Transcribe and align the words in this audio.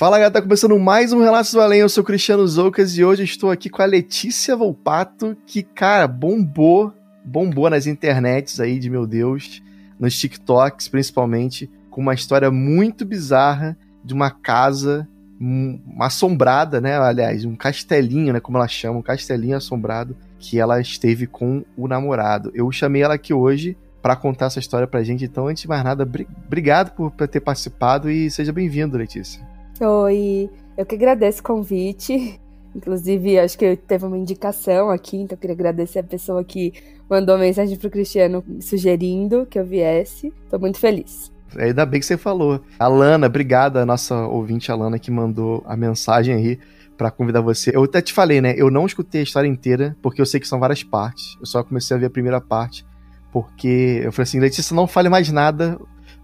Fala 0.00 0.16
galera, 0.16 0.32
tá 0.32 0.40
começando 0.40 0.78
mais 0.78 1.12
um 1.12 1.20
Relatos 1.20 1.52
do 1.52 1.60
Além, 1.60 1.80
eu 1.80 1.88
sou 1.90 2.02
Cristiano 2.02 2.48
Zoucas 2.48 2.96
e 2.96 3.04
hoje 3.04 3.22
estou 3.22 3.50
aqui 3.50 3.68
com 3.68 3.82
a 3.82 3.84
Letícia 3.84 4.56
Volpato, 4.56 5.36
que, 5.46 5.62
cara, 5.62 6.08
bombou, 6.08 6.90
bombou 7.22 7.68
nas 7.68 7.86
internets 7.86 8.60
aí, 8.60 8.78
de 8.78 8.88
meu 8.88 9.06
Deus, 9.06 9.62
nos 9.98 10.18
TikToks 10.18 10.88
principalmente, 10.88 11.70
com 11.90 12.00
uma 12.00 12.14
história 12.14 12.50
muito 12.50 13.04
bizarra 13.04 13.76
de 14.02 14.14
uma 14.14 14.30
casa 14.30 15.06
assombrada, 16.00 16.80
né, 16.80 16.98
aliás, 16.98 17.44
um 17.44 17.54
castelinho, 17.54 18.32
né, 18.32 18.40
como 18.40 18.56
ela 18.56 18.68
chama, 18.68 19.00
um 19.00 19.02
castelinho 19.02 19.58
assombrado, 19.58 20.16
que 20.38 20.58
ela 20.58 20.80
esteve 20.80 21.26
com 21.26 21.62
o 21.76 21.86
namorado. 21.86 22.50
Eu 22.54 22.72
chamei 22.72 23.02
ela 23.02 23.16
aqui 23.16 23.34
hoje 23.34 23.76
para 24.00 24.16
contar 24.16 24.46
essa 24.46 24.60
história 24.60 24.86
pra 24.86 25.02
gente, 25.02 25.26
então, 25.26 25.46
antes 25.46 25.64
de 25.64 25.68
mais 25.68 25.84
nada, 25.84 26.08
obrigado 26.46 26.92
por 26.92 27.10
ter 27.28 27.40
participado 27.40 28.10
e 28.10 28.30
seja 28.30 28.50
bem-vindo, 28.50 28.96
Letícia. 28.96 29.59
Oi, 29.82 30.50
eu 30.76 30.84
que 30.84 30.94
agradeço 30.94 31.40
o 31.40 31.42
convite. 31.42 32.38
Inclusive, 32.76 33.38
acho 33.38 33.58
que 33.58 33.76
teve 33.76 34.04
uma 34.04 34.18
indicação 34.18 34.90
aqui, 34.90 35.16
então 35.16 35.34
eu 35.34 35.40
queria 35.40 35.54
agradecer 35.54 36.00
a 36.00 36.04
pessoa 36.04 36.44
que 36.44 36.72
mandou 37.08 37.38
mensagem 37.38 37.76
pro 37.78 37.90
Cristiano 37.90 38.44
sugerindo 38.60 39.46
que 39.46 39.58
eu 39.58 39.64
viesse. 39.64 40.32
Tô 40.50 40.58
muito 40.58 40.78
feliz. 40.78 41.32
Ainda 41.56 41.86
bem 41.86 41.98
que 41.98 42.06
você 42.06 42.18
falou. 42.18 42.60
Alana, 42.78 43.26
obrigada, 43.26 43.80
a 43.80 43.86
nossa 43.86 44.14
ouvinte 44.26 44.70
Alana 44.70 44.98
que 44.98 45.10
mandou 45.10 45.64
a 45.66 45.74
mensagem 45.76 46.34
aí 46.34 46.58
para 46.96 47.10
convidar 47.10 47.40
você. 47.40 47.74
Eu 47.74 47.82
até 47.82 48.02
te 48.02 48.12
falei, 48.12 48.42
né? 48.42 48.54
Eu 48.56 48.70
não 48.70 48.84
escutei 48.84 49.22
a 49.22 49.24
história 49.24 49.48
inteira, 49.48 49.96
porque 50.02 50.20
eu 50.20 50.26
sei 50.26 50.38
que 50.38 50.46
são 50.46 50.60
várias 50.60 50.84
partes. 50.84 51.38
Eu 51.40 51.46
só 51.46 51.64
comecei 51.64 51.96
a 51.96 52.00
ver 52.00 52.06
a 52.06 52.10
primeira 52.10 52.40
parte, 52.40 52.84
porque 53.32 54.02
eu 54.04 54.12
falei 54.12 54.24
assim, 54.24 54.38
Letícia, 54.38 54.76
não 54.76 54.86
fale 54.86 55.08
mais 55.08 55.32
nada 55.32 55.80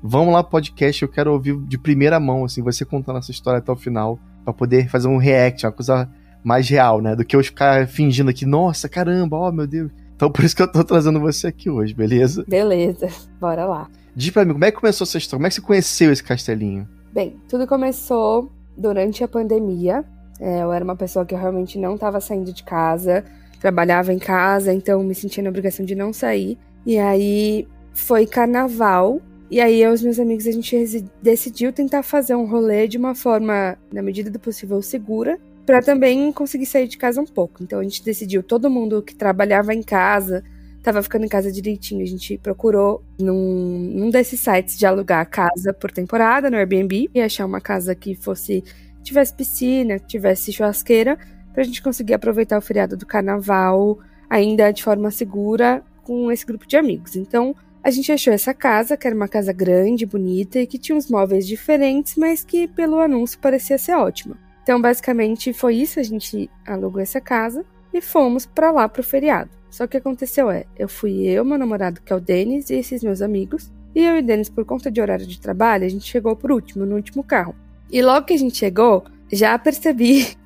vamos 0.07 0.33
lá 0.33 0.43
podcast, 0.43 1.03
eu 1.03 1.09
quero 1.09 1.33
ouvir 1.33 1.57
de 1.62 1.77
primeira 1.77 2.21
mão, 2.21 2.45
assim, 2.45 2.62
você 2.62 2.85
contando 2.85 3.19
essa 3.19 3.31
história 3.31 3.59
até 3.59 3.73
o 3.73 3.77
final, 3.77 4.19
para 4.45 4.53
poder 4.53 4.89
fazer 4.89 5.09
um 5.09 5.17
react, 5.17 5.67
uma 5.67 5.73
coisa 5.73 6.09
mais 6.45 6.69
real, 6.69 7.01
né? 7.01 7.17
Do 7.17 7.25
que 7.25 7.35
eu 7.35 7.43
ficar 7.43 7.89
fingindo 7.89 8.31
aqui, 8.31 8.47
nossa, 8.47 8.89
caramba, 8.89 9.37
ó, 9.37 9.49
oh, 9.49 9.53
meu 9.53 9.67
Deus. 9.67 9.91
Então 10.15 10.31
por 10.31 10.45
isso 10.45 10.55
que 10.55 10.62
eu 10.62 10.71
tô 10.71 10.83
trazendo 10.84 11.21
você 11.21 11.49
aqui 11.49 11.69
hoje, 11.69 11.93
beleza? 11.93 12.45
Beleza, 12.47 13.09
bora 13.41 13.66
lá. 13.66 13.89
Diz 14.15 14.31
pra 14.31 14.45
mim, 14.45 14.53
como 14.53 14.65
é 14.65 14.71
que 14.71 14.78
começou 14.78 15.05
essa 15.05 15.19
história? 15.19 15.39
Como 15.39 15.47
é 15.47 15.50
que 15.50 15.56
você 15.56 15.61
conheceu 15.61 16.12
esse 16.12 16.22
castelinho? 16.22 16.89
Bem, 17.12 17.37
tudo 17.49 17.66
começou 17.66 18.50
durante 18.77 19.22
a 19.25 19.28
pandemia. 19.28 20.05
É, 20.41 20.62
eu 20.62 20.72
era 20.72 20.84
uma 20.84 20.97
pessoa 20.97 21.27
que 21.27 21.34
eu 21.34 21.39
realmente 21.39 21.78
não 21.78 21.95
estava 21.95 22.21
saindo 22.21 22.53
de 22.53 22.62
casa, 22.62 23.25
trabalhava 23.61 24.12
em 24.12 24.19
casa, 24.19 24.72
então 24.72 25.03
me 25.03 25.15
sentia 25.15 25.43
na 25.43 25.50
obrigação 25.50 25.84
de 25.84 25.95
não 25.95 26.12
sair. 26.12 26.56
E 26.84 26.99
aí 26.99 27.66
foi 27.93 28.27
carnaval 28.27 29.21
e 29.51 29.61
aí, 29.61 29.81
eu 29.81 29.91
e 29.91 29.95
os 29.95 30.03
meus 30.03 30.19
amigos, 30.19 30.47
a 30.47 30.53
gente 30.53 31.05
decidiu 31.23 31.73
tentar 31.73 32.03
fazer 32.03 32.34
um 32.34 32.47
rolê 32.47 32.89
de 32.89 32.99
uma 32.99 33.15
forma, 33.15 33.79
na 33.93 34.03
medida 34.03 34.31
do 34.31 34.39
possível, 34.39 34.83
segura, 34.83 35.39
para 35.65 35.81
também 35.81 36.33
conseguir 36.33 36.67
sair 36.67 36.89
de 36.89 36.97
casa 36.97 37.21
um 37.21 37.27
pouco. 37.27 37.62
Então, 37.62 37.81
a 37.81 37.83
gente 37.83 38.05
decidiu, 38.05 38.43
todo 38.43 38.71
mundo 38.71 39.03
que 39.03 39.15
trabalhava 39.15 39.75
em 39.75 39.83
casa, 39.83 40.43
estava 40.79 41.03
ficando 41.03 41.25
em 41.25 41.29
casa 41.29 41.51
direitinho. 41.51 42.03
A 42.03 42.07
gente 42.07 42.39
procurou 42.39 43.03
num, 43.19 43.91
num 43.95 44.11
desses 44.11 44.41
sites 44.41 44.79
de 44.79 44.87
alugar 44.87 45.29
casa 45.29 45.73
por 45.73 45.91
temporada, 45.91 46.49
no 46.51 46.57
Airbnb, 46.57 47.11
e 47.13 47.21
achar 47.21 47.45
uma 47.47 47.61
casa 47.61 47.95
que 47.95 48.15
fosse 48.15 48.63
tivesse 49.03 49.34
piscina, 49.34 49.99
tivesse 49.99 50.53
churrasqueira, 50.53 51.17
para 51.53 51.63
a 51.63 51.65
gente 51.65 51.83
conseguir 51.83 52.15
aproveitar 52.15 52.59
o 52.59 52.61
feriado 52.61 52.97
do 52.97 53.07
carnaval 53.07 53.99
ainda 54.28 54.73
de 54.73 54.83
forma 54.83 55.11
segura 55.11 55.83
com 56.03 56.31
esse 56.31 56.45
grupo 56.45 56.67
de 56.67 56.77
amigos. 56.77 57.17
Então, 57.17 57.55
a 57.86 57.91
gente 57.91 58.10
achou 58.10 58.32
essa 58.32 58.52
casa, 58.52 58.97
que 58.97 59.06
era 59.06 59.14
uma 59.14 59.28
casa 59.28 59.52
grande, 59.52 60.04
bonita 60.04 60.58
e 60.58 60.66
que 60.66 60.76
tinha 60.76 60.98
uns 60.98 61.08
móveis 61.08 61.47
diferentes, 61.47 62.16
mas 62.16 62.42
que 62.42 62.66
pelo 62.66 62.98
anúncio 62.98 63.38
parecia 63.38 63.78
ser 63.78 63.94
ótima. 63.94 64.36
Então, 64.60 64.80
basicamente, 64.80 65.52
foi 65.52 65.76
isso. 65.76 66.00
A 66.00 66.02
gente 66.02 66.50
alugou 66.66 67.00
essa 67.00 67.20
casa 67.20 67.64
e 67.94 68.00
fomos 68.00 68.44
para 68.44 68.72
lá 68.72 68.88
pro 68.88 69.04
feriado. 69.04 69.50
Só 69.70 69.84
que 69.84 69.86
o 69.86 69.91
que 69.92 69.97
aconteceu 69.98 70.50
é, 70.50 70.64
eu 70.76 70.88
fui 70.88 71.28
eu, 71.28 71.44
meu 71.44 71.56
namorado, 71.56 72.00
que 72.04 72.12
é 72.12 72.16
o 72.16 72.20
Denis, 72.20 72.70
e 72.70 72.74
esses 72.74 73.04
meus 73.04 73.22
amigos. 73.22 73.70
E 73.94 74.03
eu 74.03 74.16
e 74.16 74.18
o 74.18 74.22
Denis, 74.24 74.48
por 74.48 74.64
conta 74.64 74.91
de 74.91 75.00
horário 75.00 75.24
de 75.24 75.41
trabalho, 75.41 75.84
a 75.84 75.88
gente 75.88 76.06
chegou 76.06 76.34
por 76.34 76.50
último, 76.50 76.84
no 76.84 76.97
último 76.97 77.22
carro. 77.22 77.54
E 77.88 78.03
logo 78.03 78.26
que 78.26 78.34
a 78.34 78.38
gente 78.38 78.56
chegou, 78.56 79.04
já 79.30 79.56
percebi 79.56 80.36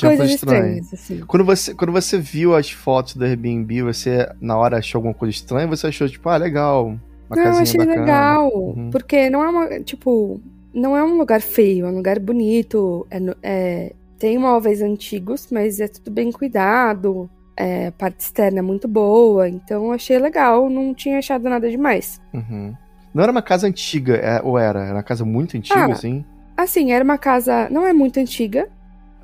Coisas 0.00 0.30
estranhas, 0.30 0.92
assim. 0.92 1.20
Quando 1.26 1.44
você, 1.44 1.74
quando 1.74 1.92
você 1.92 2.18
viu 2.18 2.54
as 2.54 2.70
fotos 2.70 3.16
do 3.16 3.24
Airbnb, 3.24 3.82
você 3.82 4.28
na 4.40 4.56
hora 4.56 4.78
achou 4.78 4.98
alguma 4.98 5.14
coisa 5.14 5.34
estranha? 5.34 5.66
Você 5.66 5.86
achou, 5.86 6.08
tipo, 6.08 6.28
ah, 6.28 6.36
legal, 6.36 6.98
uma 7.30 7.42
não, 7.42 7.58
achei 7.58 7.78
bacana. 7.78 8.00
legal, 8.00 8.50
uhum. 8.54 8.90
porque 8.90 9.30
não 9.30 9.42
é 9.42 9.48
uma, 9.48 9.80
tipo, 9.80 10.40
não 10.72 10.96
é 10.96 11.02
um 11.02 11.16
lugar 11.16 11.40
feio, 11.40 11.86
é 11.86 11.88
um 11.88 11.96
lugar 11.96 12.18
bonito, 12.18 13.06
é, 13.10 13.18
é, 13.42 13.92
tem 14.18 14.38
móveis 14.38 14.82
antigos, 14.82 15.48
mas 15.50 15.80
é 15.80 15.88
tudo 15.88 16.10
bem 16.10 16.30
cuidado, 16.30 17.28
é, 17.56 17.88
a 17.88 17.92
parte 17.92 18.20
externa 18.20 18.58
é 18.58 18.62
muito 18.62 18.86
boa, 18.86 19.48
então 19.48 19.92
achei 19.92 20.18
legal, 20.18 20.68
não 20.68 20.92
tinha 20.94 21.18
achado 21.18 21.48
nada 21.48 21.70
demais. 21.70 22.20
Uhum. 22.32 22.74
Não 23.12 23.22
era 23.22 23.30
uma 23.30 23.42
casa 23.42 23.66
antiga, 23.66 24.16
é, 24.16 24.40
ou 24.42 24.58
era? 24.58 24.84
Era 24.84 24.94
uma 24.94 25.02
casa 25.02 25.24
muito 25.24 25.56
antiga, 25.56 25.86
ah, 25.86 25.92
assim? 25.92 26.24
Assim, 26.56 26.92
era 26.92 27.04
uma 27.04 27.16
casa, 27.16 27.68
não 27.70 27.86
é 27.86 27.92
muito 27.92 28.18
antiga, 28.18 28.68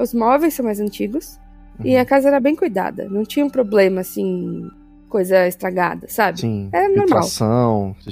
os 0.00 0.14
móveis 0.14 0.54
são 0.54 0.64
mais 0.64 0.80
antigos. 0.80 1.38
Uhum. 1.78 1.86
E 1.86 1.96
a 1.96 2.04
casa 2.04 2.28
era 2.28 2.40
bem 2.40 2.56
cuidada. 2.56 3.08
Não 3.08 3.24
tinha 3.24 3.44
um 3.44 3.50
problema, 3.50 4.00
assim, 4.00 4.68
coisa 5.08 5.46
estragada, 5.46 6.06
sabe? 6.08 6.40
Sim. 6.40 6.68
Era 6.72 6.88
normal. 6.88 7.22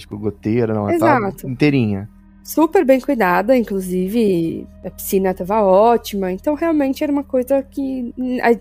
tipo, 0.00 0.19
goteira, 0.19 0.75
não. 0.75 0.91
Exato. 0.91 1.49
inteirinha. 1.49 2.09
Super 2.43 2.84
bem 2.84 2.99
cuidada, 2.99 3.56
inclusive 3.56 4.66
a 4.82 4.91
piscina 4.91 5.31
estava 5.31 5.60
ótima. 5.62 6.32
Então, 6.32 6.54
realmente 6.54 7.04
era 7.04 7.12
uma 7.12 7.25
coisa 7.25 7.62
que 7.62 8.15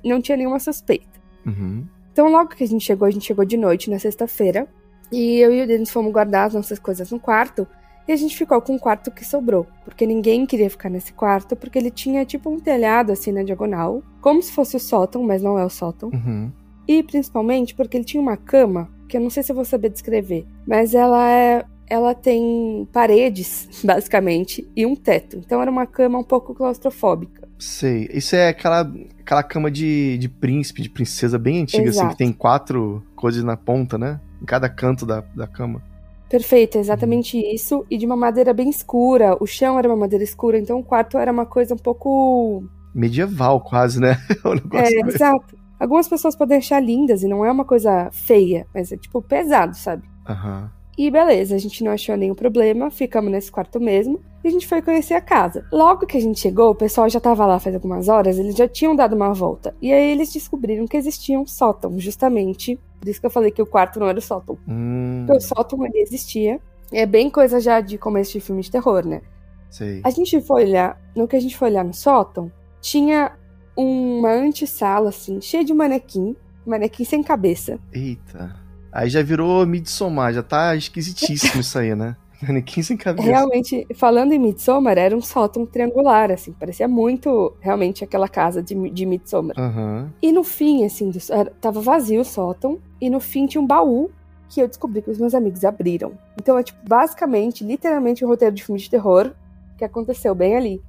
não 0.03 0.21
tinha 0.21 0.37
nenhuma 0.37 0.59
suspeita. 0.59 1.17
Uhum. 1.45 1.85
Então, 2.11 2.29
logo 2.29 2.49
que 2.49 2.63
a 2.63 2.67
gente 2.67 2.83
chegou, 2.83 3.07
a 3.07 3.11
gente 3.11 3.25
chegou 3.25 3.45
de 3.45 3.55
noite 3.55 3.89
na 3.89 3.99
sexta-feira. 3.99 4.67
E 5.11 5.37
eu 5.37 5.53
e 5.53 5.63
o 5.63 5.67
Denis 5.67 5.89
fomos 5.89 6.11
guardar 6.11 6.47
as 6.47 6.53
nossas 6.53 6.79
coisas 6.79 7.09
no 7.11 7.19
quarto. 7.19 7.65
E 8.07 8.11
a 8.11 8.15
gente 8.15 8.37
ficou 8.37 8.61
com 8.61 8.75
o 8.75 8.79
quarto 8.79 9.11
que 9.11 9.25
sobrou, 9.25 9.67
porque 9.83 10.05
ninguém 10.05 10.45
queria 10.45 10.69
ficar 10.69 10.89
nesse 10.89 11.11
quarto, 11.11 11.55
porque 11.55 11.77
ele 11.77 11.91
tinha 11.91 12.25
tipo 12.25 12.49
um 12.49 12.59
telhado 12.59 13.11
assim 13.11 13.31
na 13.31 13.43
diagonal, 13.43 14.01
como 14.21 14.41
se 14.41 14.51
fosse 14.51 14.77
o 14.77 14.79
sótão, 14.79 15.23
mas 15.23 15.41
não 15.41 15.59
é 15.59 15.65
o 15.65 15.69
sótão. 15.69 16.09
Uhum. 16.09 16.51
E 16.87 17.03
principalmente 17.03 17.75
porque 17.75 17.97
ele 17.97 18.05
tinha 18.05 18.21
uma 18.21 18.37
cama, 18.37 18.89
que 19.09 19.17
eu 19.17 19.21
não 19.21 19.29
sei 19.29 19.43
se 19.43 19.51
eu 19.51 19.55
vou 19.55 19.65
saber 19.65 19.89
descrever, 19.89 20.45
mas 20.65 20.93
ela 20.93 21.29
é 21.29 21.65
ela 21.89 22.13
tem 22.13 22.87
paredes, 22.91 23.69
basicamente, 23.83 24.67
e 24.75 24.85
um 24.85 24.95
teto. 24.95 25.37
Então 25.37 25.61
era 25.61 25.71
uma 25.71 25.85
cama 25.85 26.19
um 26.19 26.23
pouco 26.23 26.53
claustrofóbica. 26.53 27.47
Sei. 27.57 28.09
Isso 28.11 28.35
é 28.35 28.49
aquela, 28.49 28.81
aquela 29.19 29.41
cama 29.41 29.71
de, 29.71 30.17
de 30.17 30.29
príncipe, 30.29 30.81
de 30.81 30.89
princesa 30.89 31.39
bem 31.39 31.61
antiga, 31.61 31.87
Exato. 31.87 32.07
assim, 32.07 32.11
que 32.11 32.17
tem 32.17 32.31
quatro 32.33 33.03
coisas 33.15 33.43
na 33.43 33.55
ponta, 33.55 33.97
né? 33.97 34.19
Em 34.41 34.45
cada 34.45 34.69
canto 34.69 35.05
da, 35.05 35.21
da 35.33 35.47
cama. 35.47 35.81
Perfeito, 36.29 36.77
exatamente 36.77 37.37
isso. 37.37 37.85
E 37.89 37.97
de 37.97 38.05
uma 38.05 38.15
madeira 38.15 38.53
bem 38.53 38.69
escura. 38.69 39.37
O 39.39 39.45
chão 39.45 39.79
era 39.79 39.87
uma 39.87 39.95
madeira 39.95 40.23
escura, 40.23 40.57
então 40.57 40.79
o 40.79 40.83
quarto 40.83 41.17
era 41.17 41.31
uma 41.31 41.45
coisa 41.45 41.73
um 41.73 41.77
pouco. 41.77 42.63
medieval, 42.93 43.61
quase, 43.61 43.99
né? 43.99 44.17
é, 44.73 45.07
exato. 45.07 45.57
Algumas 45.79 46.07
pessoas 46.07 46.35
podem 46.35 46.57
achar 46.57 46.83
lindas 46.83 47.21
e 47.23 47.27
não 47.27 47.45
é 47.45 47.51
uma 47.51 47.63
coisa 47.63 48.09
feia, 48.11 48.65
mas 48.73 48.91
é 48.91 48.97
tipo 48.97 49.21
pesado, 49.21 49.75
sabe? 49.75 50.03
Aham. 50.27 50.63
Uhum. 50.63 50.76
E 50.97 51.11
beleza, 51.11 51.55
a 51.55 51.59
gente 51.59 51.83
não 51.83 51.91
achou 51.91 52.17
nenhum 52.17 52.33
problema, 52.33 52.89
ficamos 52.89 53.31
nesse 53.31 53.51
quarto 53.51 53.79
mesmo 53.79 54.19
e 54.43 54.47
a 54.47 54.51
gente 54.51 54.65
foi 54.67 54.81
conhecer 54.81 55.13
a 55.13 55.21
casa. 55.21 55.63
Logo 55.71 56.07
que 56.07 56.17
a 56.17 56.21
gente 56.21 56.39
chegou, 56.39 56.71
o 56.71 56.75
pessoal 56.75 57.07
já 57.07 57.19
tava 57.19 57.45
lá 57.45 57.59
faz 57.59 57.75
algumas 57.75 58.07
horas, 58.07 58.39
eles 58.39 58.55
já 58.55 58.67
tinham 58.67 58.95
dado 58.95 59.15
uma 59.15 59.31
volta. 59.31 59.75
E 59.79 59.93
aí 59.93 60.11
eles 60.11 60.33
descobriram 60.33 60.87
que 60.87 60.97
existia 60.97 61.39
um 61.39 61.45
sótão, 61.45 61.99
justamente. 61.99 62.79
Por 62.99 63.07
isso 63.07 63.19
que 63.19 63.25
eu 63.27 63.29
falei 63.29 63.51
que 63.51 63.61
o 63.61 63.65
quarto 63.65 63.99
não 63.99 64.07
era 64.07 64.17
o 64.17 64.21
sótão. 64.21 64.57
Hum, 64.67 65.25
Porque 65.27 65.37
o 65.37 65.41
sótão 65.41 65.85
ele 65.85 65.99
existia. 65.99 66.59
É 66.91 67.05
bem 67.05 67.29
coisa 67.29 67.59
já 67.59 67.79
de 67.79 67.97
começo 67.97 68.31
de 68.31 68.39
filme 68.39 68.61
de 68.63 68.71
terror, 68.71 69.05
né? 69.05 69.21
sei. 69.69 70.01
A 70.03 70.09
gente 70.09 70.41
foi 70.41 70.63
olhar, 70.63 70.99
no 71.15 71.27
que 71.27 71.35
a 71.35 71.39
gente 71.39 71.55
foi 71.55 71.69
olhar 71.69 71.83
no 71.83 71.93
sótão, 71.93 72.51
tinha 72.81 73.33
uma 73.75 74.31
antessala, 74.31 75.09
assim, 75.09 75.39
cheia 75.41 75.63
de 75.63 75.73
manequim, 75.73 76.35
manequim 76.65 77.03
sem 77.03 77.21
cabeça. 77.21 77.79
Eita. 77.93 78.66
Aí 78.91 79.09
já 79.09 79.21
virou 79.21 79.65
Midsommar, 79.65 80.33
já 80.33 80.43
tá 80.43 80.75
esquisitíssimo 80.75 81.61
isso 81.61 81.77
aí, 81.77 81.95
né? 81.95 82.15
Manequim 82.41 82.83
sem 82.83 82.95
cabeça. 82.95 83.27
Realmente, 83.27 83.87
falando 83.95 84.31
em 84.31 84.39
Midsommar, 84.39 84.97
era 84.97 85.15
um 85.15 85.21
sótão 85.21 85.65
triangular, 85.65 86.31
assim, 86.31 86.53
parecia 86.53 86.87
muito 86.87 87.55
realmente 87.59 88.03
aquela 88.03 88.27
casa 88.27 88.61
de, 88.61 88.75
de 88.91 89.05
Midsommar. 89.05 89.55
Aham. 89.57 90.11
E 90.21 90.31
no 90.31 90.43
fim, 90.43 90.85
assim, 90.85 91.09
do, 91.09 91.19
era, 91.31 91.51
tava 91.59 91.81
vazio 91.81 92.21
o 92.21 92.25
sótão, 92.25 92.79
e 93.01 93.09
no 93.09 93.19
fim 93.19 93.47
tinha 93.47 93.61
um 93.61 93.65
baú 93.65 94.11
que 94.49 94.61
eu 94.61 94.67
descobri 94.67 95.01
que 95.01 95.09
os 95.09 95.17
meus 95.17 95.33
amigos 95.33 95.65
abriram. 95.65 96.13
Então 96.39 96.57
é, 96.57 96.63
tipo, 96.63 96.79
basicamente, 96.87 97.63
literalmente 97.63 98.23
um 98.23 98.27
roteiro 98.27 98.55
de 98.55 98.63
filme 98.63 98.79
de 98.79 98.89
terror 98.89 99.33
que 99.77 99.83
aconteceu 99.83 100.33
bem 100.33 100.55
ali. 100.55 100.81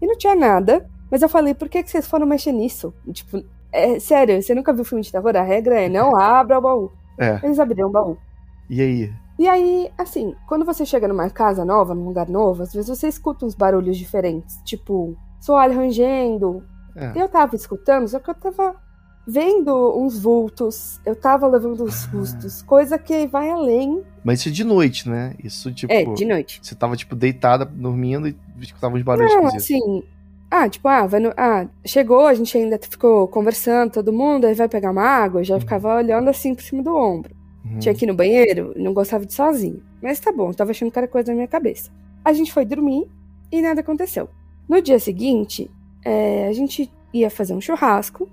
E 0.00 0.06
não 0.06 0.16
tinha 0.16 0.34
nada, 0.34 0.86
mas 1.10 1.22
eu 1.22 1.28
falei, 1.28 1.54
por 1.54 1.68
que, 1.68 1.82
que 1.82 1.90
vocês 1.90 2.06
foram 2.06 2.26
mexer 2.26 2.52
nisso? 2.52 2.94
Tipo, 3.12 3.42
é 3.72 3.98
sério, 3.98 4.40
você 4.40 4.54
nunca 4.54 4.72
viu 4.72 4.84
filme 4.84 5.02
de 5.02 5.12
terror? 5.12 5.36
A 5.36 5.42
regra 5.42 5.80
é 5.80 5.88
não 5.88 6.16
abra 6.18 6.58
o 6.58 6.62
baú. 6.62 6.92
É. 7.18 7.40
Eles 7.42 7.58
abriram 7.58 7.88
o 7.88 7.92
baú. 7.92 8.16
E 8.68 8.80
aí? 8.80 9.12
E 9.38 9.48
aí, 9.48 9.90
assim, 9.96 10.34
quando 10.46 10.64
você 10.64 10.84
chega 10.84 11.08
numa 11.08 11.28
casa 11.30 11.64
nova, 11.64 11.94
num 11.94 12.04
lugar 12.06 12.28
novo, 12.28 12.62
às 12.62 12.72
vezes 12.72 12.88
você 12.90 13.08
escuta 13.08 13.46
uns 13.46 13.54
barulhos 13.54 13.96
diferentes, 13.96 14.58
tipo, 14.64 15.16
soalho 15.40 15.74
rangendo. 15.76 16.62
É. 16.94 17.12
Eu 17.14 17.28
tava 17.28 17.56
escutando, 17.56 18.06
só 18.08 18.18
que 18.18 18.28
eu 18.28 18.34
tava 18.34 18.74
vendo 19.26 19.96
uns 19.98 20.18
vultos, 20.18 21.00
eu 21.06 21.14
tava 21.14 21.46
levando 21.46 21.84
uns 21.84 22.04
Ah. 22.06 22.10
sustos, 22.10 22.62
coisa 22.62 22.98
que 22.98 23.26
vai 23.26 23.48
além. 23.50 24.02
Mas 24.24 24.40
isso 24.40 24.48
é 24.48 24.52
de 24.52 24.64
noite, 24.64 25.08
né? 25.08 25.34
Isso, 25.42 25.72
tipo. 25.72 25.92
É, 25.92 26.04
de 26.04 26.24
noite. 26.24 26.60
Você 26.62 26.74
tava, 26.74 26.96
tipo, 26.96 27.14
deitada, 27.16 27.64
dormindo 27.64 28.28
e 28.28 28.36
escutava 28.60 28.94
uns 28.96 29.02
barulhos 29.02 29.32
Não, 29.34 29.44
esquisitos. 29.46 29.86
assim. 29.86 30.02
Ah, 30.50 30.68
tipo, 30.68 30.88
ah, 30.88 31.06
vai 31.06 31.20
no- 31.20 31.32
ah, 31.36 31.66
chegou, 31.84 32.26
a 32.26 32.34
gente 32.34 32.56
ainda 32.58 32.78
ficou 32.82 33.28
conversando, 33.28 33.92
todo 33.92 34.12
mundo, 34.12 34.46
aí 34.46 34.54
vai 34.54 34.68
pegar 34.68 34.90
uma 34.90 35.04
água, 35.04 35.44
já 35.44 35.54
Uhum. 35.54 35.60
ficava 35.60 35.94
olhando 35.96 36.28
assim 36.28 36.54
por 36.54 36.62
cima 36.62 36.82
do 36.82 36.94
ombro. 36.96 37.34
Uhum. 37.64 37.78
Tinha 37.78 37.94
que 37.94 38.04
ir 38.04 38.08
no 38.08 38.14
banheiro, 38.14 38.72
não 38.76 38.92
gostava 38.92 39.24
de 39.24 39.32
ir 39.32 39.36
sozinho. 39.36 39.82
Mas 40.02 40.18
tá 40.18 40.32
bom, 40.32 40.52
tava 40.52 40.72
achando 40.72 40.90
que 40.90 40.98
era 40.98 41.06
coisa 41.06 41.30
na 41.30 41.36
minha 41.36 41.46
cabeça. 41.48 41.90
A 42.24 42.32
gente 42.32 42.52
foi 42.52 42.64
dormir 42.64 43.06
e 43.52 43.62
nada 43.62 43.80
aconteceu. 43.80 44.28
No 44.68 44.80
dia 44.82 44.98
seguinte, 44.98 45.70
é, 46.04 46.46
a 46.48 46.52
gente 46.52 46.90
ia 47.12 47.30
fazer 47.30 47.54
um 47.54 47.60
churrasco. 47.60 48.28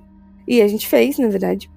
E 0.47 0.61
a 0.61 0.67
gente 0.67 0.87
fez, 0.87 1.19
na 1.19 1.27
verdade. 1.27 1.69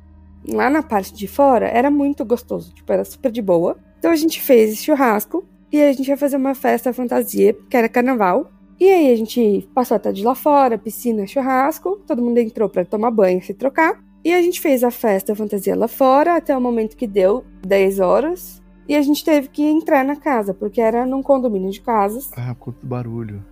Lá 0.49 0.71
na 0.71 0.83
parte 0.83 1.13
de 1.13 1.27
fora 1.27 1.67
era 1.67 1.91
muito 1.91 2.25
gostoso, 2.25 2.73
tipo, 2.73 2.91
era 2.93 3.05
super 3.05 3.31
de 3.33 3.43
boa. 3.43 3.77
Então 3.99 4.11
a 4.13 4.17
gente 4.17 4.41
fez 4.41 4.73
esse 4.73 4.85
churrasco 4.85 5.45
e 5.73 5.83
a 5.83 5.93
gente 5.93 6.09
ia 6.09 6.17
fazer 6.17 6.37
uma 6.37 6.55
festa 6.55 6.93
fantasia, 6.93 7.53
que 7.69 7.77
era 7.77 7.89
carnaval. 7.89 8.51
E 8.81 8.89
aí 8.89 9.13
a 9.13 9.17
gente 9.17 9.69
passou 9.75 9.97
a 9.97 10.01
tarde 10.01 10.25
lá 10.25 10.35
fora, 10.35 10.79
piscina, 10.79 11.27
churrasco, 11.27 12.01
todo 12.07 12.23
mundo 12.23 12.39
entrou 12.39 12.67
pra 12.69 12.83
tomar 12.85 13.11
banho, 13.11 13.43
se 13.43 13.53
trocar. 13.53 14.03
E 14.25 14.33
a 14.33 14.41
gente 14.41 14.59
fez 14.61 14.83
a 14.83 14.91
festa 14.91 15.35
fantasia 15.35 15.77
lá 15.77 15.87
fora 15.87 16.37
até 16.37 16.57
o 16.57 16.61
momento 16.61 16.97
que 16.97 17.07
deu 17.07 17.45
10 17.67 18.01
horas. 18.01 18.63
E 18.89 18.97
a 18.97 19.03
gente 19.03 19.25
teve 19.25 19.49
que 19.49 19.63
entrar 19.63 20.05
na 20.05 20.17
casa, 20.17 20.53
porque 20.55 20.81
era 20.81 21.05
num 21.07 21.23
condomínio 21.23 21.71
de 21.71 21.81
casas. 21.81 22.31
Ah, 22.37 22.55
quanto 22.59 22.85
barulho. 22.87 23.45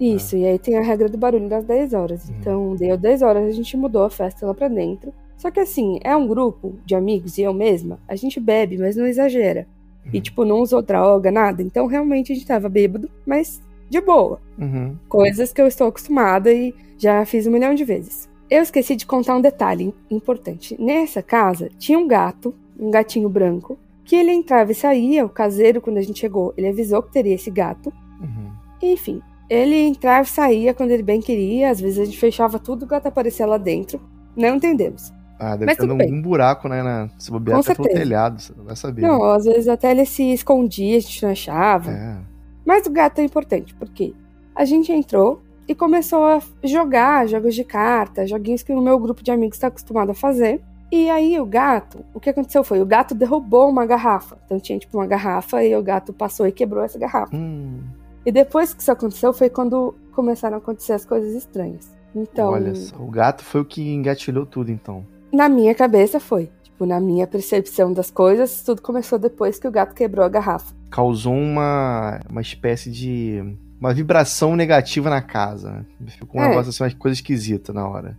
Isso, 0.00 0.36
e 0.36 0.44
aí 0.44 0.58
tem 0.58 0.76
a 0.76 0.82
regra 0.82 1.08
do 1.08 1.16
barulho 1.16 1.48
das 1.48 1.64
10 1.64 1.94
horas. 1.94 2.28
Uhum. 2.28 2.34
Então, 2.40 2.74
deu 2.76 2.96
10 2.96 3.22
horas, 3.22 3.46
a 3.46 3.50
gente 3.52 3.76
mudou 3.76 4.02
a 4.02 4.10
festa 4.10 4.44
lá 4.46 4.52
pra 4.52 4.66
dentro. 4.68 5.12
Só 5.36 5.50
que 5.50 5.60
assim, 5.60 5.98
é 6.02 6.14
um 6.16 6.26
grupo 6.26 6.74
de 6.84 6.94
amigos 6.94 7.38
e 7.38 7.42
eu 7.42 7.54
mesma, 7.54 7.98
a 8.06 8.14
gente 8.16 8.38
bebe, 8.40 8.78
mas 8.78 8.96
não 8.96 9.06
exagera. 9.06 9.66
E 10.12 10.16
Uhum. 10.16 10.22
tipo, 10.22 10.44
não 10.44 10.60
usou 10.60 10.82
droga, 10.82 11.30
nada. 11.30 11.62
Então, 11.62 11.86
realmente 11.86 12.32
a 12.32 12.34
gente 12.34 12.46
tava 12.46 12.68
bêbado, 12.68 13.08
mas 13.24 13.62
de 13.92 14.00
boa. 14.00 14.40
Uhum. 14.58 14.96
Coisas 15.06 15.52
que 15.52 15.60
eu 15.60 15.66
estou 15.66 15.86
acostumada 15.86 16.50
e 16.50 16.74
já 16.96 17.24
fiz 17.26 17.46
um 17.46 17.50
milhão 17.50 17.74
de 17.74 17.84
vezes. 17.84 18.28
Eu 18.48 18.62
esqueci 18.62 18.96
de 18.96 19.04
contar 19.04 19.36
um 19.36 19.40
detalhe 19.40 19.94
importante. 20.10 20.80
Nessa 20.80 21.22
casa 21.22 21.68
tinha 21.78 21.98
um 21.98 22.08
gato, 22.08 22.54
um 22.78 22.90
gatinho 22.90 23.28
branco, 23.28 23.78
que 24.04 24.16
ele 24.16 24.32
entrava 24.32 24.72
e 24.72 24.74
saía. 24.74 25.24
O 25.26 25.28
caseiro, 25.28 25.80
quando 25.80 25.98
a 25.98 26.02
gente 26.02 26.18
chegou, 26.18 26.54
ele 26.56 26.68
avisou 26.68 27.02
que 27.02 27.12
teria 27.12 27.34
esse 27.34 27.50
gato. 27.50 27.92
Uhum. 28.20 28.50
Enfim, 28.82 29.20
ele 29.48 29.76
entrava 29.76 30.22
e 30.22 30.30
saía 30.30 30.72
quando 30.72 30.90
ele 30.90 31.02
bem 31.02 31.20
queria. 31.20 31.70
Às 31.70 31.80
vezes 31.80 31.98
a 31.98 32.04
gente 32.06 32.18
fechava 32.18 32.58
tudo, 32.58 32.84
o 32.84 32.88
gato 32.88 33.06
aparecia 33.06 33.46
lá 33.46 33.58
dentro. 33.58 34.00
Não 34.34 34.56
entendemos. 34.56 35.12
Ah, 35.38 35.52
deve 35.52 35.66
Mas 35.66 35.76
ter 35.76 35.90
algum 35.90 36.22
buraco, 36.22 36.68
né? 36.68 36.82
Na... 36.82 37.10
Se 37.18 37.30
bobear 37.30 37.56
Com 37.56 37.60
até 37.60 37.74
pelo 37.74 37.84
certeza. 37.84 38.04
telhado, 38.04 38.40
você 38.40 38.52
não 38.56 38.64
vai 38.64 38.76
saber. 38.76 39.02
né? 39.02 39.08
Não, 39.08 39.24
às 39.24 39.44
vezes 39.44 39.68
até 39.68 39.90
ele 39.90 40.06
se 40.06 40.32
escondia, 40.32 40.96
a 40.96 41.00
gente 41.00 41.22
não 41.22 41.30
achava. 41.32 41.90
É. 41.90 42.31
Mas 42.64 42.86
o 42.86 42.90
gato 42.90 43.18
é 43.20 43.24
importante, 43.24 43.74
porque 43.74 44.14
a 44.54 44.64
gente 44.64 44.92
entrou 44.92 45.42
e 45.66 45.74
começou 45.74 46.24
a 46.24 46.40
jogar 46.62 47.26
jogos 47.28 47.54
de 47.54 47.64
carta, 47.64 48.26
joguinhos 48.26 48.62
que 48.62 48.72
o 48.72 48.80
meu 48.80 48.98
grupo 48.98 49.22
de 49.22 49.30
amigos 49.30 49.56
está 49.56 49.68
acostumado 49.68 50.10
a 50.10 50.14
fazer. 50.14 50.60
E 50.90 51.08
aí 51.08 51.40
o 51.40 51.46
gato, 51.46 52.04
o 52.12 52.20
que 52.20 52.28
aconteceu 52.28 52.62
foi, 52.62 52.80
o 52.82 52.86
gato 52.86 53.14
derrubou 53.14 53.68
uma 53.68 53.86
garrafa. 53.86 54.36
Então 54.44 54.60
tinha 54.60 54.78
tipo 54.78 54.98
uma 54.98 55.06
garrafa 55.06 55.64
e 55.64 55.74
o 55.74 55.82
gato 55.82 56.12
passou 56.12 56.46
e 56.46 56.52
quebrou 56.52 56.84
essa 56.84 56.98
garrafa. 56.98 57.34
Hum, 57.34 57.80
E 58.26 58.30
depois 58.30 58.74
que 58.74 58.82
isso 58.82 58.92
aconteceu 58.92 59.32
foi 59.32 59.48
quando 59.48 59.94
começaram 60.12 60.56
a 60.56 60.58
acontecer 60.58 60.92
as 60.92 61.04
coisas 61.06 61.32
estranhas. 61.34 61.90
Então, 62.14 62.50
olha 62.50 62.74
só. 62.74 62.94
O 62.96 63.10
gato 63.10 63.42
foi 63.42 63.62
o 63.62 63.64
que 63.64 63.80
engatilhou 63.90 64.44
tudo, 64.44 64.70
então. 64.70 65.04
na 65.32 65.48
minha 65.48 65.74
cabeça 65.74 66.20
foi. 66.20 66.50
Tipo, 66.82 66.86
na 66.86 67.00
minha 67.00 67.26
percepção 67.28 67.92
das 67.92 68.10
coisas, 68.10 68.62
tudo 68.62 68.82
começou 68.82 69.18
depois 69.18 69.58
que 69.58 69.68
o 69.68 69.70
gato 69.70 69.94
quebrou 69.94 70.24
a 70.24 70.28
garrafa. 70.28 70.74
Causou 70.90 71.32
uma, 71.34 72.20
uma 72.28 72.40
espécie 72.40 72.90
de. 72.90 73.56
Uma 73.80 73.94
vibração 73.94 74.54
negativa 74.56 75.08
na 75.10 75.22
casa. 75.22 75.70
né? 75.70 75.84
Ficou 76.08 76.40
um 76.40 76.44
É. 76.44 76.48
negócio 76.48 76.70
assim, 76.70 76.82
uma 76.84 76.90
coisa 77.00 77.14
esquisita 77.14 77.72
na 77.72 77.88
hora. 77.88 78.16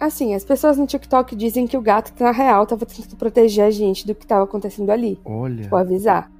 Assim, 0.00 0.34
as 0.34 0.44
pessoas 0.44 0.76
no 0.78 0.86
TikTok 0.86 1.36
dizem 1.36 1.66
que 1.66 1.76
o 1.76 1.80
gato, 1.80 2.12
na 2.20 2.32
real, 2.32 2.66
tava 2.66 2.84
tentando 2.84 3.16
proteger 3.16 3.64
a 3.64 3.70
gente 3.70 4.04
do 4.06 4.14
que 4.16 4.26
tava 4.26 4.44
acontecendo 4.44 4.90
ali. 4.90 5.20
Olha. 5.24 5.62
Tipo, 5.62 5.76
avisar. 5.76 6.30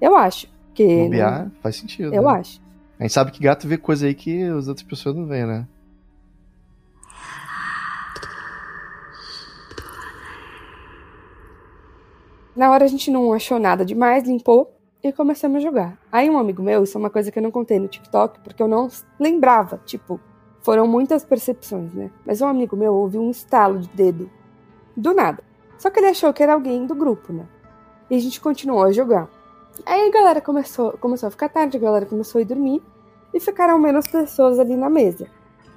Eu 0.00 0.16
acho. 0.16 0.46
Que. 0.74 1.04
Bobear, 1.04 1.50
faz 1.60 1.76
sentido. 1.76 2.14
Eu 2.14 2.22
né? 2.22 2.30
acho. 2.30 2.60
A 2.98 3.02
gente 3.02 3.12
sabe 3.12 3.30
que 3.32 3.42
gato 3.42 3.66
vê 3.66 3.76
coisa 3.76 4.06
aí 4.06 4.14
que 4.14 4.42
as 4.44 4.68
outras 4.68 4.86
pessoas 4.86 5.16
não 5.16 5.26
veem, 5.26 5.46
né? 5.46 5.66
Na 12.60 12.70
hora 12.70 12.84
a 12.84 12.88
gente 12.88 13.10
não 13.10 13.32
achou 13.32 13.58
nada 13.58 13.86
demais, 13.86 14.24
limpou 14.24 14.70
e 15.02 15.10
começamos 15.10 15.56
a 15.56 15.60
jogar. 15.60 15.98
Aí 16.12 16.28
um 16.28 16.36
amigo 16.36 16.62
meu, 16.62 16.84
isso 16.84 16.98
é 16.98 17.00
uma 17.00 17.08
coisa 17.08 17.32
que 17.32 17.38
eu 17.38 17.42
não 17.42 17.50
contei 17.50 17.78
no 17.78 17.88
TikTok, 17.88 18.38
porque 18.40 18.62
eu 18.62 18.68
não 18.68 18.86
lembrava. 19.18 19.80
Tipo, 19.86 20.20
foram 20.60 20.86
muitas 20.86 21.24
percepções, 21.24 21.90
né? 21.94 22.10
Mas 22.26 22.42
um 22.42 22.46
amigo 22.46 22.76
meu 22.76 22.92
ouviu 22.92 23.22
um 23.22 23.30
estalo 23.30 23.78
de 23.78 23.88
dedo. 23.88 24.30
Do 24.94 25.14
nada. 25.14 25.42
Só 25.78 25.88
que 25.88 26.00
ele 26.00 26.08
achou 26.08 26.34
que 26.34 26.42
era 26.42 26.52
alguém 26.52 26.84
do 26.84 26.94
grupo, 26.94 27.32
né? 27.32 27.48
E 28.10 28.16
a 28.16 28.18
gente 28.18 28.38
continuou 28.38 28.82
a 28.82 28.92
jogar. 28.92 29.26
Aí 29.86 30.06
a 30.06 30.12
galera 30.12 30.42
começou, 30.42 30.92
começou 30.98 31.28
a 31.28 31.30
ficar 31.30 31.48
tarde, 31.48 31.78
a 31.78 31.80
galera 31.80 32.04
começou 32.04 32.40
a 32.40 32.42
ir 32.42 32.44
dormir. 32.44 32.82
E 33.32 33.40
ficaram 33.40 33.78
menos 33.78 34.06
pessoas 34.06 34.58
ali 34.58 34.76
na 34.76 34.90
mesa. 34.90 35.28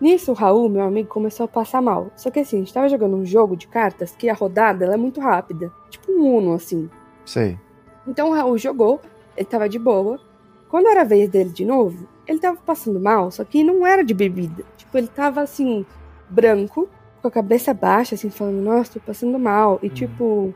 Nisso, 0.04 0.32
o 0.32 0.36
Raul, 0.36 0.68
meu 0.68 0.82
amigo, 0.82 1.08
começou 1.08 1.46
a 1.46 1.48
passar 1.48 1.82
mal. 1.82 2.12
Só 2.14 2.30
que 2.30 2.42
assim, 2.42 2.58
a 2.58 2.60
gente 2.60 2.74
tava 2.74 2.90
jogando 2.90 3.16
um 3.16 3.26
jogo 3.26 3.56
de 3.56 3.70
cartas 3.70 4.14
que 4.14 4.30
a 4.30 4.34
rodada 4.34 4.84
ela 4.84 4.96
é 4.96 4.98
muito 4.98 5.22
rápida. 5.22 5.72
Tipo 5.90 6.12
um 6.12 6.40
Uno, 6.40 6.56
assim. 6.56 6.90
Sei. 7.26 7.58
Então 8.06 8.30
o 8.30 8.34
Raul 8.34 8.58
jogou, 8.58 9.00
ele 9.38 9.46
tava 9.46 9.70
de 9.70 9.80
boa. 9.80 10.20
Quando 10.68 10.90
era 10.90 11.04
a 11.04 11.06
vez 11.06 11.30
dele 11.30 11.52
de 11.52 11.64
novo, 11.64 12.06
ele 12.28 12.38
tava 12.38 12.58
passando 12.58 13.00
mal, 13.00 13.32
só 13.32 13.46
que 13.46 13.64
não 13.64 13.88
era 13.88 14.04
de 14.04 14.14
bebida. 14.14 14.66
Tipo, 14.76 14.98
ele 14.98 15.08
tava 15.08 15.40
assim, 15.40 15.86
branco, 16.30 16.90
com 17.22 17.30
a 17.30 17.32
cabeça 17.32 17.74
baixa, 17.74 18.16
assim, 18.16 18.30
falando, 18.30 18.62
nossa, 18.62 18.96
tô 18.96 19.00
passando 19.00 19.40
mal. 19.40 19.80
E 19.82 19.90
tipo, 19.90 20.54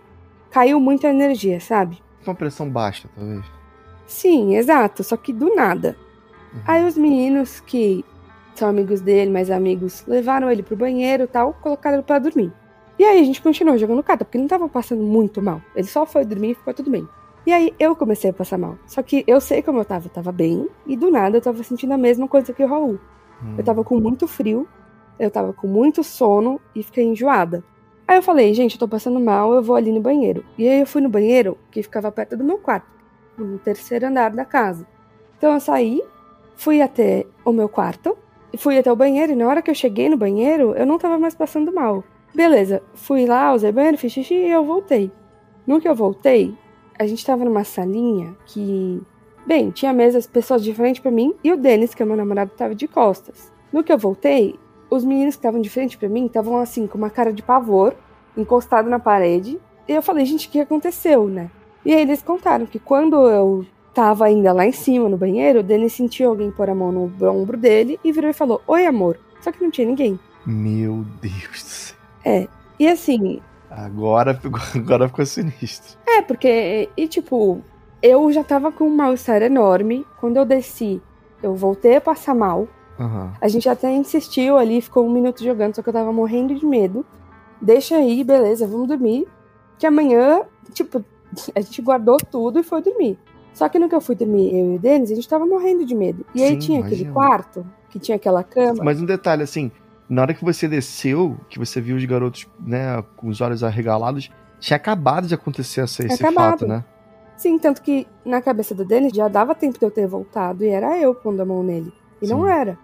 caiu 0.51 0.77
muita 0.77 1.08
energia, 1.08 1.62
sabe? 1.62 2.04
Uma 2.25 2.36
pressão 2.36 2.70
baixa, 2.70 3.08
talvez. 3.16 3.46
Sim, 4.06 4.58
exato, 4.58 5.06
só 5.06 5.16
que 5.16 5.32
do 5.32 5.56
nada. 5.56 5.96
Uhum. 6.54 6.62
Aí 6.68 6.86
os 6.86 6.98
meninos 6.98 7.62
que 7.62 8.04
são 8.57 8.67
amigos 8.67 9.01
dele, 9.01 9.31
mais 9.31 9.49
amigos, 9.49 10.03
levaram 10.07 10.51
ele 10.51 10.63
pro 10.63 10.75
banheiro 10.75 11.23
e 11.23 11.27
tal, 11.27 11.53
colocaram 11.53 11.97
ele 11.97 12.03
pra 12.03 12.19
dormir. 12.19 12.51
E 12.99 13.03
aí 13.03 13.19
a 13.19 13.23
gente 13.23 13.41
continuou 13.41 13.77
jogando 13.77 14.01
carta, 14.01 14.25
porque 14.25 14.37
ele 14.37 14.43
não 14.43 14.49
tava 14.49 14.67
passando 14.67 15.03
muito 15.03 15.41
mal. 15.41 15.61
Ele 15.75 15.87
só 15.87 16.05
foi 16.05 16.25
dormir 16.25 16.51
e 16.51 16.55
ficou 16.55 16.73
tudo 16.73 16.89
bem. 16.89 17.07
E 17.45 17.53
aí 17.53 17.73
eu 17.79 17.95
comecei 17.95 18.29
a 18.29 18.33
passar 18.33 18.57
mal. 18.57 18.77
Só 18.85 19.01
que 19.01 19.23
eu 19.27 19.39
sei 19.39 19.61
como 19.61 19.79
eu 19.79 19.85
tava, 19.85 20.07
eu 20.07 20.09
tava 20.09 20.31
bem, 20.31 20.67
e 20.85 20.97
do 20.97 21.11
nada 21.11 21.37
eu 21.37 21.41
tava 21.41 21.61
sentindo 21.63 21.93
a 21.93 21.97
mesma 21.97 22.27
coisa 22.27 22.51
que 22.51 22.63
o 22.63 22.67
Raul. 22.67 22.99
Hum. 23.41 23.55
Eu 23.57 23.63
tava 23.63 23.83
com 23.83 23.99
muito 23.99 24.27
frio, 24.27 24.67
eu 25.19 25.31
tava 25.31 25.53
com 25.53 25.67
muito 25.67 26.03
sono 26.03 26.59
e 26.75 26.83
fiquei 26.83 27.03
enjoada. 27.03 27.63
Aí 28.07 28.17
eu 28.17 28.23
falei, 28.23 28.53
gente, 28.53 28.73
eu 28.73 28.79
tô 28.79 28.87
passando 28.87 29.19
mal, 29.19 29.53
eu 29.53 29.61
vou 29.61 29.75
ali 29.75 29.91
no 29.91 30.01
banheiro. 30.01 30.43
E 30.57 30.67
aí 30.67 30.79
eu 30.79 30.87
fui 30.87 31.01
no 31.01 31.09
banheiro, 31.09 31.57
que 31.69 31.83
ficava 31.83 32.11
perto 32.11 32.37
do 32.37 32.43
meu 32.43 32.57
quarto. 32.57 32.87
no 33.37 33.59
terceiro 33.59 34.07
andar 34.07 34.31
da 34.31 34.43
casa. 34.43 34.87
Então 35.37 35.53
eu 35.53 35.59
saí, 35.59 36.01
fui 36.55 36.81
até 36.81 37.25
o 37.45 37.51
meu 37.51 37.69
quarto, 37.69 38.17
fui 38.56 38.77
até 38.77 38.92
o 38.92 38.96
banheiro, 38.96 39.34
e 39.34 39.36
na 39.36 39.48
hora 39.48 39.62
que 39.62 39.72
eu 39.72 39.75
cheguei 39.75 40.10
no 40.10 40.18
banheiro, 40.18 40.74
eu 40.75 40.86
não 40.86 40.98
tava 40.98 41.18
mais 41.18 41.36
passando 41.36 41.74
mal. 41.74 42.04
Beleza, 42.34 42.84
fui 42.94 43.25
lá, 43.25 43.54
usei 43.54 43.72
banheiro, 43.72 43.98
fiz 43.98 44.13
xixi 44.13 44.36
e 44.36 44.51
eu 44.51 44.63
voltei. 44.63 45.12
No 45.66 45.82
que 45.82 45.88
eu 45.88 45.96
voltei, 45.96 46.56
a 46.98 47.06
gente 47.06 47.25
tava 47.25 47.44
numa 47.44 47.63
salinha 47.63 48.36
que. 48.46 49.01
Bem, 49.46 49.72
tinha 49.72 49.94
mesas, 49.94 50.27
pessoas 50.27 50.63
diferentes 50.63 51.01
para 51.01 51.12
mim, 51.12 51.34
e 51.44 51.51
o 51.51 51.58
Denis, 51.58 51.94
que 51.94 52.04
é 52.04 52.06
meu 52.06 52.16
namorado, 52.16 52.51
tava 52.56 52.75
de 52.75 52.88
costas. 52.88 53.51
No 53.72 53.84
que 53.84 53.92
eu 53.92 53.98
voltei, 53.98 54.56
os 54.89 55.04
meninos 55.04 55.36
que 55.36 55.39
estavam 55.39 55.62
de 55.62 55.70
frente 55.70 55.98
para 55.98 56.10
mim 56.10 56.25
estavam 56.25 56.58
assim, 56.58 56.86
com 56.86 56.98
uma 56.98 57.10
cara 57.10 57.32
de 57.32 57.42
pavor, 57.42 57.96
encostado 58.36 58.89
na 58.89 59.00
parede. 59.00 59.60
E 59.88 59.94
eu 59.94 60.01
falei, 60.01 60.25
gente, 60.25 60.48
o 60.48 60.51
que 60.51 60.60
aconteceu, 60.60 61.27
né? 61.27 61.50
E 61.86 61.94
aí 61.94 62.01
eles 62.01 62.22
contaram 62.22 62.66
que 62.66 62.80
quando 62.80 63.16
eu 63.30 63.66
tava 63.98 64.25
ainda 64.25 64.54
lá 64.54 64.63
em 64.63 64.72
cima 64.72 65.10
no 65.10 65.18
banheiro, 65.18 65.62
o 65.62 65.63
Denis 65.63 65.94
sentiu 65.94 66.30
alguém 66.30 66.51
pôr 66.51 66.70
a 66.70 66.75
mão 66.75 66.92
no 66.92 67.12
ombro 67.27 67.58
dele 67.58 68.00
e 68.04 68.12
virou 68.12 68.30
e 68.30 68.34
falou: 68.34 68.62
Oi, 68.68 68.86
amor. 68.86 69.18
Só 69.42 69.51
que 69.51 69.63
não 69.63 69.72
tinha 69.72 69.88
ninguém. 69.88 70.20
Meu 70.46 71.04
Deus 71.20 71.63
do 71.63 71.70
céu. 71.70 71.98
É. 72.24 72.48
E 72.80 72.88
assim. 72.88 73.42
Agora, 73.72 74.39
agora 74.75 75.08
ficou 75.08 75.25
sinistro. 75.25 75.98
É, 76.08 76.22
porque. 76.22 76.89
E 76.96 77.08
tipo, 77.08 77.63
eu 78.00 78.32
já 78.32 78.44
tava 78.44 78.72
com 78.72 78.84
um 78.84 78.96
mal-estar 78.96 79.42
enorme. 79.42 80.06
Quando 80.20 80.38
eu 80.38 80.46
desci, 80.46 81.01
eu 81.42 81.56
voltei 81.56 81.96
a 81.96 82.01
passar 82.01 82.36
mal. 82.36 82.68
Uhum. 83.00 83.32
A 83.42 83.48
gente 83.48 83.68
até 83.68 83.92
insistiu 83.92 84.60
ali, 84.60 84.80
ficou 84.80 85.08
um 85.08 85.12
minuto 85.12 85.44
jogando, 85.44 85.75
só 85.75 85.82
que 85.82 85.89
eu 85.89 85.94
tava 85.94 86.13
morrendo 86.13 86.54
de 86.54 86.66
medo. 86.68 87.04
Deixa 87.60 87.96
aí, 87.96 88.24
beleza, 88.24 88.68
vamos 88.68 88.89
dormir. 88.89 89.27
Que 89.80 89.88
amanhã, 89.88 90.44
tipo, 90.72 91.04
a 91.56 91.62
gente 91.62 91.82
guardou 91.82 92.18
tudo 92.18 92.60
e 92.60 92.63
foi 92.63 92.84
dormir. 92.84 93.18
Só 93.57 93.67
que 93.67 93.79
no 93.79 93.89
que 93.89 93.95
eu 93.95 94.01
fui 94.01 94.13
dormir, 94.13 94.53
eu 94.55 94.73
e 94.73 94.75
o 94.75 94.79
Denis, 94.79 95.09
a 95.09 95.15
gente 95.15 95.27
tava 95.27 95.43
morrendo 95.43 95.83
de 95.83 95.95
medo. 95.95 96.23
E 96.35 96.43
aí 96.43 96.59
tinha 96.59 96.77
imagina. 96.77 97.01
aquele 97.01 97.11
quarto, 97.11 97.65
que 97.89 97.97
tinha 97.97 98.15
aquela 98.15 98.43
cama. 98.43 98.83
Mas 98.83 99.01
um 99.01 99.05
detalhe, 99.05 99.41
assim, 99.41 99.71
na 100.07 100.21
hora 100.21 100.33
que 100.35 100.45
você 100.45 100.67
desceu, 100.67 101.35
que 101.49 101.57
você 101.57 101.81
viu 101.81 101.97
os 101.97 102.05
garotos, 102.05 102.47
né, 102.59 103.03
com 103.15 103.29
os 103.29 103.41
olhos 103.41 103.63
arregalados, 103.63 104.29
tinha 104.59 104.77
acabado 104.77 105.25
de 105.25 105.33
acontecer 105.33 105.81
esse, 105.81 106.05
esse 106.05 106.31
fato, 106.33 106.67
né? 106.67 106.85
Sim, 107.35 107.57
tanto 107.57 107.81
que 107.81 108.05
na 108.23 108.43
cabeça 108.43 108.75
do 108.75 108.85
Denis 108.85 109.11
já 109.11 109.27
dava 109.27 109.55
tempo 109.55 109.79
de 109.79 109.85
eu 109.85 109.89
ter 109.89 110.05
voltado 110.05 110.63
e 110.63 110.67
era 110.67 110.95
eu 110.99 111.15
pondo 111.15 111.41
a 111.41 111.45
mão 111.45 111.63
nele. 111.63 111.91
E 112.21 112.27
Sim. 112.27 112.33
não 112.33 112.47
era. 112.47 112.77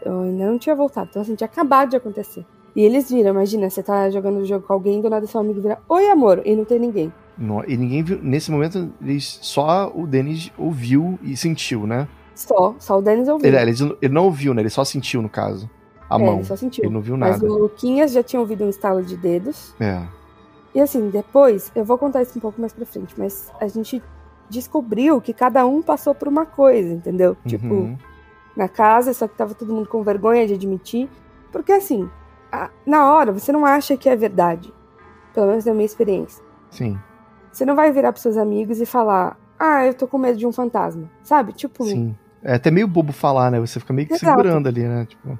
Eu 0.00 0.20
ainda 0.20 0.46
não 0.46 0.58
tinha 0.60 0.76
voltado. 0.76 1.08
Então, 1.10 1.22
assim, 1.22 1.34
tinha 1.34 1.46
acabado 1.46 1.90
de 1.90 1.96
acontecer. 1.96 2.46
E 2.76 2.82
eles 2.82 3.10
viram, 3.10 3.30
imagina, 3.30 3.68
você 3.68 3.82
tá 3.82 4.08
jogando 4.10 4.38
o 4.38 4.44
jogo 4.44 4.64
com 4.64 4.72
alguém, 4.72 5.00
do 5.00 5.10
nada 5.10 5.26
seu 5.26 5.40
amigo 5.40 5.60
vira, 5.60 5.80
oi 5.88 6.08
amor, 6.08 6.40
e 6.44 6.54
não 6.54 6.64
tem 6.64 6.78
ninguém. 6.78 7.12
E 7.66 7.76
ninguém 7.76 8.02
viu. 8.02 8.18
Nesse 8.22 8.50
momento, 8.50 8.92
eles, 9.00 9.38
só 9.40 9.90
o 9.94 10.06
Denis 10.06 10.52
ouviu 10.58 11.18
e 11.22 11.36
sentiu, 11.36 11.86
né? 11.86 12.06
Só, 12.34 12.74
só 12.78 12.98
o 12.98 13.02
Denis 13.02 13.28
ouviu. 13.28 13.48
Ele, 13.48 13.56
ele, 13.56 13.96
ele, 14.02 14.14
não 14.14 14.24
ouviu, 14.24 14.52
né? 14.52 14.62
Ele 14.62 14.70
só 14.70 14.84
sentiu, 14.84 15.22
no 15.22 15.28
caso. 15.28 15.68
A 16.08 16.16
é, 16.16 16.24
mão. 16.24 16.36
Ele 16.36 16.44
só 16.44 16.56
sentiu. 16.56 16.84
Ele 16.84 16.92
não 16.92 17.00
viu 17.00 17.16
nada. 17.16 17.32
Mas 17.32 17.42
o 17.42 17.58
Luquinhas 17.58 18.12
já 18.12 18.22
tinha 18.22 18.40
ouvido 18.40 18.64
um 18.64 18.68
estalo 18.68 19.02
de 19.02 19.16
dedos. 19.16 19.74
É. 19.80 20.02
E 20.74 20.80
assim, 20.80 21.08
depois, 21.08 21.72
eu 21.74 21.84
vou 21.84 21.98
contar 21.98 22.22
isso 22.22 22.38
um 22.38 22.40
pouco 22.40 22.60
mais 22.60 22.72
pra 22.72 22.86
frente, 22.86 23.14
mas 23.18 23.50
a 23.60 23.66
gente 23.66 24.00
descobriu 24.48 25.20
que 25.20 25.32
cada 25.32 25.66
um 25.66 25.82
passou 25.82 26.14
por 26.14 26.28
uma 26.28 26.46
coisa, 26.46 26.92
entendeu? 26.92 27.36
Tipo, 27.46 27.66
uhum. 27.66 27.96
Tipo, 27.96 28.10
na 28.56 28.68
casa, 28.68 29.14
só 29.14 29.26
que 29.26 29.36
tava 29.36 29.54
todo 29.54 29.72
mundo 29.72 29.88
com 29.88 30.02
vergonha 30.02 30.46
de 30.46 30.54
admitir. 30.54 31.08
Porque 31.50 31.72
assim, 31.72 32.08
a, 32.52 32.70
na 32.84 33.12
hora 33.12 33.32
você 33.32 33.50
não 33.50 33.64
acha 33.64 33.96
que 33.96 34.08
é 34.08 34.16
verdade. 34.16 34.72
Pelo 35.32 35.46
menos 35.46 35.64
na 35.64 35.72
minha 35.72 35.86
experiência. 35.86 36.44
Sim. 36.70 36.98
Você 37.52 37.64
não 37.64 37.74
vai 37.74 37.92
virar 37.92 38.12
pros 38.12 38.22
seus 38.22 38.36
amigos 38.36 38.80
e 38.80 38.86
falar, 38.86 39.38
ah, 39.58 39.84
eu 39.86 39.94
tô 39.94 40.06
com 40.06 40.18
medo 40.18 40.38
de 40.38 40.46
um 40.46 40.52
fantasma. 40.52 41.10
Sabe? 41.22 41.52
Tipo. 41.52 41.84
Sim. 41.84 42.14
É 42.42 42.54
até 42.54 42.70
meio 42.70 42.88
bobo 42.88 43.12
falar, 43.12 43.50
né? 43.50 43.60
Você 43.60 43.78
fica 43.78 43.92
meio 43.92 44.08
que 44.08 44.14
Exato. 44.14 44.40
segurando 44.40 44.66
ali, 44.66 44.82
né? 44.82 45.06
Tipo. 45.06 45.38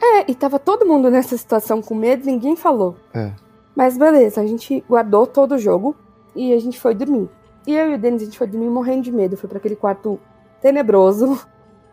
É, 0.00 0.30
e 0.30 0.34
tava 0.34 0.58
todo 0.58 0.86
mundo 0.86 1.10
nessa 1.10 1.36
situação 1.36 1.82
com 1.82 1.94
medo, 1.94 2.24
ninguém 2.24 2.56
falou. 2.56 2.96
É. 3.12 3.32
Mas 3.76 3.98
beleza, 3.98 4.40
a 4.40 4.46
gente 4.46 4.82
guardou 4.88 5.26
todo 5.26 5.56
o 5.56 5.58
jogo 5.58 5.94
e 6.34 6.52
a 6.52 6.60
gente 6.60 6.80
foi 6.80 6.94
dormir. 6.94 7.28
E 7.66 7.74
eu 7.74 7.90
e 7.90 7.94
o 7.94 7.98
Denis, 7.98 8.22
a 8.22 8.24
gente 8.24 8.38
foi 8.38 8.46
dormir 8.46 8.70
morrendo 8.70 9.02
de 9.02 9.12
medo. 9.12 9.36
Foi 9.36 9.48
para 9.48 9.58
aquele 9.58 9.76
quarto 9.76 10.18
tenebroso. 10.62 11.38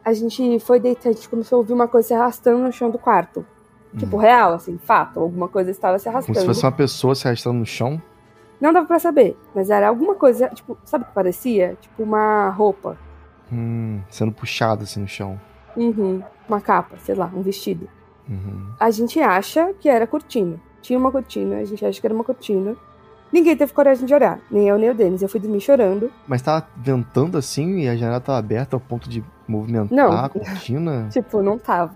A 0.03 0.13
gente 0.13 0.60
foi 0.60 0.79
deitar, 0.79 1.10
a 1.10 1.12
gente 1.12 1.27
começou 1.27 1.57
a 1.57 1.60
ouvir 1.60 1.74
uma 1.74 1.88
coisa 1.88 2.07
se 2.07 2.13
arrastando 2.13 2.60
no 2.60 2.72
chão 2.72 2.89
do 2.89 2.98
quarto. 2.98 3.45
Tipo, 3.98 4.17
hum. 4.17 4.19
real, 4.19 4.53
assim, 4.53 4.77
fato. 4.77 5.19
Alguma 5.19 5.48
coisa 5.48 5.72
estava 5.72 6.00
se 6.00 6.07
arrastando. 6.07 6.34
Como 6.34 6.39
se 6.39 6.45
fosse 6.45 6.65
uma 6.65 6.72
pessoa 6.72 7.15
se 7.15 7.27
arrastando 7.27 7.60
no 7.60 7.65
chão? 7.65 8.01
Não 8.65 8.74
dava 8.74 8.88
pra 8.88 8.98
saber, 8.98 9.38
mas 9.53 9.69
era 9.69 9.88
alguma 9.88 10.15
coisa, 10.15 10.50
tipo, 10.50 10.75
sabe 10.84 11.03
o 11.03 11.07
que 11.07 11.13
parecia? 11.13 11.77
Tipo, 11.79 12.01
uma 12.01 12.50
roupa. 12.50 12.98
Hum, 13.53 14.01
sendo 14.10 14.31
puxada 14.31 14.81
assim 14.81 15.01
no 15.01 15.07
chão. 15.07 15.39
Uhum. 15.77 16.24
Uma 16.50 16.60
capa, 16.60 16.98
sei 16.98 17.13
lá, 17.13 17.31
um 17.31 17.43
vestido. 17.43 17.88
Uhum. 18.27 18.72
A 18.79 18.89
gente 18.89 19.19
acha 19.19 19.72
que 19.79 19.88
era 19.88 20.07
cortina. 20.07 20.60
Tinha 20.81 20.98
uma 20.98 21.12
cortina, 21.12 21.57
a 21.57 21.63
gente 21.63 21.86
acha 21.86 22.01
que 22.01 22.07
era 22.07 22.13
uma 22.15 22.24
cortina. 22.24 22.75
Ninguém 23.31 23.55
teve 23.55 23.72
coragem 23.72 24.03
de 24.03 24.15
olhar, 24.15 24.39
nem 24.50 24.67
eu 24.67 24.79
nem 24.79 24.89
o 24.89 24.95
Denis. 24.95 25.22
Eu 25.22 25.29
fui 25.29 25.39
dormir 25.39 25.62
chorando. 25.62 26.12
Mas 26.27 26.41
tava 26.41 26.67
ventando 26.75 27.38
assim 27.38 27.81
e 27.81 27.88
a 27.88 27.95
janela 27.95 28.19
tava 28.19 28.39
aberta 28.39 28.75
ao 28.75 28.79
ponto 28.79 29.07
de 29.07 29.24
movimentar 29.48 29.95
não. 29.95 30.12
a 30.12 30.27
cortina? 30.27 31.07
tipo, 31.13 31.39
não 31.43 31.60
tava. 31.60 31.93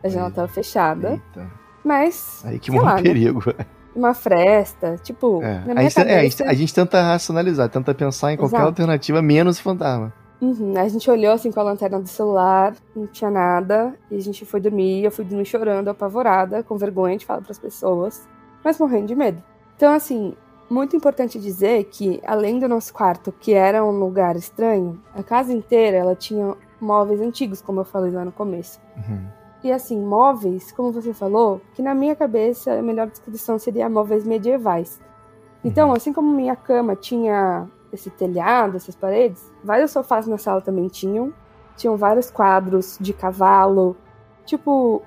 A 0.00 0.08
janela 0.08 0.28
Aí. 0.28 0.34
tava 0.34 0.46
fechada. 0.46 1.10
Eita. 1.10 1.50
Mas. 1.84 2.40
Aí 2.44 2.60
que 2.60 2.70
mora 2.70 2.92
um 2.92 2.94
né? 2.94 3.02
perigo. 3.02 3.42
Né? 3.46 3.66
Uma 3.94 4.14
fresta, 4.14 4.96
tipo. 5.02 5.42
É. 5.42 5.58
A, 5.58 5.82
gente, 5.82 5.94
cabeça... 5.94 6.00
é, 6.02 6.18
a, 6.18 6.22
gente, 6.22 6.42
a, 6.42 6.54
gente, 6.54 6.74
tenta 6.74 7.00
racionalizar, 7.00 7.68
tenta 7.68 7.94
pensar 7.94 8.32
em 8.32 8.36
qualquer 8.36 8.56
Exato. 8.56 8.68
alternativa 8.68 9.22
menos 9.22 9.58
fantasma. 9.58 10.12
Uhum. 10.40 10.74
A 10.76 10.88
gente 10.88 11.08
olhou 11.10 11.32
assim 11.32 11.50
com 11.50 11.60
a 11.60 11.62
lanterna 11.62 12.00
do 12.00 12.08
celular, 12.08 12.74
não 12.94 13.06
tinha 13.06 13.30
nada, 13.30 13.94
e 14.10 14.16
a 14.16 14.20
gente 14.20 14.44
foi 14.44 14.60
dormir. 14.60 15.04
Eu 15.04 15.10
fui 15.10 15.24
dormir 15.24 15.44
chorando, 15.46 15.88
apavorada, 15.88 16.62
com 16.62 16.76
vergonha 16.76 17.16
de 17.16 17.24
falar 17.24 17.40
para 17.40 17.52
as 17.52 17.58
pessoas, 17.58 18.28
mas 18.62 18.78
morrendo 18.78 19.06
de 19.06 19.14
medo. 19.14 19.42
Então, 19.76 19.92
assim, 19.92 20.34
muito 20.68 20.96
importante 20.96 21.38
dizer 21.38 21.84
que, 21.84 22.20
além 22.26 22.58
do 22.58 22.68
nosso 22.68 22.92
quarto, 22.92 23.32
que 23.32 23.54
era 23.54 23.84
um 23.84 23.90
lugar 23.90 24.36
estranho, 24.36 25.00
a 25.14 25.22
casa 25.22 25.52
inteira 25.52 25.96
ela 25.96 26.14
tinha 26.14 26.54
móveis 26.80 27.20
antigos, 27.20 27.60
como 27.60 27.80
eu 27.80 27.84
falei 27.84 28.10
lá 28.10 28.24
no 28.24 28.32
começo. 28.32 28.80
Uhum. 28.96 29.43
E 29.64 29.72
assim, 29.72 29.98
móveis, 29.98 30.70
como 30.70 30.92
você 30.92 31.14
falou, 31.14 31.58
que 31.72 31.80
na 31.80 31.94
minha 31.94 32.14
cabeça 32.14 32.74
a 32.74 32.82
melhor 32.82 33.06
descrição 33.06 33.58
seria 33.58 33.88
móveis 33.88 34.22
medievais. 34.22 35.00
Então, 35.64 35.88
uhum. 35.88 35.94
assim 35.94 36.12
como 36.12 36.30
minha 36.30 36.54
cama 36.54 36.94
tinha 36.94 37.66
esse 37.90 38.10
telhado, 38.10 38.76
essas 38.76 38.94
paredes, 38.94 39.50
vários 39.64 39.90
sofás 39.90 40.26
na 40.26 40.36
sala 40.36 40.60
também 40.60 40.88
tinham. 40.88 41.32
Tinham 41.78 41.96
vários 41.96 42.30
quadros 42.30 42.98
de 43.00 43.14
cavalo. 43.14 43.96
Tipo, 44.44 45.02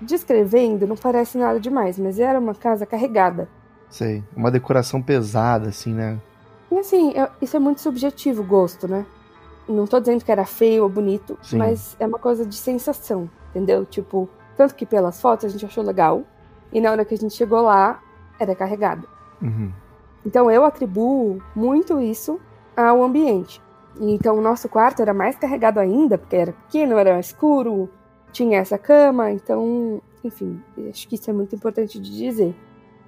descrevendo, 0.00 0.86
não 0.86 0.96
parece 0.96 1.36
nada 1.36 1.58
demais, 1.58 1.98
mas 1.98 2.20
era 2.20 2.38
uma 2.38 2.54
casa 2.54 2.86
carregada. 2.86 3.48
Sei. 3.90 4.22
Uma 4.36 4.50
decoração 4.50 5.02
pesada, 5.02 5.68
assim, 5.70 5.92
né? 5.92 6.18
E 6.70 6.78
assim, 6.78 7.12
eu, 7.16 7.28
isso 7.42 7.56
é 7.56 7.60
muito 7.60 7.80
subjetivo, 7.80 8.44
gosto, 8.44 8.86
né? 8.86 9.04
Não 9.68 9.86
tô 9.86 9.98
dizendo 9.98 10.24
que 10.24 10.30
era 10.30 10.46
feio 10.46 10.84
ou 10.84 10.88
bonito, 10.88 11.36
Sim. 11.42 11.58
mas 11.58 11.96
é 11.98 12.06
uma 12.06 12.18
coisa 12.18 12.46
de 12.46 12.54
sensação, 12.54 13.28
entendeu? 13.58 13.84
Tipo, 13.84 14.28
tanto 14.56 14.74
que 14.74 14.86
pelas 14.86 15.20
fotos 15.20 15.46
a 15.46 15.48
gente 15.48 15.66
achou 15.66 15.84
legal, 15.84 16.22
e 16.72 16.80
na 16.80 16.90
hora 16.90 17.04
que 17.04 17.14
a 17.14 17.18
gente 17.18 17.34
chegou 17.34 17.60
lá, 17.60 18.02
era 18.38 18.54
carregado. 18.54 19.08
Uhum. 19.42 19.72
Então 20.24 20.50
eu 20.50 20.64
atribuo 20.64 21.42
muito 21.54 22.00
isso 22.00 22.40
ao 22.76 23.02
ambiente. 23.02 23.62
Então 24.00 24.36
o 24.38 24.40
nosso 24.40 24.68
quarto 24.68 25.02
era 25.02 25.12
mais 25.12 25.36
carregado 25.36 25.80
ainda, 25.80 26.16
porque 26.18 26.36
era 26.36 26.52
pequeno, 26.52 26.96
era 26.96 27.18
escuro, 27.18 27.88
tinha 28.32 28.58
essa 28.58 28.78
cama, 28.78 29.30
então, 29.30 30.00
enfim, 30.22 30.60
acho 30.88 31.08
que 31.08 31.14
isso 31.14 31.30
é 31.30 31.32
muito 31.32 31.54
importante 31.54 31.98
de 31.98 32.16
dizer. 32.16 32.54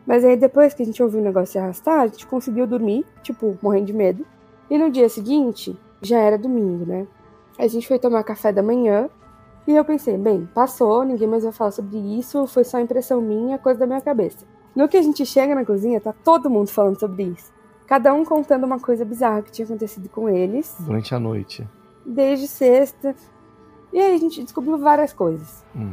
Mas 0.07 0.25
aí 0.25 0.37
depois 0.37 0.75
que 0.75 0.83
a 0.83 0.87
gente 0.87 1.03
ouviu 1.03 1.21
o 1.21 1.25
negócio 1.25 1.53
se 1.53 1.59
arrastar, 1.59 2.01
a 2.01 2.07
gente 2.07 2.27
conseguiu 2.27 2.67
dormir, 2.67 3.05
tipo, 3.23 3.57
morrendo 3.63 3.87
de 3.87 3.93
medo. 3.93 4.27
E 4.69 4.79
no 4.79 4.91
dia 4.91 5.09
seguinte, 5.09 5.79
já 6.01 6.19
era 6.19 6.39
domingo, 6.39 6.87
né? 6.87 7.07
A 7.59 7.67
gente 7.67 7.87
foi 7.87 7.99
tomar 7.99 8.25
café 8.25 8.53
da 8.53 8.63
manhã 8.63 9.11
e 9.71 9.77
eu 9.77 9.85
pensei, 9.85 10.17
bem, 10.17 10.49
passou, 10.55 11.05
ninguém 11.05 11.29
mais 11.29 11.45
vai 11.45 11.53
falar 11.53 11.71
sobre 11.71 11.99
isso, 11.99 12.47
foi 12.47 12.65
só 12.65 12.79
impressão 12.81 13.21
minha, 13.21 13.59
coisa 13.59 13.81
da 13.81 13.87
minha 13.87 14.01
cabeça. 14.01 14.45
No 14.75 14.89
que 14.89 14.97
a 14.97 15.03
gente 15.03 15.25
chega 15.27 15.55
na 15.55 15.65
cozinha, 15.65 16.01
tá 16.01 16.13
todo 16.13 16.51
mundo 16.51 16.69
falando 16.69 16.99
sobre 16.99 17.25
isso. 17.25 17.53
Cada 17.87 18.15
um 18.15 18.25
contando 18.25 18.65
uma 18.65 18.79
coisa 18.79 19.05
bizarra 19.05 19.43
que 19.43 19.51
tinha 19.51 19.65
acontecido 19.65 20.09
com 20.09 20.29
eles. 20.29 20.77
Durante 20.79 21.15
a 21.15 21.19
noite. 21.19 21.67
Desde 22.07 22.47
sexta. 22.47 23.15
E 23.93 23.99
aí 23.99 24.15
a 24.15 24.19
gente 24.19 24.43
descobriu 24.43 24.79
várias 24.79 25.13
coisas. 25.13 25.65
Hum. 25.75 25.93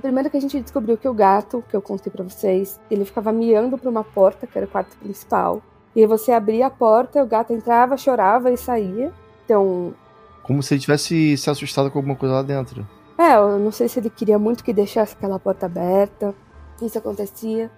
Primeiro 0.00 0.30
que 0.30 0.36
a 0.36 0.40
gente 0.40 0.60
descobriu 0.60 0.96
que 0.96 1.06
o 1.06 1.14
gato, 1.14 1.62
que 1.68 1.76
eu 1.76 1.82
contei 1.82 2.10
para 2.10 2.24
vocês, 2.24 2.80
ele 2.90 3.04
ficava 3.04 3.30
miando 3.30 3.78
pra 3.78 3.88
uma 3.88 4.02
porta, 4.02 4.46
que 4.46 4.58
era 4.58 4.66
o 4.66 4.70
quarto 4.70 4.96
principal. 4.96 5.62
E 5.94 6.04
você 6.06 6.32
abria 6.32 6.66
a 6.66 6.70
porta, 6.70 7.22
o 7.22 7.26
gato 7.26 7.52
entrava, 7.52 7.96
chorava 7.96 8.50
e 8.50 8.56
saía. 8.56 9.12
Então. 9.44 9.94
Como 10.42 10.62
se 10.62 10.74
ele 10.74 10.80
tivesse 10.80 11.36
se 11.36 11.50
assustado 11.50 11.90
com 11.90 11.98
alguma 11.98 12.16
coisa 12.16 12.34
lá 12.36 12.42
dentro. 12.42 12.86
É, 13.18 13.36
eu 13.36 13.58
não 13.58 13.70
sei 13.70 13.88
se 13.88 14.00
ele 14.00 14.10
queria 14.10 14.38
muito 14.38 14.64
que 14.64 14.72
deixasse 14.72 15.14
aquela 15.14 15.38
porta 15.38 15.66
aberta. 15.66 16.34
Isso 16.80 16.98
acontecia. 16.98 17.70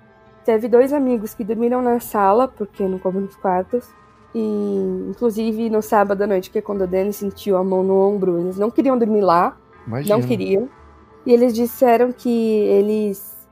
Teve 0.45 0.69
dois 0.69 0.93
amigos 0.93 1.35
que 1.35 1.45
dormiram 1.45 1.83
na 1.83 2.01
sala, 2.01 2.49
porque 2.49 2.87
não 2.87 2.99
como 2.99 3.21
nos 3.21 3.37
quartos. 3.37 3.89
E, 4.35 5.09
inclusive, 5.11 5.71
no 5.71 5.81
sábado 5.81 6.23
à 6.23 6.27
noite, 6.27 6.51
que 6.51 6.59
é 6.59 6.63
quando 6.63 6.83
o 6.83 6.87
Danny 6.87 7.13
sentiu 7.13 7.57
a 7.57 7.65
mão 7.65 7.83
no 7.83 7.99
ombro, 8.01 8.41
eles 8.41 8.59
não 8.59 8.71
queriam 8.71 8.99
dormir 8.99 9.21
lá. 9.21 9.57
Imagina. 9.87 10.19
Não 10.19 10.27
queriam. 10.27 10.69
E 11.25 11.33
eles 11.33 11.55
disseram 11.55 12.13
que 12.13 12.29
eles 12.29 13.49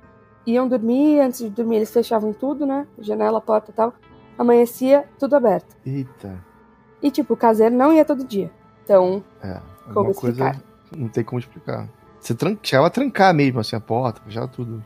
iam 0.46 0.66
dormir, 0.66 1.20
antes 1.20 1.40
de 1.40 1.50
dormir 1.50 1.76
eles 1.76 1.92
fechavam 1.92 2.32
tudo, 2.32 2.66
né? 2.66 2.86
Janela, 2.98 3.40
porta 3.40 3.70
e 3.70 3.74
tal. 3.74 3.94
Amanhecia, 4.36 5.08
tudo 5.18 5.36
aberto. 5.36 5.76
Eita. 5.86 6.44
E, 7.02 7.10
tipo, 7.10 7.34
o 7.34 7.36
caseiro 7.36 7.74
não 7.74 7.92
ia 7.92 8.04
todo 8.04 8.24
dia. 8.24 8.50
Então, 8.84 9.22
É. 9.42 9.60
Como 9.86 9.98
Alguma 9.98 10.14
coisa 10.14 10.44
explicar? 10.44 10.62
não 10.96 11.08
tem 11.08 11.24
como 11.24 11.38
explicar. 11.40 11.88
Você 12.20 12.34
tran... 12.34 12.56
chegava 12.62 12.86
a 12.86 12.90
trancar 12.90 13.34
mesmo, 13.34 13.58
assim, 13.60 13.74
a 13.74 13.80
porta, 13.80 14.20
fechava 14.24 14.46
tudo. 14.48 14.82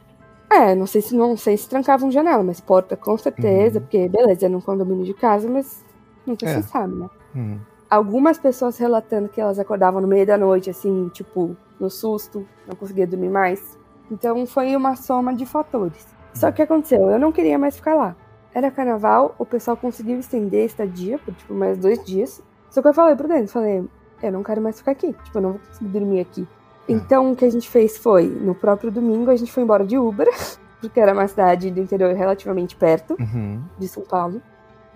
é, 0.48 0.74
não 0.74 0.86
sei 0.86 1.02
se 1.02 1.14
não 1.14 1.36
sei 1.36 1.56
se 1.56 1.68
trancavam 1.68 2.10
janela, 2.10 2.42
mas 2.42 2.60
porta 2.60 2.96
com 2.96 3.16
certeza, 3.18 3.78
Uhum. 3.78 3.84
porque 3.84 4.08
beleza, 4.08 4.46
é 4.46 4.48
num 4.48 4.60
condomínio 4.60 5.04
de 5.04 5.12
casa, 5.12 5.48
mas 5.48 5.84
nunca 6.26 6.46
É. 6.48 6.54
se 6.62 6.68
sabe, 6.68 6.94
né? 6.94 7.10
Hum. 7.34 7.58
Algumas 7.90 8.38
pessoas 8.38 8.78
relatando 8.78 9.28
que 9.28 9.40
elas 9.40 9.58
acordavam 9.58 10.00
no 10.00 10.08
meio 10.08 10.26
da 10.26 10.38
noite, 10.38 10.70
assim, 10.70 11.08
tipo, 11.12 11.54
no 11.78 11.90
susto, 11.90 12.46
não 12.66 12.74
conseguia 12.74 13.06
dormir 13.06 13.28
mais. 13.28 13.78
Então 14.10 14.46
foi 14.46 14.74
uma 14.74 14.96
soma 14.96 15.34
de 15.34 15.44
fatores. 15.44 16.06
Só 16.32 16.46
que 16.46 16.54
o 16.54 16.56
que 16.56 16.62
aconteceu? 16.62 17.10
Eu 17.10 17.18
não 17.18 17.32
queria 17.32 17.58
mais 17.58 17.76
ficar 17.76 17.94
lá. 17.94 18.16
Era 18.54 18.70
carnaval, 18.70 19.34
o 19.38 19.44
pessoal 19.44 19.76
conseguiu 19.76 20.18
estender 20.18 20.62
a 20.62 20.66
estadia 20.66 21.18
por 21.18 21.34
tipo 21.34 21.52
mais 21.54 21.76
dois 21.76 22.02
dias. 22.04 22.42
Só 22.76 22.82
que 22.82 22.88
eu 22.88 22.92
falei 22.92 23.16
pro 23.16 23.26
Denis, 23.26 23.50
falei, 23.50 23.82
eu 24.22 24.30
não 24.30 24.42
quero 24.42 24.60
mais 24.60 24.76
ficar 24.76 24.90
aqui. 24.90 25.14
Tipo, 25.24 25.38
eu 25.38 25.42
não 25.42 25.50
vou 25.52 25.60
conseguir 25.60 25.88
dormir 25.88 26.20
aqui. 26.20 26.46
Então 26.86 27.32
o 27.32 27.34
que 27.34 27.46
a 27.46 27.50
gente 27.50 27.70
fez 27.70 27.96
foi, 27.96 28.26
no 28.26 28.54
próprio 28.54 28.90
domingo, 28.90 29.30
a 29.30 29.36
gente 29.36 29.50
foi 29.50 29.62
embora 29.62 29.82
de 29.86 29.96
Uber, 29.96 30.28
porque 30.78 31.00
era 31.00 31.14
uma 31.14 31.26
cidade 31.26 31.70
do 31.70 31.80
interior 31.80 32.14
relativamente 32.14 32.76
perto 32.76 33.16
Uhum. 33.18 33.62
de 33.78 33.88
São 33.88 34.02
Paulo. 34.02 34.42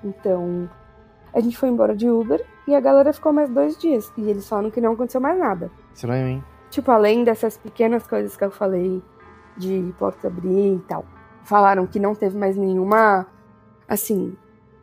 Então, 0.04 0.68
a 1.32 1.40
gente 1.40 1.56
foi 1.56 1.70
embora 1.70 1.96
de 1.96 2.06
Uber 2.10 2.44
e 2.68 2.74
a 2.74 2.80
galera 2.80 3.14
ficou 3.14 3.32
mais 3.32 3.48
dois 3.48 3.78
dias. 3.78 4.12
E 4.14 4.28
eles 4.28 4.46
falaram 4.46 4.70
que 4.70 4.78
não 4.78 4.92
aconteceu 4.92 5.22
mais 5.22 5.38
nada. 5.38 5.70
Estranho, 5.94 6.28
hein? 6.28 6.44
Tipo, 6.68 6.90
além 6.90 7.24
dessas 7.24 7.56
pequenas 7.56 8.06
coisas 8.06 8.36
que 8.36 8.44
eu 8.44 8.50
falei 8.50 9.02
de 9.56 9.94
porta 9.98 10.26
abrir 10.28 10.74
e 10.74 10.78
tal. 10.86 11.02
Falaram 11.44 11.86
que 11.86 11.98
não 11.98 12.14
teve 12.14 12.36
mais 12.36 12.58
nenhuma, 12.58 13.26
assim, 13.88 14.36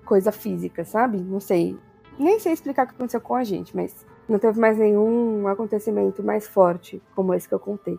coisa 0.03 0.31
física, 0.31 0.83
sabe? 0.83 1.19
Não 1.19 1.39
sei. 1.39 1.77
Nem 2.19 2.39
sei 2.39 2.53
explicar 2.53 2.85
o 2.85 2.89
que 2.89 2.95
aconteceu 2.95 3.21
com 3.21 3.35
a 3.35 3.43
gente, 3.43 3.75
mas 3.75 4.05
não 4.27 4.39
teve 4.39 4.59
mais 4.59 4.77
nenhum 4.77 5.47
acontecimento 5.47 6.23
mais 6.23 6.47
forte 6.47 7.01
como 7.15 7.33
esse 7.33 7.47
que 7.47 7.53
eu 7.53 7.59
contei. 7.59 7.97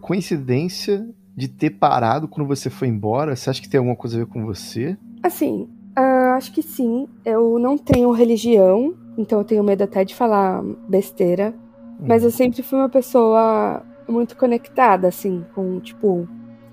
Coincidência 0.00 1.08
de 1.34 1.48
ter 1.48 1.70
parado 1.70 2.28
quando 2.28 2.46
você 2.46 2.68
foi 2.68 2.88
embora? 2.88 3.34
Você 3.34 3.48
acha 3.48 3.60
que 3.60 3.68
tem 3.68 3.78
alguma 3.78 3.96
coisa 3.96 4.16
a 4.16 4.24
ver 4.24 4.26
com 4.26 4.44
você? 4.44 4.96
Assim, 5.22 5.68
ah, 5.96 6.34
acho 6.36 6.52
que 6.52 6.62
sim. 6.62 7.08
Eu 7.24 7.58
não 7.58 7.78
tenho 7.78 8.10
religião, 8.12 8.94
então 9.16 9.38
eu 9.38 9.44
tenho 9.44 9.64
medo 9.64 9.82
até 9.82 10.04
de 10.04 10.14
falar 10.14 10.62
besteira. 10.88 11.54
Mas 11.98 12.22
eu 12.22 12.30
sempre 12.30 12.62
fui 12.62 12.78
uma 12.78 12.88
pessoa 12.88 13.82
muito 14.06 14.36
conectada, 14.36 15.08
assim, 15.08 15.44
com, 15.54 15.80
tipo, 15.80 16.28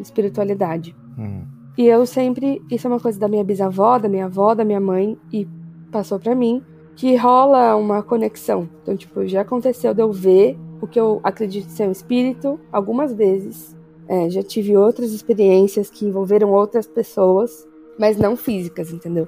espiritualidade. 0.05 0.96
Hum. 1.17 1.46
E 1.77 1.88
eu 1.88 2.05
sempre. 2.05 2.62
Isso 2.70 2.88
é 2.88 2.89
uma 2.89 3.00
coisa 3.00 3.20
da 3.20 3.27
minha 3.27 3.43
bisavó, 3.43 3.98
da 3.98 4.10
minha 4.10 4.25
avó, 4.25 4.53
da 4.53 4.63
minha 4.63 4.79
mãe, 4.79 5.17
e 5.31 5.48
passou 5.91 6.20
pra 6.20 6.36
mim, 6.36 6.63
que 6.96 7.15
rola 7.15 7.75
uma 7.75 8.03
conexão. 8.03 8.70
Então, 8.81 8.96
tipo, 8.96 9.25
já 9.27 9.41
aconteceu 9.41 9.93
de 9.93 10.01
eu 10.01 10.12
ver 10.12 10.58
o 10.81 10.88
que 10.88 11.00
eu 11.00 11.20
acredito 11.24 11.70
ser 11.70 11.88
um 11.88 11.91
espírito 11.91 12.60
algumas 12.72 13.13
vezes. 13.13 13.75
É, 14.08 14.29
já 14.29 14.43
tive 14.43 14.75
outras 14.75 15.12
experiências 15.12 15.89
que 15.89 16.05
envolveram 16.05 16.51
outras 16.51 16.86
pessoas, 16.86 17.67
mas 17.98 18.17
não 18.17 18.36
físicas, 18.36 18.91
entendeu? 18.91 19.27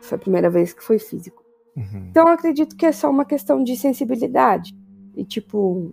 Foi 0.00 0.16
a 0.16 0.20
primeira 0.20 0.48
vez 0.50 0.72
que 0.72 0.82
foi 0.82 0.98
físico. 0.98 1.44
Uhum. 1.76 2.08
Então 2.10 2.26
eu 2.26 2.32
acredito 2.32 2.76
que 2.76 2.86
é 2.86 2.92
só 2.92 3.10
uma 3.10 3.24
questão 3.24 3.62
de 3.62 3.76
sensibilidade. 3.76 4.74
E 5.16 5.24
tipo, 5.24 5.92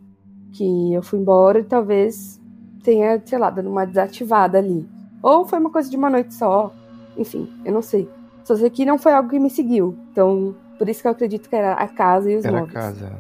que 0.52 0.94
eu 0.94 1.04
fui 1.04 1.20
embora 1.20 1.60
e 1.60 1.64
talvez 1.64 2.41
tenha, 2.84 3.22
sei 3.26 3.38
lá, 3.38 3.50
dado 3.50 3.70
uma 3.70 3.86
desativada 3.86 4.58
ali. 4.58 4.86
Ou 5.22 5.46
foi 5.46 5.60
uma 5.60 5.70
coisa 5.70 5.90
de 5.90 5.96
uma 5.98 6.10
noite 6.10 6.34
só. 6.34 6.74
Enfim, 7.18 7.48
eu 7.66 7.72
não 7.74 7.82
sei. 7.82 8.08
Só 8.44 8.56
sei 8.56 8.70
que 8.70 8.86
não 8.86 8.98
foi 8.98 9.14
algo 9.14 9.30
que 9.30 9.40
me 9.40 9.50
seguiu. 9.50 9.96
Então, 10.12 10.56
por 10.78 10.90
isso 10.90 11.02
que 11.02 11.08
eu 11.08 11.12
acredito 11.12 11.48
que 11.50 11.56
era 11.56 11.74
a 11.74 11.88
casa 11.88 12.32
e 12.32 12.36
os 12.38 12.46
Era 12.46 12.58
a 12.58 12.60
móveis. 12.62 12.74
casa. 12.74 13.12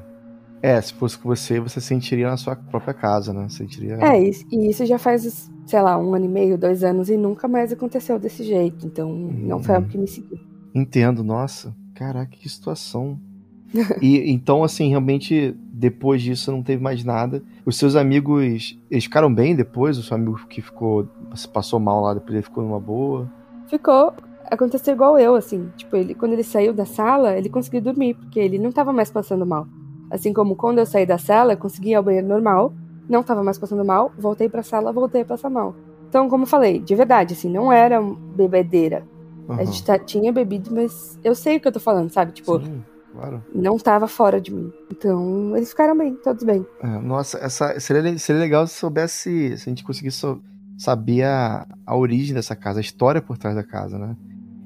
É, 0.63 0.79
se 0.79 0.93
fosse 0.93 1.17
com 1.17 1.27
você, 1.29 1.59
você 1.59 1.81
sentiria 1.81 2.27
na 2.29 2.37
sua 2.37 2.55
própria 2.55 2.93
casa, 2.93 3.33
né? 3.33 3.47
Sentiria. 3.49 3.95
É, 3.95 4.21
e, 4.21 4.31
e 4.51 4.69
isso 4.69 4.85
já 4.85 4.97
faz, 4.99 5.49
sei 5.65 5.81
lá, 5.81 5.97
um 5.97 6.13
ano 6.13 6.25
e 6.25 6.27
meio, 6.27 6.57
dois 6.57 6.83
anos 6.83 7.09
e 7.09 7.17
nunca 7.17 7.47
mais 7.47 7.71
aconteceu 7.71 8.19
desse 8.19 8.43
jeito. 8.43 8.85
Então, 8.85 9.11
não 9.11 9.61
foi 9.61 9.73
Uhum. 9.75 9.81
algo 9.81 9.89
que 9.89 9.97
me 9.97 10.07
seguiu. 10.07 10.37
Entendo, 10.73 11.23
nossa. 11.23 11.75
Caraca, 11.95 12.31
que 12.31 12.47
situação. 12.49 13.19
e 14.01 14.31
então, 14.31 14.63
assim, 14.63 14.89
realmente, 14.89 15.55
depois 15.81 16.21
disso 16.21 16.51
não 16.51 16.61
teve 16.61 16.81
mais 16.81 17.03
nada. 17.03 17.41
Os 17.65 17.75
seus 17.75 17.95
amigos, 17.95 18.77
eles 18.89 19.03
ficaram 19.05 19.33
bem 19.33 19.55
depois? 19.55 19.97
O 19.97 20.03
seu 20.03 20.15
amigo 20.15 20.39
que 20.47 20.61
ficou, 20.61 21.07
se 21.35 21.47
passou 21.47 21.79
mal 21.79 22.01
lá, 22.01 22.13
depois 22.13 22.35
ele 22.35 22.43
ficou 22.43 22.63
numa 22.63 22.79
boa? 22.79 23.27
ficou. 23.67 24.13
Aconteceu 24.51 24.93
igual 24.93 25.17
eu, 25.17 25.33
assim. 25.33 25.71
Tipo, 25.77 25.95
ele, 25.95 26.13
quando 26.13 26.33
ele 26.33 26.43
saiu 26.43 26.73
da 26.73 26.85
sala, 26.85 27.37
ele 27.37 27.49
conseguiu 27.49 27.81
dormir, 27.81 28.13
porque 28.15 28.39
ele 28.39 28.59
não 28.59 28.71
tava 28.71 28.93
mais 28.93 29.09
passando 29.09 29.45
mal. 29.45 29.65
Assim 30.09 30.33
como 30.33 30.55
quando 30.55 30.79
eu 30.79 30.85
saí 30.85 31.05
da 31.05 31.17
sala, 31.17 31.53
eu 31.53 31.57
consegui 31.57 31.91
ir 31.91 31.95
ao 31.95 32.03
banheiro 32.03 32.27
normal, 32.27 32.73
não 33.09 33.23
tava 33.23 33.43
mais 33.43 33.57
passando 33.57 33.83
mal, 33.85 34.11
voltei 34.17 34.49
pra 34.49 34.61
sala, 34.61 34.91
voltei 34.91 35.21
a 35.21 35.25
passar 35.25 35.49
mal. 35.49 35.73
Então, 36.09 36.27
como 36.29 36.43
eu 36.43 36.47
falei, 36.47 36.79
de 36.79 36.93
verdade, 36.95 37.33
assim, 37.33 37.49
não 37.49 37.71
era 37.71 38.01
bebedeira. 38.35 39.03
A 39.47 39.53
Aham. 39.53 39.65
gente 39.65 39.85
tá- 39.85 39.97
tinha 39.99 40.31
bebido, 40.33 40.69
mas 40.73 41.17
eu 41.23 41.33
sei 41.33 41.57
o 41.57 41.59
que 41.61 41.67
eu 41.67 41.71
tô 41.71 41.79
falando, 41.79 42.11
sabe? 42.11 42.33
Tipo, 42.33 42.59
Sim, 42.59 42.83
claro. 43.11 43.43
não 43.53 43.77
tava 43.77 44.07
fora 44.07 44.39
de 44.41 44.53
mim. 44.53 44.71
Então, 44.91 45.55
eles 45.55 45.69
ficaram 45.69 45.97
bem, 45.97 46.15
todos 46.15 46.43
bem. 46.43 46.65
É, 46.81 46.87
nossa, 46.99 47.37
essa, 47.39 47.79
seria, 47.79 48.17
seria 48.17 48.41
legal 48.41 48.65
se 48.67 48.75
soubesse, 48.75 49.57
se 49.57 49.69
a 49.69 49.71
gente 49.71 49.83
conseguisse 49.83 50.17
so- 50.17 50.41
saber 50.77 51.23
a, 51.23 51.67
a 51.85 51.95
origem 51.95 52.33
dessa 52.33 52.55
casa, 52.55 52.79
a 52.79 52.81
história 52.81 53.21
por 53.21 53.37
trás 53.37 53.55
da 53.55 53.63
casa, 53.63 53.97
né? 53.97 54.15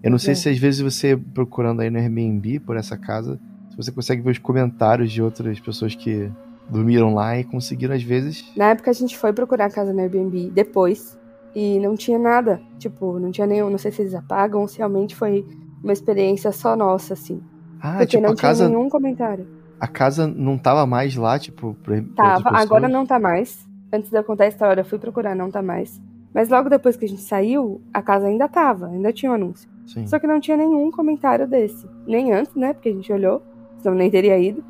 Eu 0.04 0.12
não 0.12 0.20
sei 0.20 0.34
É. 0.34 0.36
se 0.36 0.50
às 0.50 0.58
vezes 0.58 0.80
você 0.82 1.18
procurando 1.18 1.82
aí 1.82 1.90
no 1.90 1.98
Airbnb 1.98 2.60
por 2.60 2.78
essa 2.78 2.96
casa, 2.98 3.40
se 3.72 3.76
você 3.78 3.92
consegue 3.92 4.22
ver 4.22 4.32
os 4.32 4.38
comentários 4.38 5.12
de 5.12 5.22
outras 5.22 5.60
pessoas 5.60 5.96
que 5.96 6.32
dormiram 6.70 7.14
lá 7.14 7.38
e 7.40 7.44
conseguiram 7.44 7.94
às 7.96 8.04
vezes. 8.04 8.46
Na 8.56 8.70
época 8.70 8.92
a 8.92 8.94
gente 8.94 9.18
foi 9.18 9.34
procurar 9.34 9.66
a 9.66 9.70
casa 9.70 9.92
no 9.94 10.00
Airbnb 10.00 10.52
depois 10.52 11.18
e 11.56 11.80
não 11.80 11.96
tinha 11.96 12.20
nada. 12.20 12.62
Tipo, 12.78 13.20
não 13.20 13.32
tinha 13.32 13.48
nenhum. 13.48 13.70
Não 13.70 13.78
sei 13.78 13.92
se 13.92 14.02
eles 14.04 14.14
apagam 14.14 14.68
se 14.68 14.78
realmente 14.78 15.16
foi 15.16 15.44
uma 15.84 15.92
experiência 15.94 16.52
só 16.52 16.76
nossa, 16.76 17.14
assim. 17.14 17.42
Ah, 17.86 17.92
porque 17.98 18.06
tipo, 18.08 18.24
não 18.24 18.32
a 18.32 18.36
casa, 18.36 18.66
tinha 18.66 18.78
nenhum 18.78 18.90
comentário. 18.90 19.46
a 19.80 19.88
casa 19.88 20.26
não 20.28 20.58
tava 20.58 20.86
mais 20.86 21.16
lá, 21.16 21.38
tipo, 21.38 21.76
pra, 21.84 22.02
pra 22.02 22.40
Tava, 22.40 22.50
agora 22.58 22.82
pessoas? 22.82 22.92
não 22.92 23.06
tá 23.06 23.20
mais. 23.20 23.68
Antes 23.94 24.10
de 24.10 24.18
eu 24.18 24.24
contar 24.24 24.46
a 24.46 24.48
história, 24.48 24.82
eu 24.82 24.86
fui 24.86 24.98
procurar, 25.00 25.36
não 25.36 25.52
tá 25.52 25.62
mais. 25.62 26.02
Mas 26.34 26.50
logo 26.50 26.70
depois 26.70 26.98
que 26.98 27.06
a 27.06 27.08
gente 27.08 27.22
saiu, 27.22 27.82
a 27.94 28.02
casa 28.02 28.28
ainda 28.28 28.48
tava, 28.50 28.88
ainda 28.88 29.14
tinha 29.14 29.32
um 29.32 29.36
anúncio. 29.36 29.70
Sim. 29.86 30.06
Só 30.08 30.20
que 30.20 30.28
não 30.28 30.40
tinha 30.40 30.58
nenhum 30.58 30.92
comentário 30.92 31.48
desse. 31.48 31.88
Nem 32.06 32.34
antes, 32.34 32.54
né? 32.56 32.74
Porque 32.74 32.90
a 32.90 32.94
gente 32.94 33.12
olhou, 33.14 33.42
senão 33.80 33.96
nem 33.96 34.10
teria 34.12 34.38
ido. 34.38 34.64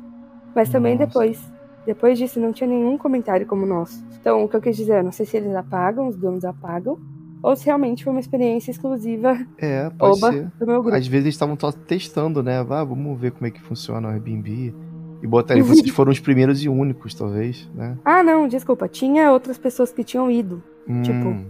Mas 0.54 0.68
também 0.68 0.94
Nossa. 0.94 1.06
depois. 1.06 1.52
Depois 1.84 2.18
disso, 2.18 2.38
não 2.38 2.52
tinha 2.52 2.68
nenhum 2.68 2.96
comentário 2.98 3.46
como 3.46 3.64
o 3.64 3.66
nosso. 3.68 4.04
Então, 4.20 4.44
o 4.44 4.48
que 4.48 4.56
eu 4.56 4.60
quis 4.60 4.76
dizer, 4.76 4.98
eu 4.98 5.04
não 5.04 5.12
sei 5.12 5.24
se 5.26 5.36
eles 5.36 5.54
apagam, 5.54 6.08
os 6.08 6.16
donos 6.16 6.44
apagam, 6.44 6.98
ou 7.48 7.54
se 7.56 7.66
realmente 7.66 8.02
foi 8.04 8.12
uma 8.12 8.20
experiência 8.20 8.70
exclusiva 8.70 9.38
É, 9.58 9.88
pode 9.90 10.18
Oba. 10.18 10.32
ser. 10.32 10.50
do 10.58 10.66
meu 10.66 10.82
grupo. 10.82 10.96
Às 10.96 11.06
vezes 11.06 11.24
eles 11.24 11.34
estavam 11.34 11.56
só 11.58 11.70
testando, 11.70 12.42
né? 12.42 12.58
Ah, 12.58 12.84
vamos 12.84 13.18
ver 13.20 13.30
como 13.32 13.46
é 13.46 13.50
que 13.50 13.60
funciona 13.60 14.08
o 14.08 14.10
Airbnb. 14.10 14.74
E 15.22 15.26
botaram, 15.26 15.62
vocês 15.64 15.88
foram 15.94 16.10
os 16.12 16.20
primeiros 16.20 16.62
e 16.62 16.68
únicos, 16.68 17.14
talvez, 17.14 17.68
né? 17.74 17.96
Ah, 18.04 18.22
não, 18.22 18.46
desculpa. 18.48 18.88
Tinha 18.88 19.32
outras 19.32 19.58
pessoas 19.58 19.92
que 19.92 20.02
tinham 20.04 20.30
ido. 20.30 20.62
Tipo, 21.02 21.28
Hum, 21.28 21.46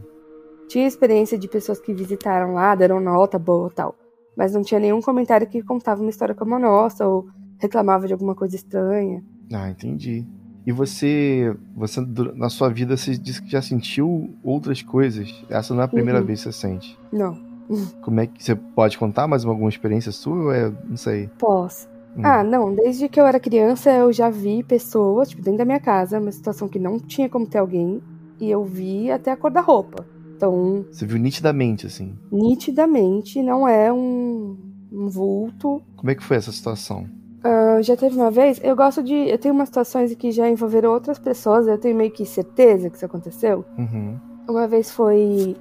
Tinha 0.69 0.87
experiência 0.87 1.39
de 1.39 1.47
pessoas 1.49 1.79
que 1.81 1.93
visitaram 1.95 2.55
lá, 2.55 2.75
deram 2.75 3.01
nota 3.01 3.39
boa 3.39 3.69
e 3.71 3.75
tal. 3.75 3.95
Mas 4.37 4.53
não 4.53 4.63
tinha 4.63 4.79
nenhum 4.81 5.01
comentário 5.01 5.47
que 5.47 5.63
contava 5.63 6.01
uma 6.03 6.11
história 6.11 6.35
como 6.35 6.55
a 6.55 6.59
nossa, 6.59 7.07
ou 7.07 7.27
reclamava 7.59 8.07
de 8.07 8.13
alguma 8.13 8.35
coisa 8.35 8.55
estranha. 8.57 9.23
Ah, 9.53 9.71
entendi. 9.71 10.27
E 10.67 10.73
você, 10.73 11.55
você 11.77 12.01
na 12.35 12.49
sua 12.51 12.69
vida, 12.69 12.97
você 12.97 13.17
disse 13.17 13.41
que 13.41 13.51
já 13.51 13.63
sentiu 13.63 14.35
outras 14.43 14.83
coisas. 14.83 15.33
Essa 15.49 15.73
não 15.73 15.83
é 15.83 15.85
a 15.85 15.89
primeira 15.89 16.19
Uhum. 16.21 16.27
vez 16.27 16.43
que 16.43 16.53
você 16.53 16.59
sente. 16.59 16.99
Não, 17.13 17.39
Como 18.03 18.21
é 18.21 18.27
que 18.27 18.43
você 18.43 18.55
pode 18.55 18.99
contar 18.99 19.27
mais 19.29 19.45
alguma 19.45 19.69
experiência 19.69 20.11
sua? 20.13 20.37
Ou 20.37 20.53
é, 20.53 20.73
não 20.89 20.97
sei. 20.97 21.29
posso. 21.39 21.87
Hum. 22.17 22.23
Ah, 22.25 22.43
não, 22.43 22.75
desde 22.75 23.09
que 23.09 23.21
eu 23.21 23.27
era 23.27 23.39
criança 23.39 23.91
eu 23.93 24.13
já 24.13 24.31
vi 24.31 24.63
pessoas, 24.63 25.29
tipo, 25.29 25.43
dentro 25.43 25.59
da 25.59 25.65
minha 25.65 25.79
casa, 25.81 26.19
uma 26.19 26.33
situação 26.33 26.67
que 26.69 26.79
não 26.79 26.99
tinha 26.99 27.29
como 27.29 27.47
ter 27.47 27.59
alguém, 27.59 28.01
e 28.41 28.51
eu 28.51 28.65
vi 28.65 29.11
até 29.11 29.31
a 29.33 29.37
cor 29.37 29.51
da 29.51 29.61
roupa. 29.61 30.05
Então, 30.37 30.85
Você 30.91 31.05
viu 31.07 31.19
nitidamente, 31.19 31.87
assim. 31.87 32.15
nitidamente 32.33 33.43
não 33.43 33.69
é 33.69 33.93
um, 33.93 34.57
um 34.93 35.09
vulto. 35.09 35.83
Como 35.97 36.11
é 36.11 36.15
que 36.15 36.23
foi 36.25 36.37
essa 36.37 36.53
situação? 36.53 37.07
Ah, 37.47 37.81
já 37.81 37.97
teve 37.97 38.17
uma 38.17 38.31
vez, 38.31 38.61
eu 38.63 38.75
gosto 38.75 39.03
de. 39.03 39.15
Eu 39.15 39.39
tenho 39.39 39.55
umas 39.55 39.69
situações 39.69 40.13
que 40.17 40.33
já 40.33 40.49
envolveram 40.49 40.93
outras 40.93 41.19
pessoas, 41.19 41.69
eu 41.69 41.79
tenho 41.79 41.95
meio 41.97 42.11
que 42.11 42.27
certeza 42.27 42.91
que 42.91 42.97
isso 42.97 43.07
aconteceu. 43.07 43.65
Uhum. 43.79 44.19
uma 44.49 44.67
vez 44.67 44.91
foi. 44.91 45.57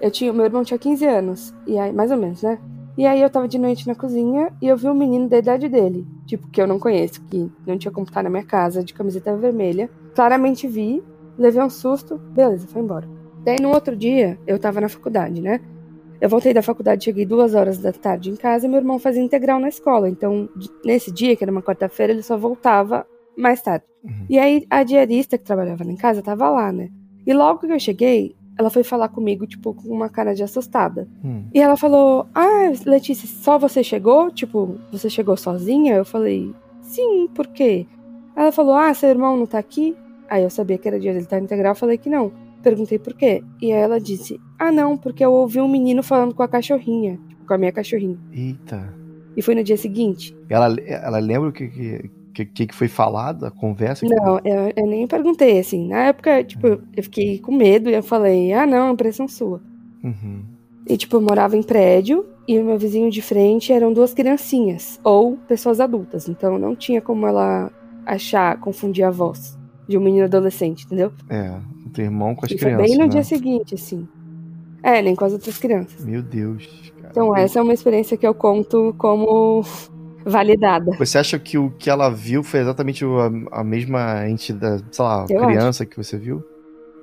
Eu 0.00 0.10
tinha. 0.10 0.32
Meu 0.32 0.46
irmão 0.46 0.64
tinha 0.64 0.78
15 0.78 1.04
anos. 1.04 1.54
E 1.66 1.78
aí, 1.78 1.92
mais 1.92 2.10
ou 2.10 2.16
menos, 2.16 2.42
né? 2.42 2.58
E 2.96 3.06
aí 3.06 3.20
eu 3.20 3.28
tava 3.28 3.46
de 3.46 3.58
noite 3.58 3.86
na 3.86 3.94
cozinha 3.94 4.50
e 4.60 4.68
eu 4.68 4.76
vi 4.76 4.88
um 4.88 4.94
menino 4.94 5.28
da 5.28 5.38
idade 5.38 5.68
dele. 5.68 6.06
Tipo, 6.26 6.48
que 6.48 6.60
eu 6.60 6.66
não 6.66 6.78
conheço, 6.78 7.20
que 7.22 7.50
não 7.66 7.76
tinha 7.76 7.92
como 7.92 8.06
estar 8.06 8.22
na 8.22 8.30
minha 8.30 8.44
casa, 8.44 8.82
de 8.82 8.94
camiseta 8.94 9.36
vermelha. 9.36 9.90
Claramente 10.14 10.66
vi, 10.66 11.02
levei 11.38 11.62
um 11.62 11.70
susto, 11.70 12.18
beleza, 12.18 12.66
foi 12.66 12.82
embora. 12.82 13.06
Daí 13.44 13.56
no 13.60 13.70
outro 13.70 13.96
dia, 13.96 14.38
eu 14.46 14.58
tava 14.58 14.80
na 14.80 14.88
faculdade, 14.88 15.40
né? 15.40 15.60
Eu 16.20 16.28
voltei 16.28 16.52
da 16.52 16.62
faculdade, 16.62 17.04
cheguei 17.04 17.24
duas 17.24 17.54
horas 17.54 17.78
da 17.78 17.92
tarde 17.92 18.30
em 18.30 18.36
casa 18.36 18.66
e 18.66 18.68
meu 18.68 18.78
irmão 18.78 18.98
fazia 18.98 19.22
integral 19.22 19.58
na 19.58 19.68
escola. 19.68 20.08
Então, 20.08 20.48
nesse 20.84 21.10
dia, 21.10 21.34
que 21.34 21.42
era 21.42 21.50
uma 21.50 21.62
quarta-feira, 21.62 22.12
ele 22.12 22.22
só 22.22 22.36
voltava 22.36 23.06
mais 23.36 23.62
tarde. 23.62 23.84
Uhum. 24.04 24.26
E 24.28 24.38
aí, 24.38 24.66
a 24.68 24.82
diarista 24.82 25.38
que 25.38 25.44
trabalhava 25.44 25.84
lá 25.84 25.90
em 25.90 25.96
casa 25.96 26.22
tava 26.22 26.50
lá, 26.50 26.70
né? 26.70 26.90
E 27.26 27.32
logo 27.32 27.60
que 27.60 27.72
eu 27.72 27.80
cheguei, 27.80 28.34
ela 28.58 28.68
foi 28.68 28.84
falar 28.84 29.08
comigo, 29.08 29.46
tipo, 29.46 29.72
com 29.72 29.88
uma 29.88 30.10
cara 30.10 30.34
de 30.34 30.42
assustada. 30.42 31.08
Hum. 31.24 31.44
E 31.54 31.60
ela 31.60 31.76
falou: 31.76 32.26
Ah, 32.34 32.70
Letícia, 32.84 33.26
só 33.26 33.58
você 33.58 33.82
chegou? 33.82 34.30
Tipo, 34.30 34.78
você 34.92 35.08
chegou 35.08 35.36
sozinha? 35.36 35.94
Eu 35.94 36.04
falei: 36.04 36.54
Sim, 36.82 37.28
por 37.34 37.46
quê? 37.46 37.86
Ela 38.36 38.52
falou: 38.52 38.74
Ah, 38.74 38.92
seu 38.92 39.08
irmão 39.08 39.36
não 39.36 39.46
tá 39.46 39.58
aqui? 39.58 39.96
Aí 40.28 40.42
eu 40.42 40.50
sabia 40.50 40.76
que 40.76 40.86
era 40.86 41.00
dia 41.00 41.12
dele 41.12 41.24
estar 41.24 41.38
integral, 41.38 41.74
falei 41.74 41.96
que 41.96 42.10
não. 42.10 42.32
Perguntei 42.62 42.98
por 42.98 43.14
quê. 43.14 43.42
E 43.60 43.70
ela 43.70 44.00
disse: 44.00 44.40
Ah, 44.58 44.70
não, 44.70 44.96
porque 44.96 45.24
eu 45.24 45.32
ouvi 45.32 45.60
um 45.60 45.68
menino 45.68 46.02
falando 46.02 46.34
com 46.34 46.42
a 46.42 46.48
cachorrinha, 46.48 47.18
tipo, 47.28 47.46
com 47.46 47.54
a 47.54 47.58
minha 47.58 47.72
cachorrinha. 47.72 48.18
Eita. 48.32 48.94
E 49.36 49.42
foi 49.42 49.54
no 49.54 49.64
dia 49.64 49.76
seguinte. 49.76 50.36
Ela, 50.48 50.74
ela 50.86 51.18
lembra 51.18 51.48
o 51.48 51.52
que, 51.52 51.68
que, 52.34 52.44
que, 52.44 52.66
que 52.66 52.74
foi 52.74 52.88
falado, 52.88 53.46
a 53.46 53.50
conversa? 53.50 54.04
Não, 54.06 54.38
eu, 54.44 54.72
eu 54.76 54.86
nem 54.86 55.06
perguntei, 55.06 55.58
assim. 55.58 55.88
Na 55.88 56.06
época, 56.06 56.42
tipo, 56.44 56.66
eu 56.66 57.02
fiquei 57.02 57.38
com 57.38 57.52
medo 57.52 57.88
e 57.88 57.94
eu 57.94 58.02
falei: 58.02 58.52
Ah, 58.52 58.66
não, 58.66 58.88
é 58.88 58.92
impressão 58.92 59.26
sua. 59.26 59.62
Uhum. 60.02 60.42
E, 60.86 60.96
tipo, 60.96 61.16
eu 61.16 61.20
morava 61.20 61.56
em 61.56 61.62
prédio 61.62 62.26
e 62.48 62.58
o 62.58 62.64
meu 62.64 62.78
vizinho 62.78 63.10
de 63.10 63.22
frente 63.22 63.72
eram 63.72 63.92
duas 63.92 64.12
criancinhas, 64.12 64.98
ou 65.04 65.36
pessoas 65.48 65.78
adultas. 65.78 66.28
Então 66.28 66.58
não 66.58 66.74
tinha 66.74 67.00
como 67.00 67.26
ela 67.26 67.70
achar, 68.04 68.58
confundir 68.58 69.04
a 69.04 69.10
voz 69.10 69.56
de 69.86 69.96
um 69.96 70.00
menino 70.00 70.24
adolescente, 70.24 70.84
entendeu? 70.84 71.12
É, 71.28 71.52
teu 71.90 72.04
irmão 72.04 72.34
com 72.34 72.46
as 72.46 72.52
e 72.52 72.58
foi 72.58 72.70
crianças. 72.72 72.86
bem 72.88 72.98
no 72.98 73.04
né? 73.04 73.10
dia 73.10 73.24
seguinte, 73.24 73.74
assim. 73.74 74.08
É, 74.82 75.02
nem 75.02 75.14
com 75.14 75.24
as 75.24 75.32
outras 75.32 75.58
crianças. 75.58 76.04
Meu 76.04 76.22
Deus. 76.22 76.92
cara. 76.96 77.08
Então 77.10 77.36
essa 77.36 77.58
é 77.58 77.62
uma 77.62 77.74
experiência 77.74 78.16
que 78.16 78.26
eu 78.26 78.34
conto 78.34 78.94
como 78.96 79.62
validada. 80.24 80.92
Você 80.98 81.18
acha 81.18 81.38
que 81.38 81.58
o 81.58 81.70
que 81.70 81.90
ela 81.90 82.10
viu 82.10 82.42
foi 82.42 82.60
exatamente 82.60 83.04
a, 83.04 83.60
a 83.60 83.64
mesma 83.64 84.28
entidade, 84.28 84.84
sei 84.90 85.04
lá, 85.04 85.26
Eu 85.28 85.40
criança 85.46 85.84
que 85.84 85.96
você 85.96 86.16
viu? 86.16 86.42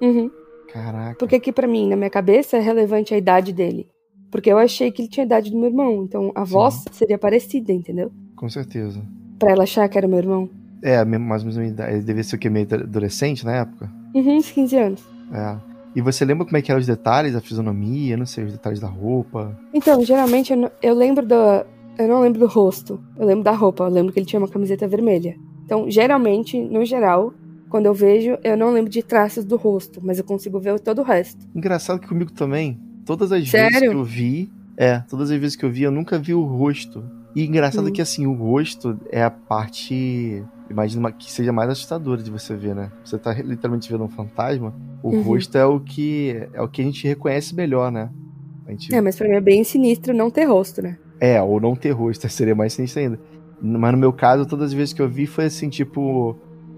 Uhum. 0.01 0.31
Caraca. 0.71 1.15
Porque 1.17 1.35
aqui 1.35 1.51
pra 1.51 1.67
mim, 1.67 1.87
na 1.87 1.95
minha 1.95 2.09
cabeça, 2.09 2.57
é 2.57 2.59
relevante 2.59 3.13
a 3.13 3.17
idade 3.17 3.53
dele. 3.53 3.87
Porque 4.29 4.51
eu 4.51 4.57
achei 4.57 4.91
que 4.91 5.03
ele 5.03 5.09
tinha 5.09 5.23
a 5.23 5.25
idade 5.25 5.49
do 5.49 5.57
meu 5.57 5.67
irmão. 5.67 6.03
Então 6.03 6.31
a 6.35 6.45
Sim. 6.45 6.51
voz 6.51 6.85
seria 6.91 7.17
parecida, 7.17 7.71
entendeu? 7.71 8.11
Com 8.35 8.49
certeza. 8.49 9.01
Pra 9.39 9.51
ela 9.51 9.63
achar 9.63 9.87
que 9.87 9.97
era 9.97 10.07
meu 10.07 10.17
irmão. 10.17 10.49
É, 10.83 11.03
mais 11.03 11.41
ou 11.41 11.45
menos 11.45 11.57
a 11.57 11.61
minha 11.61 11.71
idade. 11.71 11.93
Ele 11.93 12.03
devia 12.03 12.23
ser 12.23 12.35
o 12.35 12.39
que? 12.39 12.49
Meio 12.49 12.67
adolescente 12.71 13.45
na 13.45 13.55
época? 13.55 13.89
Uhum, 14.21 14.37
uns 14.37 14.51
15 14.51 14.75
anos. 14.77 15.03
É. 15.31 15.55
E 15.95 16.01
você 16.01 16.23
lembra 16.23 16.45
como 16.45 16.57
é 16.57 16.61
que 16.61 16.71
eram 16.71 16.79
os 16.79 16.85
detalhes, 16.87 17.35
a 17.35 17.41
fisionomia, 17.41 18.15
não 18.15 18.25
sei, 18.25 18.45
os 18.45 18.51
detalhes 18.51 18.79
da 18.79 18.87
roupa? 18.87 19.57
Então, 19.73 20.03
geralmente 20.03 20.51
eu, 20.51 20.57
não- 20.57 20.71
eu 20.81 20.93
lembro 20.95 21.25
do. 21.25 21.35
Eu 21.97 22.07
não 22.07 22.21
lembro 22.21 22.39
do 22.39 22.45
rosto. 22.47 22.99
Eu 23.17 23.25
lembro 23.25 23.43
da 23.43 23.51
roupa. 23.51 23.83
Eu 23.85 23.89
lembro 23.89 24.13
que 24.13 24.19
ele 24.19 24.25
tinha 24.25 24.39
uma 24.39 24.47
camiseta 24.47 24.87
vermelha. 24.87 25.35
Então, 25.65 25.89
geralmente, 25.89 26.59
no 26.59 26.85
geral, 26.85 27.33
quando 27.69 27.87
eu 27.87 27.93
vejo, 27.93 28.37
eu 28.43 28.55
não 28.55 28.71
lembro 28.71 28.89
de 28.91 29.01
traços 29.01 29.43
do 29.43 29.55
rosto, 29.57 29.99
mas 30.03 30.17
eu 30.19 30.23
consigo 30.23 30.59
ver 30.59 30.79
todo 30.79 30.99
o 30.99 31.03
resto. 31.03 31.45
Engraçado 31.55 31.99
que 31.99 32.07
comigo 32.07 32.31
também, 32.31 32.79
todas 33.05 33.31
as 33.31 33.39
vezes 33.49 33.73
Sério? 33.73 33.89
que 33.91 33.97
eu 33.97 34.03
vi, 34.03 34.49
é, 34.77 34.99
todas 35.09 35.31
as 35.31 35.37
vezes 35.39 35.55
que 35.55 35.65
eu 35.65 35.71
vi, 35.71 35.83
eu 35.83 35.91
nunca 35.91 36.19
vi 36.19 36.33
o 36.33 36.43
rosto. 36.43 37.03
E 37.37 37.45
engraçado 37.45 37.87
Hum. 37.87 37.91
que 37.91 38.01
assim, 38.01 38.25
o 38.25 38.33
rosto 38.33 38.97
é 39.11 39.21
a 39.21 39.29
parte, 39.29 40.43
imagino 40.67 41.01
uma- 41.01 41.11
que 41.11 41.31
seja 41.31 41.53
mais 41.53 41.69
assustadora 41.69 42.23
de 42.23 42.31
você 42.31 42.55
ver, 42.55 42.73
né? 42.73 42.91
Você 43.05 43.19
tá 43.19 43.31
literalmente 43.33 43.91
vendo 43.91 44.05
um 44.05 44.09
fantasma, 44.09 44.73
o 45.03 45.11
Uhum. 45.11 45.21
rosto 45.21 45.55
é 45.55 45.63
o 45.63 45.79
que 45.79 46.49
é 46.51 46.59
o 46.59 46.67
que 46.67 46.81
a 46.81 46.85
gente 46.85 47.07
reconhece 47.07 47.55
melhor, 47.55 47.91
né? 47.91 48.09
A 48.65 48.71
gente, 48.71 48.91
É, 48.91 48.99
mas 49.01 49.15
pra 49.15 49.27
mim 49.29 49.35
é 49.35 49.39
bem 49.41 49.63
sinistro 49.63 50.15
não 50.15 50.31
ter 50.31 50.45
rosto, 50.45 50.81
né? 50.81 50.97
é, 51.21 51.39
ou 51.39 51.61
não 51.61 51.75
ter 51.75 51.91
rosto, 51.91 52.27
seria 52.27 52.55
mais 52.55 52.73
sinistro 52.73 53.01
ainda. 53.03 53.19
Mas 53.61 53.91
no 53.91 53.99
meu 53.99 54.11
caso, 54.13 54.47
todas 54.47 54.67
as 54.69 54.73
vezes 54.73 54.91
que 54.91 55.01
eu 55.01 55.07
vi 55.07 55.27
foi 55.27 55.45
assim, 55.45 55.69
tipo, 55.69 56.35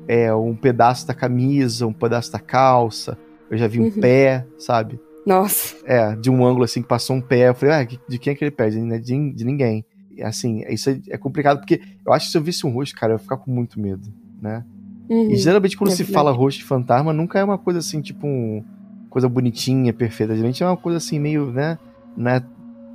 é, 0.09 0.33
um 0.35 0.57
pedaço 0.57 1.07
da 1.07 1.13
camisa, 1.13 1.87
um 1.87 1.93
pedaço 1.93 2.33
da 2.33 2.39
calça. 2.39 3.17
Eu 3.49 3.57
já 3.57 3.65
vi 3.67 3.79
um 3.79 3.85
Uhum. 3.85 4.01
pé, 4.01 4.45
sabe? 4.57 4.99
Nossa. 5.25 5.75
É, 5.85 6.15
de 6.17 6.29
um 6.29 6.45
ângulo 6.45 6.65
assim 6.65 6.81
que 6.81 6.87
passou 6.87 7.15
um 7.15 7.21
pé. 7.21 7.47
Eu 7.47 7.55
falei, 7.55 7.75
ah, 7.75 7.83
de 8.07 8.19
quem 8.19 8.31
é 8.31 8.35
aquele 8.35 8.51
pé? 8.51 8.69
De, 8.69 8.99
de, 8.99 9.33
de 9.33 9.45
ninguém. 9.45 9.85
Assim, 10.21 10.63
isso 10.69 10.89
é, 10.89 10.99
é 11.09 11.17
complicado 11.17 11.59
porque 11.59 11.81
eu 12.05 12.13
acho 12.13 12.27
que 12.27 12.31
se 12.31 12.37
eu 12.37 12.41
visse 12.41 12.65
um 12.65 12.71
rosto, 12.71 12.95
cara, 12.95 13.13
eu 13.13 13.15
ia 13.15 13.19
ficar 13.19 13.37
com 13.37 13.51
muito 13.51 13.79
medo, 13.79 14.07
né? 14.41 14.63
Uhum. 15.09 15.31
E 15.31 15.35
geralmente 15.35 15.75
quando 15.75 15.89
é 15.89 15.95
se 15.95 16.03
verdade. 16.03 16.13
fala 16.13 16.31
rosto 16.31 16.59
de 16.59 16.65
fantasma, 16.65 17.11
nunca 17.11 17.39
é 17.39 17.43
uma 17.43 17.57
coisa 17.57 17.79
assim, 17.79 17.99
tipo, 17.99 18.27
um, 18.27 18.63
coisa 19.09 19.27
bonitinha, 19.27 19.91
perfeita. 19.91 20.33
Geralmente 20.33 20.61
é 20.61 20.65
uma 20.65 20.77
coisa 20.77 20.97
assim, 20.97 21.19
meio, 21.19 21.51
né? 21.51 21.77
né 22.15 22.43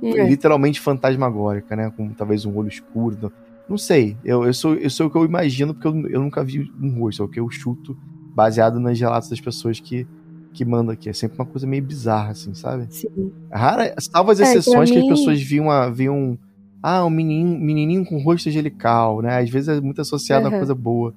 É. 0.01 0.27
literalmente 0.27 0.79
fantasmagórica, 0.79 1.75
né? 1.75 1.91
Com 1.95 2.09
talvez 2.09 2.45
um 2.45 2.55
olho 2.55 2.69
escuro. 2.69 3.17
Não, 3.21 3.31
não 3.69 3.77
sei. 3.77 4.15
Eu, 4.23 4.45
eu, 4.45 4.53
sou, 4.53 4.75
eu 4.75 4.89
sou 4.89 5.07
o 5.07 5.09
que 5.09 5.17
eu 5.17 5.25
imagino, 5.25 5.73
porque 5.73 5.87
eu, 5.87 6.09
eu 6.09 6.21
nunca 6.21 6.43
vi 6.43 6.71
um 6.81 6.99
rosto. 6.99 7.21
É 7.21 7.25
o 7.25 7.29
que 7.29 7.39
eu 7.39 7.49
chuto, 7.49 7.97
baseado 8.33 8.79
nos 8.79 8.99
relatos 8.99 9.29
das 9.29 9.41
pessoas 9.41 9.79
que, 9.79 10.07
que 10.53 10.63
mandam 10.63 10.93
aqui. 10.93 11.09
É 11.09 11.13
sempre 11.13 11.37
uma 11.37 11.45
coisa 11.45 11.67
meio 11.67 11.83
bizarra, 11.83 12.31
assim, 12.31 12.53
sabe? 12.53 12.87
Sim. 12.89 13.31
Rara, 13.51 13.93
salvo 13.99 14.31
as 14.31 14.39
É, 14.39 14.43
exceções 14.43 14.89
que 14.89 14.97
as 14.97 15.07
pessoas 15.07 15.41
viam, 15.41 15.69
a, 15.69 15.89
viam 15.89 16.37
ah, 16.87 17.03
um 17.05 17.09
menininho, 17.09 17.59
menininho 17.59 18.05
com 18.05 18.21
rosto 18.21 18.47
angelical, 18.49 19.21
né? 19.21 19.39
Às 19.39 19.49
vezes 19.49 19.69
é 19.69 19.81
muito 19.81 20.01
associado 20.01 20.45
a 20.45 20.49
Aham. 20.49 20.57
coisa 20.57 20.75
boa, 20.75 21.13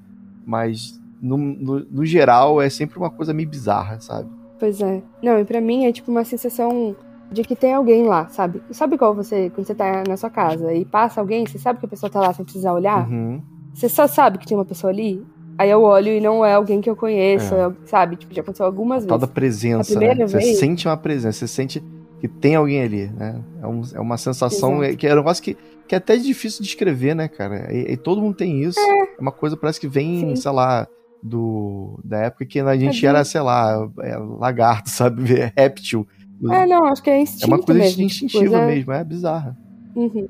mas 0.46 0.98
no, 1.20 1.37
no, 1.37 1.81
no 1.90 2.07
geral 2.07 2.61
é 2.62 2.70
sempre 2.70 2.96
uma 2.98 3.11
coisa 3.11 3.35
meio 3.35 3.48
bizarra, 3.48 4.00
sabe? 4.00 4.28
Pois 4.59 4.81
é. 4.81 5.02
Não, 5.22 5.38
e 5.38 5.44
pra 5.44 5.61
mim 5.61 5.85
é 5.85 5.92
tipo 5.92 6.11
uma 6.11 6.24
sensação 6.24 6.96
de 7.31 7.42
que 7.42 7.54
tem 7.54 7.74
alguém 7.74 8.04
lá, 8.07 8.28
sabe? 8.28 8.62
Sabe 8.70 8.96
qual 8.96 9.14
você, 9.14 9.50
quando 9.50 9.66
você 9.66 9.74
tá 9.74 10.02
na 10.09 10.16
sua 10.16 10.31
casa 10.31 10.72
e 10.72 10.85
passa 10.85 11.20
alguém, 11.20 11.44
você 11.46 11.59
sabe 11.59 11.78
que 11.81 11.85
a 11.87 11.88
pessoa 11.88 12.09
tá 12.09 12.20
lá 12.20 12.33
sem 12.33 12.44
precisar 12.44 12.72
olhar? 12.72 13.07
Uhum. 13.09 13.42
Você 13.74 13.88
só 13.88 14.07
sabe 14.07 14.38
que 14.38 14.46
tem 14.46 14.57
uma 14.57 14.64
pessoa 14.64 14.90
ali? 14.90 15.22
Aí 15.59 15.68
eu 15.70 15.83
olho 15.83 16.09
e 16.09 16.20
não 16.20 16.44
é 16.44 16.54
alguém 16.54 16.81
que 16.81 16.88
eu 16.88 16.96
conheço, 16.96 17.54
É. 17.54 17.66
é, 17.66 17.72
sabe? 17.85 18.16
Tipo, 18.16 18.33
já 18.33 18.40
aconteceu 18.42 18.64
algumas 18.64 19.04
vezes. 19.04 19.26
presença, 19.26 19.92
A 19.92 19.96
primeira 19.96 20.14
né? 20.20 20.26
Você 20.28 20.38
vez- 20.38 20.59
sente 20.59 20.88
uma 20.88 20.96
presença, 20.96 21.38
você 21.40 21.48
sente 21.48 21.83
que 22.20 22.28
tem 22.28 22.54
alguém 22.57 22.83
ali, 22.83 23.07
né? 23.09 23.40
É, 23.62 23.66
um- 23.66 23.83
é 23.94 24.00
uma 24.00 24.16
sensação 24.16 24.78
Exato. 24.83 24.92
é- 24.92 24.96
que 24.96 25.07
é 25.07 25.12
um 25.12 25.16
negócio 25.16 25.42
que, 25.42 25.57
que 25.87 25.94
é 25.94 25.98
até 25.98 26.16
difícil 26.16 26.61
de 26.62 26.66
descrever, 26.68 27.14
né, 27.14 27.28
cara? 27.28 27.72
E, 27.72 27.92
e 27.92 27.96
todo 27.96 28.20
mundo 28.20 28.35
tem 28.37 28.62
isso. 28.62 28.78
É 28.81 29.20
uma 29.20 29.33
coisa 29.33 29.57
parece 29.57 29.81
que 29.81 29.88
vem, 29.88 30.20
Sim. 30.31 30.37
sei 30.37 30.50
lá, 30.50 30.87
do 31.22 31.98
da 32.04 32.18
época 32.24 32.46
que 32.46 32.61
a 32.61 32.76
gente 32.76 33.04
É 33.04 33.09
era, 33.09 33.24
sei 33.24 33.40
lá, 33.40 33.88
é, 34.02 34.16
lagarto, 34.16 34.88
sabe? 34.90 35.52
Réptil. 35.57 36.07
É, 36.52 36.66
não, 36.66 36.85
acho 36.87 37.02
que 37.02 37.11
é 37.11 37.20
instinto 37.20 37.44
É 37.44 37.46
uma 37.48 37.59
coisa 37.62 37.81
mesmo. 37.81 38.02
instintiva 38.02 38.38
coisa- 38.50 38.66
mesmo, 38.66 38.92
é 38.92 39.04
bizarra. 39.04 39.57
Uhum. 39.96 40.28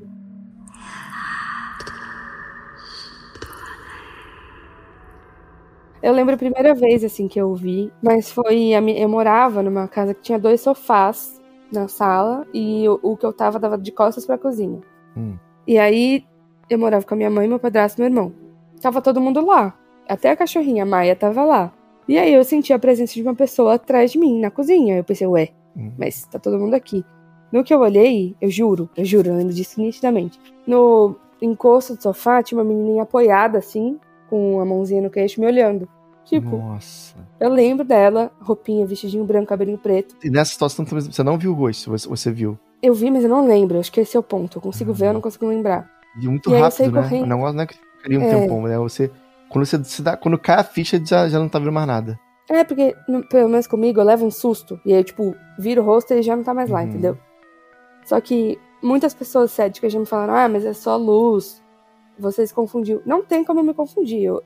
Eu 6.00 6.12
lembro 6.12 6.34
a 6.34 6.38
primeira 6.38 6.74
vez, 6.74 7.02
assim, 7.02 7.26
que 7.26 7.40
eu 7.40 7.52
vi, 7.54 7.92
mas 8.02 8.30
foi. 8.30 8.70
Eu 8.96 9.08
morava 9.08 9.62
numa 9.62 9.88
casa 9.88 10.14
que 10.14 10.22
tinha 10.22 10.38
dois 10.38 10.60
sofás 10.60 11.37
na 11.72 11.88
sala 11.88 12.46
e 12.52 12.88
o, 12.88 12.98
o 13.02 13.16
que 13.16 13.24
eu 13.26 13.32
tava 13.32 13.58
dava 13.58 13.76
de 13.78 13.92
costas 13.92 14.24
pra 14.26 14.38
cozinha. 14.38 14.80
Hum. 15.16 15.36
E 15.66 15.78
aí 15.78 16.24
eu 16.70 16.78
morava 16.78 17.04
com 17.04 17.14
a 17.14 17.16
minha 17.16 17.30
mãe, 17.30 17.46
meu 17.48 17.58
padrasto 17.58 18.00
e 18.00 18.02
meu 18.02 18.10
irmão. 18.10 18.32
Tava 18.80 19.00
todo 19.02 19.20
mundo 19.20 19.44
lá. 19.44 19.74
Até 20.08 20.30
a 20.30 20.36
cachorrinha, 20.36 20.82
a 20.84 20.86
Maia, 20.86 21.14
tava 21.16 21.44
lá. 21.44 21.72
E 22.08 22.18
aí 22.18 22.32
eu 22.32 22.42
senti 22.44 22.72
a 22.72 22.78
presença 22.78 23.12
de 23.14 23.22
uma 23.22 23.34
pessoa 23.34 23.74
atrás 23.74 24.12
de 24.12 24.18
mim, 24.18 24.40
na 24.40 24.50
cozinha. 24.50 24.96
Eu 24.96 25.04
pensei, 25.04 25.26
ué, 25.26 25.50
Hum. 25.76 25.92
mas 25.98 26.24
tá 26.26 26.38
todo 26.38 26.58
mundo 26.58 26.74
aqui. 26.74 27.04
No 27.52 27.62
que 27.62 27.72
eu 27.72 27.80
olhei, 27.80 28.34
eu 28.40 28.50
juro, 28.50 28.88
eu 28.96 29.04
juro, 29.04 29.28
eu 29.30 29.34
lembro 29.36 29.52
disso 29.54 29.80
nitidamente. 29.80 30.38
No 30.66 31.16
encosto 31.40 31.94
do 31.94 32.02
sofá 32.02 32.42
tinha 32.42 32.58
uma 32.58 32.64
menininha 32.64 33.02
apoiada 33.04 33.58
assim, 33.58 33.98
com 34.28 34.60
a 34.60 34.64
mãozinha 34.64 35.00
no 35.02 35.10
queixo, 35.10 35.40
me 35.40 35.46
olhando. 35.46 35.88
Tipo, 36.28 36.56
Nossa. 36.58 37.16
eu 37.40 37.48
lembro 37.48 37.84
dela, 37.86 38.30
roupinha, 38.40 38.84
vestidinho 38.86 39.24
branco, 39.24 39.46
cabelinho 39.48 39.78
preto. 39.78 40.14
E 40.22 40.28
nessa 40.28 40.52
situação 40.52 40.84
também, 40.84 41.02
você 41.04 41.22
não 41.22 41.38
viu 41.38 41.52
o 41.52 41.54
rosto, 41.54 41.90
você, 41.90 42.06
você 42.08 42.30
viu. 42.30 42.58
Eu 42.82 42.92
vi, 42.94 43.10
mas 43.10 43.22
eu 43.24 43.30
não 43.30 43.46
lembro. 43.46 43.78
Acho 43.80 43.90
que 43.90 44.00
esse 44.00 44.16
é 44.16 44.20
o 44.20 44.22
ponto. 44.22 44.58
Eu 44.58 44.62
consigo 44.62 44.92
ver, 44.92 45.04
eu 45.06 45.08
Uhum. 45.08 45.14
não 45.14 45.20
consigo 45.22 45.46
lembrar. 45.46 45.90
E 46.20 46.28
muito 46.28 46.50
E 46.50 46.54
aí 46.54 46.58
eu 46.60 46.64
rápido, 46.64 46.76
saí 46.76 46.90
né? 46.92 47.02
correndo. 47.02 47.22
O 47.24 47.26
negócio 47.26 47.56
não 47.56 47.62
é 47.62 47.66
que 47.66 47.74
ficaria 47.96 48.18
um 48.20 48.22
É. 48.22 48.40
tempão, 48.40 48.62
né? 48.62 48.78
Você. 48.78 49.10
Quando 49.48 49.64
você 49.64 49.82
se 49.84 50.02
dá. 50.02 50.16
Quando 50.16 50.38
cai 50.38 50.56
a 50.60 50.64
ficha, 50.64 51.00
já, 51.04 51.28
já 51.28 51.38
não 51.38 51.48
tá 51.48 51.58
vendo 51.58 51.72
mais 51.72 51.86
nada. 51.86 52.18
É, 52.50 52.62
porque, 52.64 52.94
no- 53.08 53.26
pelo 53.26 53.48
menos 53.48 53.66
comigo, 53.66 53.98
eu 54.00 54.04
levo 54.04 54.26
um 54.26 54.30
susto. 54.30 54.78
E 54.84 54.92
aí, 54.92 55.02
tipo, 55.02 55.34
viro 55.58 55.80
o 55.82 55.84
rosto 55.84 56.10
e 56.10 56.14
ele 56.14 56.22
já 56.22 56.36
não 56.36 56.42
tá 56.44 56.52
mais 56.54 56.68
lá, 56.70 56.80
Uhum. 56.82 56.88
entendeu? 56.88 57.18
Só 58.04 58.20
que 58.20 58.58
muitas 58.82 59.14
pessoas 59.14 59.50
céticas 59.50 59.92
já 59.92 59.98
me 59.98 60.06
falaram, 60.06 60.34
ah, 60.34 60.48
mas 60.48 60.64
é 60.64 60.72
só 60.72 60.96
luz. 60.96 61.62
Você 62.18 62.46
se 62.46 62.52
confundiu. 62.54 63.00
Não 63.06 63.22
tem 63.22 63.44
como 63.44 63.60
eu 63.60 63.64
me 63.64 63.74
confundir. 63.74 64.22
Eu, 64.22 64.42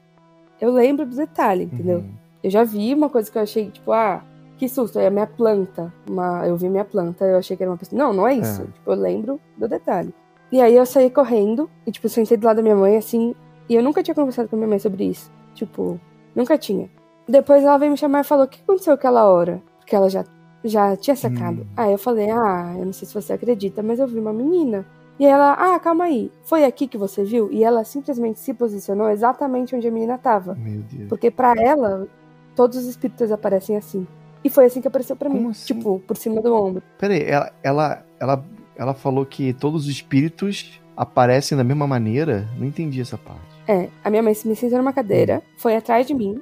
eu 0.62 0.70
lembro 0.70 1.04
do 1.04 1.16
detalhe, 1.16 1.64
entendeu? 1.64 1.98
Uhum. 1.98 2.14
Eu 2.40 2.48
já 2.48 2.62
vi 2.62 2.94
uma 2.94 3.10
coisa 3.10 3.28
que 3.28 3.36
eu 3.36 3.42
achei, 3.42 3.68
tipo, 3.68 3.90
ah, 3.90 4.22
que 4.56 4.68
susto. 4.68 4.96
Aí 4.96 5.06
a 5.06 5.10
minha 5.10 5.26
planta, 5.26 5.92
uma, 6.08 6.46
eu 6.46 6.56
vi 6.56 6.68
minha 6.68 6.84
planta, 6.84 7.24
eu 7.24 7.36
achei 7.36 7.56
que 7.56 7.64
era 7.64 7.72
uma 7.72 7.76
pessoa. 7.76 7.98
Não, 7.98 8.12
não 8.12 8.28
é 8.28 8.34
isso. 8.34 8.62
É. 8.62 8.66
Tipo, 8.66 8.92
eu 8.92 8.94
lembro 8.94 9.40
do 9.58 9.66
detalhe. 9.66 10.14
E 10.52 10.60
aí 10.60 10.76
eu 10.76 10.86
saí 10.86 11.10
correndo 11.10 11.68
e, 11.84 11.90
tipo, 11.90 12.08
sentei 12.08 12.36
do 12.36 12.46
lado 12.46 12.58
da 12.58 12.62
minha 12.62 12.76
mãe, 12.76 12.96
assim. 12.96 13.34
E 13.68 13.74
eu 13.74 13.82
nunca 13.82 14.04
tinha 14.04 14.14
conversado 14.14 14.48
com 14.48 14.54
a 14.54 14.58
minha 14.58 14.68
mãe 14.68 14.78
sobre 14.78 15.02
isso. 15.02 15.32
Tipo, 15.52 15.98
nunca 16.32 16.56
tinha. 16.56 16.88
Depois 17.28 17.64
ela 17.64 17.76
veio 17.76 17.90
me 17.90 17.98
chamar 17.98 18.20
e 18.20 18.24
falou: 18.24 18.44
O 18.44 18.48
que 18.48 18.62
aconteceu 18.62 18.94
aquela 18.94 19.24
hora? 19.24 19.60
Porque 19.80 19.96
ela 19.96 20.08
já, 20.08 20.24
já 20.62 20.96
tinha 20.96 21.16
sacado. 21.16 21.62
Hum. 21.62 21.66
Aí 21.76 21.90
eu 21.90 21.98
falei: 21.98 22.30
Ah, 22.30 22.72
eu 22.78 22.86
não 22.86 22.92
sei 22.92 23.08
se 23.08 23.14
você 23.14 23.32
acredita, 23.32 23.82
mas 23.82 23.98
eu 23.98 24.06
vi 24.06 24.20
uma 24.20 24.32
menina. 24.32 24.86
E 25.18 25.26
ela, 25.26 25.52
ah, 25.52 25.78
calma 25.78 26.04
aí, 26.04 26.32
foi 26.42 26.64
aqui 26.64 26.86
que 26.88 26.96
você 26.98 27.22
viu? 27.22 27.48
E 27.52 27.62
ela 27.62 27.84
simplesmente 27.84 28.40
se 28.40 28.52
posicionou 28.54 29.10
exatamente 29.10 29.74
onde 29.76 29.86
a 29.86 29.90
menina 29.90 30.18
tava. 30.18 30.54
Meu 30.54 30.80
Deus. 30.90 31.08
Porque 31.08 31.30
pra 31.30 31.54
ela, 31.56 32.08
todos 32.56 32.78
os 32.78 32.86
espíritos 32.86 33.30
aparecem 33.30 33.76
assim. 33.76 34.06
E 34.44 34.50
foi 34.50 34.64
assim 34.66 34.80
que 34.80 34.88
apareceu 34.88 35.14
pra 35.14 35.28
Como 35.28 35.40
mim. 35.42 35.50
assim? 35.50 35.74
Tipo, 35.74 36.00
por 36.00 36.16
cima 36.16 36.40
do 36.40 36.52
ombro. 36.54 36.82
Pera 36.98 37.14
aí, 37.14 37.22
ela, 37.22 37.52
ela, 37.62 38.04
ela, 38.18 38.44
ela 38.74 38.94
falou 38.94 39.24
que 39.24 39.52
todos 39.52 39.84
os 39.84 39.88
espíritos 39.88 40.80
aparecem 40.96 41.56
da 41.56 41.62
mesma 41.62 41.86
maneira? 41.86 42.48
Não 42.58 42.66
entendi 42.66 43.00
essa 43.00 43.16
parte. 43.16 43.40
É, 43.68 43.88
a 44.02 44.10
minha 44.10 44.22
mãe 44.22 44.34
me 44.44 44.56
sentou 44.56 44.78
numa 44.78 44.92
cadeira, 44.92 45.40
foi 45.56 45.76
atrás 45.76 46.06
de 46.06 46.14
mim 46.14 46.40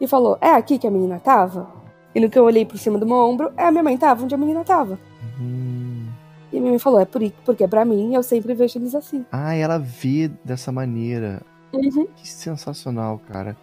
e 0.00 0.06
falou: 0.06 0.38
É 0.40 0.50
aqui 0.50 0.78
que 0.78 0.86
a 0.86 0.90
menina 0.90 1.20
tava? 1.20 1.70
E 2.14 2.20
no 2.20 2.30
que 2.30 2.38
eu 2.38 2.44
olhei 2.44 2.64
por 2.64 2.78
cima 2.78 2.98
do 2.98 3.06
meu 3.06 3.16
ombro, 3.16 3.52
é 3.56 3.66
a 3.66 3.70
minha 3.70 3.82
mãe 3.82 3.96
tava 3.98 4.24
onde 4.24 4.34
a 4.34 4.38
menina 4.38 4.64
tava. 4.64 4.98
Hum. 5.40 5.81
E 6.52 6.58
a 6.58 6.60
minha 6.60 6.70
mãe 6.72 6.78
falou: 6.78 7.00
É 7.00 7.04
por, 7.04 7.22
porque 7.44 7.66
pra 7.66 7.84
mim 7.84 8.14
eu 8.14 8.22
sempre 8.22 8.54
vejo 8.54 8.78
eles 8.78 8.94
assim. 8.94 9.24
Ah, 9.32 9.54
ela 9.54 9.78
vê 9.78 10.30
dessa 10.44 10.70
maneira. 10.70 11.40
Uhum. 11.72 12.06
Que 12.16 12.28
sensacional, 12.28 13.20
cara. 13.30 13.56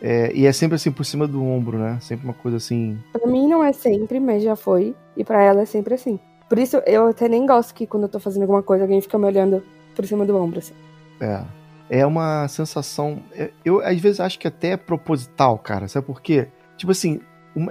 É, 0.00 0.30
e 0.34 0.46
é 0.46 0.52
sempre 0.52 0.76
assim 0.76 0.92
por 0.92 1.04
cima 1.04 1.26
do 1.26 1.42
ombro, 1.42 1.78
né? 1.78 1.98
Sempre 2.00 2.26
uma 2.26 2.34
coisa 2.34 2.58
assim. 2.58 2.98
Pra 3.12 3.26
mim 3.26 3.48
não 3.48 3.64
é 3.64 3.72
sempre, 3.72 4.20
mas 4.20 4.42
já 4.42 4.54
foi. 4.54 4.94
E 5.16 5.24
pra 5.24 5.42
ela 5.42 5.62
é 5.62 5.64
sempre 5.64 5.94
assim. 5.94 6.18
Por 6.48 6.58
isso 6.58 6.76
eu 6.86 7.08
até 7.08 7.28
nem 7.28 7.44
gosto 7.44 7.74
que 7.74 7.86
quando 7.86 8.04
eu 8.04 8.08
tô 8.08 8.20
fazendo 8.20 8.42
alguma 8.42 8.62
coisa 8.62 8.84
alguém 8.84 9.00
fica 9.00 9.18
me 9.18 9.24
olhando 9.26 9.62
por 9.96 10.06
cima 10.06 10.24
do 10.24 10.36
ombro. 10.36 10.58
Assim. 10.60 10.74
É. 11.20 11.42
É 11.88 12.06
uma 12.06 12.46
sensação. 12.48 13.20
é- 13.32 13.50
Eu, 13.64 13.80
às 13.80 13.98
vezes 13.98 14.20
acho 14.20 14.38
que 14.38 14.46
até 14.46 14.70
é 14.72 14.76
proposital, 14.76 15.58
cara. 15.58 15.88
Sabe 15.88 16.06
por 16.06 16.20
quê? 16.20 16.48
Tipo 16.76 16.92
assim, 16.92 17.20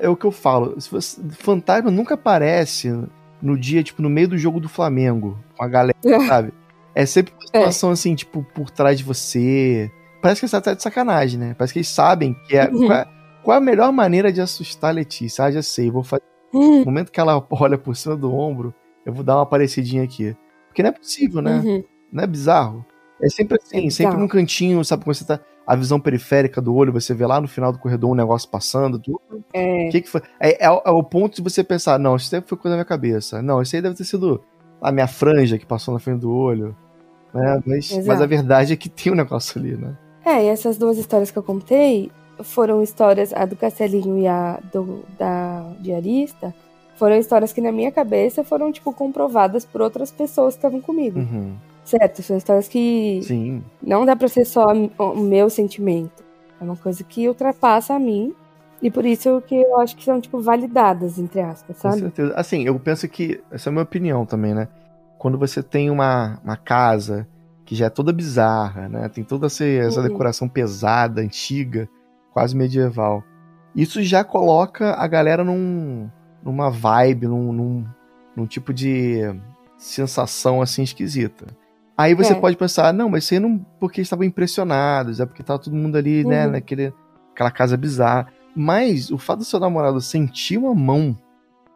é 0.01 0.09
o 0.09 0.15
que 0.15 0.25
eu 0.25 0.31
falo. 0.31 0.75
Fantasma 1.31 1.91
nunca 1.91 2.15
aparece 2.15 2.91
no 3.45 3.57
dia, 3.57 3.83
tipo, 3.83 4.01
no 4.01 4.09
meio 4.09 4.27
do 4.27 4.37
jogo 4.37 4.59
do 4.59 4.67
Flamengo, 4.67 5.37
com 5.55 5.63
a 5.63 5.67
galera, 5.67 5.97
sabe? 6.27 6.51
É 6.95 7.05
sempre 7.05 7.33
uma 7.33 7.45
situação 7.45 7.91
assim, 7.91 8.15
tipo, 8.15 8.43
por 8.55 8.69
trás 8.69 8.97
de 8.97 9.03
você. 9.03 9.91
Parece 10.21 10.41
que 10.41 10.47
você 10.47 10.61
tá 10.61 10.73
de 10.73 10.81
sacanagem, 10.81 11.39
né? 11.39 11.53
Parece 11.57 11.73
que 11.73 11.79
eles 11.79 11.89
sabem 11.89 12.35
que 12.47 12.57
é. 12.57 12.67
Uhum. 12.69 12.87
Qual, 12.87 12.93
é 12.93 13.07
qual 13.43 13.55
é 13.55 13.57
a 13.57 13.61
melhor 13.61 13.91
maneira 13.91 14.31
de 14.31 14.41
assustar 14.41 14.89
a 14.89 14.93
Letícia? 14.93 15.45
Ah, 15.45 15.51
já 15.51 15.61
sei, 15.61 15.91
vou 15.91 16.03
fazer. 16.03 16.23
No 16.51 16.85
momento 16.85 17.11
que 17.11 17.19
ela 17.19 17.45
olha 17.51 17.77
por 17.77 17.95
cima 17.95 18.15
do 18.15 18.33
ombro, 18.33 18.73
eu 19.05 19.13
vou 19.13 19.23
dar 19.23 19.35
uma 19.35 19.45
parecidinha 19.45 20.03
aqui. 20.03 20.35
Porque 20.67 20.81
não 20.81 20.89
é 20.89 20.93
possível, 20.93 21.41
né? 21.41 21.61
Uhum. 21.63 21.83
Não 22.11 22.23
é 22.23 22.27
bizarro? 22.27 22.83
É 23.21 23.29
sempre 23.29 23.57
assim, 23.61 23.87
É 23.87 23.89
sempre 23.89 24.17
num 24.17 24.27
cantinho, 24.27 24.83
sabe? 24.83 25.03
Quando 25.03 25.15
você 25.15 25.25
tá. 25.25 25.39
A 25.67 25.75
visão 25.75 25.99
periférica 25.99 26.61
do 26.61 26.75
olho, 26.75 26.93
você 26.93 27.13
vê 27.13 27.25
lá 27.25 27.41
no 27.41 27.47
final 27.47 27.71
do 27.71 27.79
corredor 27.79 28.11
um 28.11 28.15
negócio 28.15 28.47
passando. 28.49 28.99
tudo. 28.99 29.19
É. 29.53 29.87
O 29.87 29.91
que, 29.91 30.01
que 30.01 30.09
foi? 30.09 30.21
É, 30.39 30.65
é, 30.65 30.69
o- 30.71 30.81
é 30.85 30.91
o 30.91 31.03
ponto 31.03 31.35
de 31.37 31.41
você 31.41 31.63
pensar, 31.63 31.97
não, 31.99 32.15
isso 32.15 32.29
deve 32.29 32.45
foi 32.47 32.57
coisa 32.57 32.73
da 32.75 32.77
minha 32.77 32.85
cabeça. 32.85 33.41
Não, 33.41 33.61
isso 33.61 33.75
aí 33.75 33.81
deve 33.81 33.95
ter 33.95 34.03
sido 34.03 34.41
a 34.81 34.91
minha 34.91 35.07
franja 35.07 35.57
que 35.57 35.65
passou 35.65 35.93
na 35.93 35.99
frente 35.99 36.19
do 36.21 36.31
olho. 36.31 36.75
Né? 37.33 37.61
Mas, 37.65 37.91
Exato. 37.91 38.07
mas 38.07 38.21
a 38.21 38.25
verdade 38.25 38.73
é 38.73 38.75
que 38.75 38.87
tem 38.89 39.11
um 39.11 39.15
negócio 39.15 39.59
ali, 39.59 39.75
né? 39.75 39.95
É, 40.23 40.43
e 40.43 40.47
essas 40.47 40.77
duas 40.77 40.97
histórias 40.97 41.31
que 41.31 41.37
eu 41.37 41.43
contei 41.43 42.11
foram 42.43 42.81
histórias, 42.83 43.33
a 43.33 43.45
do 43.45 43.55
Castelinho 43.55 44.17
e 44.19 44.27
a 44.27 44.59
do, 44.73 45.03
da 45.17 45.63
diarista, 45.79 46.53
foram 46.95 47.15
histórias 47.17 47.51
que 47.53 47.59
na 47.61 47.71
minha 47.71 47.91
cabeça 47.91 48.43
foram, 48.43 48.71
tipo, 48.71 48.91
comprovadas 48.93 49.65
por 49.65 49.81
outras 49.81 50.11
pessoas 50.11 50.53
que 50.53 50.59
estavam 50.59 50.79
comigo. 50.81 51.19
Uhum. 51.19 51.55
Certo? 51.85 52.21
São 52.23 52.35
histórias 52.35 52.67
que 52.67 53.21
Sim. 53.23 53.63
não 53.81 54.05
dá 54.05 54.15
pra 54.15 54.27
ser 54.27 54.43
só 54.43 54.65
o 54.97 55.15
meu 55.17 55.49
sentimento. 55.49 56.23
É 56.59 56.63
uma 56.63 56.75
coisa 56.75 57.03
que 57.03 57.27
ultrapassa 57.29 57.93
a 57.93 57.99
mim. 57.99 58.33
E 58.81 58.91
por 58.91 59.05
isso 59.05 59.41
que 59.47 59.55
eu 59.55 59.79
acho 59.79 59.95
que 59.95 60.03
são, 60.03 60.19
tipo, 60.19 60.39
validadas, 60.41 61.17
entre 61.17 61.39
aspas, 61.41 61.77
Com 61.77 61.89
sabe? 61.89 62.01
certeza. 62.01 62.33
Assim, 62.35 62.63
eu 62.63 62.77
penso 62.79 63.07
que. 63.07 63.41
Essa 63.51 63.69
é 63.69 63.71
a 63.71 63.73
minha 63.73 63.83
opinião 63.83 64.25
também, 64.25 64.53
né? 64.53 64.67
Quando 65.17 65.37
você 65.37 65.63
tem 65.63 65.89
uma, 65.89 66.39
uma 66.43 66.57
casa 66.57 67.27
que 67.65 67.73
já 67.75 67.85
é 67.85 67.89
toda 67.89 68.11
bizarra, 68.11 68.89
né? 68.89 69.07
Tem 69.09 69.23
toda 69.23 69.45
essa, 69.47 69.63
essa 69.65 70.01
Uhum. 70.01 70.07
decoração 70.07 70.49
pesada, 70.49 71.21
antiga, 71.21 71.87
quase 72.33 72.55
medieval. 72.55 73.23
Isso 73.75 74.01
já 74.03 74.23
coloca 74.23 74.91
a 74.93 75.07
galera 75.07 75.43
num, 75.43 76.09
numa 76.43 76.69
vibe, 76.69 77.27
num, 77.27 77.51
num, 77.53 77.85
num 78.35 78.45
tipo 78.45 78.73
de 78.73 79.21
sensação 79.77 80.61
assim 80.61 80.83
esquisita. 80.83 81.45
Aí 81.97 82.13
você 82.13 82.33
É. 82.33 82.35
pode 82.35 82.57
pensar, 82.57 82.93
não, 82.93 83.09
mas 83.09 83.31
aí 83.31 83.39
não 83.39 83.57
porque 83.79 84.01
estavam 84.01 84.25
impressionados, 84.25 85.19
é 85.19 85.25
porque 85.25 85.41
tava 85.43 85.59
todo 85.59 85.75
mundo 85.75 85.95
ali, 85.97 86.25
né, 86.25 86.45
Uhum. 86.45 86.51
naquele, 86.53 86.93
aquela 87.33 87.51
casa 87.51 87.77
bizarra. 87.77 88.27
Mas 88.55 89.09
o 89.11 89.17
fato 89.17 89.39
do 89.39 89.45
seu 89.45 89.59
namorado 89.59 89.99
sentir 90.01 90.57
uma 90.57 90.73
mão, 90.75 91.17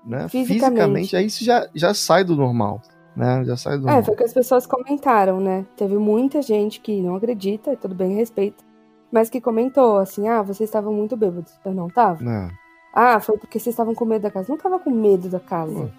né, 0.06 0.28
Fisicamente. 0.28 0.60
fisicamente, 0.76 1.16
aí 1.16 1.26
isso 1.26 1.44
já, 1.44 1.68
já 1.74 1.94
sai 1.94 2.24
do 2.24 2.36
normal, 2.36 2.82
né? 3.16 3.44
Já 3.46 3.56
sai 3.58 3.74
do 3.78 3.84
É, 3.84 3.86
normal. 3.86 4.04
foi 4.04 4.14
o 4.14 4.18
que 4.18 4.24
as 4.24 4.34
pessoas 4.34 4.66
comentaram, 4.66 5.40
né? 5.40 5.66
Teve 5.78 5.98
muita 5.98 6.42
gente 6.42 6.80
que 6.82 7.02
não 7.02 7.16
acredita, 7.16 7.72
e 7.74 7.78
tudo 7.78 7.94
bem, 7.96 8.16
respeito, 8.16 8.64
mas 9.12 9.30
que 9.30 9.42
comentou 9.42 9.98
assim: 9.98 10.28
ah, 10.30 10.42
vocês 10.42 10.70
estavam 10.70 10.94
muito 10.94 11.16
bêbados. 11.18 11.52
Eu 11.66 11.74
não 11.74 11.90
tava. 11.90 12.24
Né? 12.24 12.50
Ah, 12.94 13.20
foi 13.20 13.38
porque 13.38 13.60
vocês 13.60 13.74
estavam 13.74 13.94
com 13.94 14.06
medo 14.06 14.22
da 14.24 14.32
casa. 14.32 14.48
Não 14.50 14.58
tava 14.58 14.80
com 14.80 14.90
medo 14.90 15.28
da 15.30 15.40
casa. 15.40 15.74
Pô. 15.74 15.90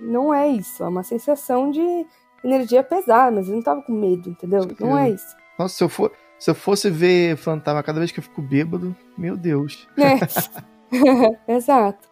Não 0.00 0.32
é 0.32 0.48
isso. 0.48 0.82
É 0.82 0.88
uma 0.88 1.02
sensação 1.02 1.70
de 1.70 2.06
energia 2.42 2.82
pesada, 2.82 3.30
mas 3.30 3.48
eu 3.48 3.54
não 3.54 3.62
tava 3.62 3.82
com 3.82 3.92
medo, 3.92 4.30
entendeu? 4.30 4.66
Com 4.76 4.86
Não 4.86 4.98
é 4.98 5.10
isso. 5.10 5.36
Nossa, 5.58 5.74
se 5.74 5.84
eu, 5.84 5.88
for, 5.88 6.12
se 6.38 6.50
eu 6.50 6.54
fosse 6.54 6.90
ver 6.90 7.36
fantasma 7.36 7.82
cada 7.82 7.98
vez 7.98 8.12
que 8.12 8.18
eu 8.18 8.22
fico 8.22 8.40
bêbado, 8.40 8.94
meu 9.16 9.36
Deus. 9.36 9.88
É. 9.96 10.18
Exato. 11.52 12.08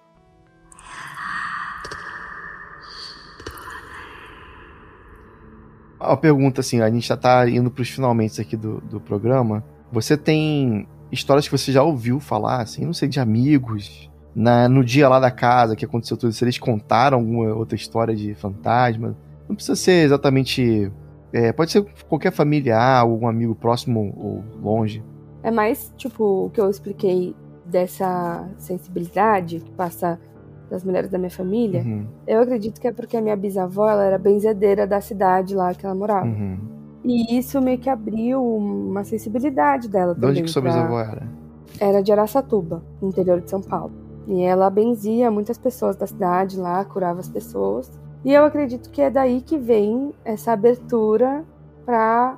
Uma 5.99 6.17
pergunta 6.17 6.61
assim, 6.61 6.81
a 6.81 6.91
gente 6.91 7.09
já 7.09 7.17
tá 7.17 7.49
indo 7.49 7.71
pros 7.71 7.89
finalmente 7.89 8.41
aqui 8.41 8.57
do, 8.57 8.81
do 8.83 9.01
programa. 9.01 9.65
Você 9.91 10.17
tem 10.17 10.87
histórias 11.11 11.47
que 11.47 11.57
você 11.57 11.73
já 11.73 11.83
ouviu 11.83 12.21
falar, 12.21 12.61
assim, 12.61 12.85
não 12.85 12.93
sei, 12.93 13.09
de 13.09 13.19
amigos, 13.19 14.11
na, 14.35 14.69
no 14.69 14.85
dia 14.85 15.09
lá 15.09 15.19
da 15.19 15.31
casa 15.31 15.75
que 15.75 15.85
aconteceu 15.85 16.17
tudo, 16.17 16.33
se 16.33 16.45
eles 16.45 16.59
contaram 16.59 17.19
alguma 17.19 17.55
outra 17.55 17.75
história 17.75 18.15
de 18.15 18.35
fantasma. 18.35 19.17
Não 19.49 19.55
precisa 19.57 19.77
ser 19.77 20.05
exatamente. 20.05 20.91
é, 21.33 21.53
pode 21.53 21.71
ser 21.71 21.85
qualquer 22.09 22.33
familiar, 22.33 23.01
algum 23.01 23.27
amigo 23.29 23.55
próximo 23.55 24.15
ou 24.17 24.45
longe. 24.63 25.03
É 25.43 25.51
mais, 25.51 25.93
tipo, 25.97 26.47
o 26.47 26.51
que 26.51 26.61
eu 26.61 26.69
expliquei 26.71 27.35
dessa 27.65 28.49
sensibilidade 28.59 29.61
que 29.61 29.71
passa 29.73 30.19
das 30.71 30.83
mulheres 30.85 31.11
da 31.11 31.19
minha 31.19 31.31
família. 31.31 31.83
Uhum, 31.83 32.07
Eu 32.27 32.41
acredito 32.41 32.81
que 32.81 32.89
é 32.89 32.93
porque 32.93 33.17
a 33.17 33.21
minha 33.21 33.37
bisavó 33.37 33.89
ela 33.89 34.05
era 34.05 34.19
benzedeira 34.19 34.87
da 34.87 35.01
cidade 35.01 35.55
lá 35.55 35.73
que 35.75 35.85
ela 35.87 35.95
morava. 35.95 36.27
uhum. 36.27 36.59
E 37.05 37.39
isso 37.39 37.61
meio 37.61 37.79
que 37.79 37.89
abriu 37.89 38.45
uma 38.45 39.05
sensibilidade 39.05 39.89
dela 39.89 40.13
De 40.15 40.21
também. 40.21 40.31
onde 40.31 40.43
que 40.43 40.51
sua 40.51 40.63
pra- 40.63 40.73
bisavó 40.73 40.99
era? 41.01 41.23
Era 41.79 42.03
de 42.03 42.11
Araçatuba, 42.11 42.83
no 43.01 43.09
interior 43.09 43.41
de 43.41 43.49
São 43.49 43.61
Paulo. 43.61 43.93
E 44.27 44.43
ela 44.43 44.69
benzia 44.71 45.31
muitas 45.31 45.57
pessoas 45.57 45.95
da 45.95 46.07
cidade 46.07 46.59
lá, 46.59 46.85
curava 46.85 47.21
as 47.21 47.29
pessoas. 47.29 47.89
E 48.27 48.33
eu 48.35 48.45
acredito 48.45 48.91
que 48.91 49.01
é 49.01 49.09
daí 49.09 49.41
que 49.41 49.57
vem 49.57 50.13
essa 50.25 50.51
abertura 50.53 51.45
pra 51.85 52.37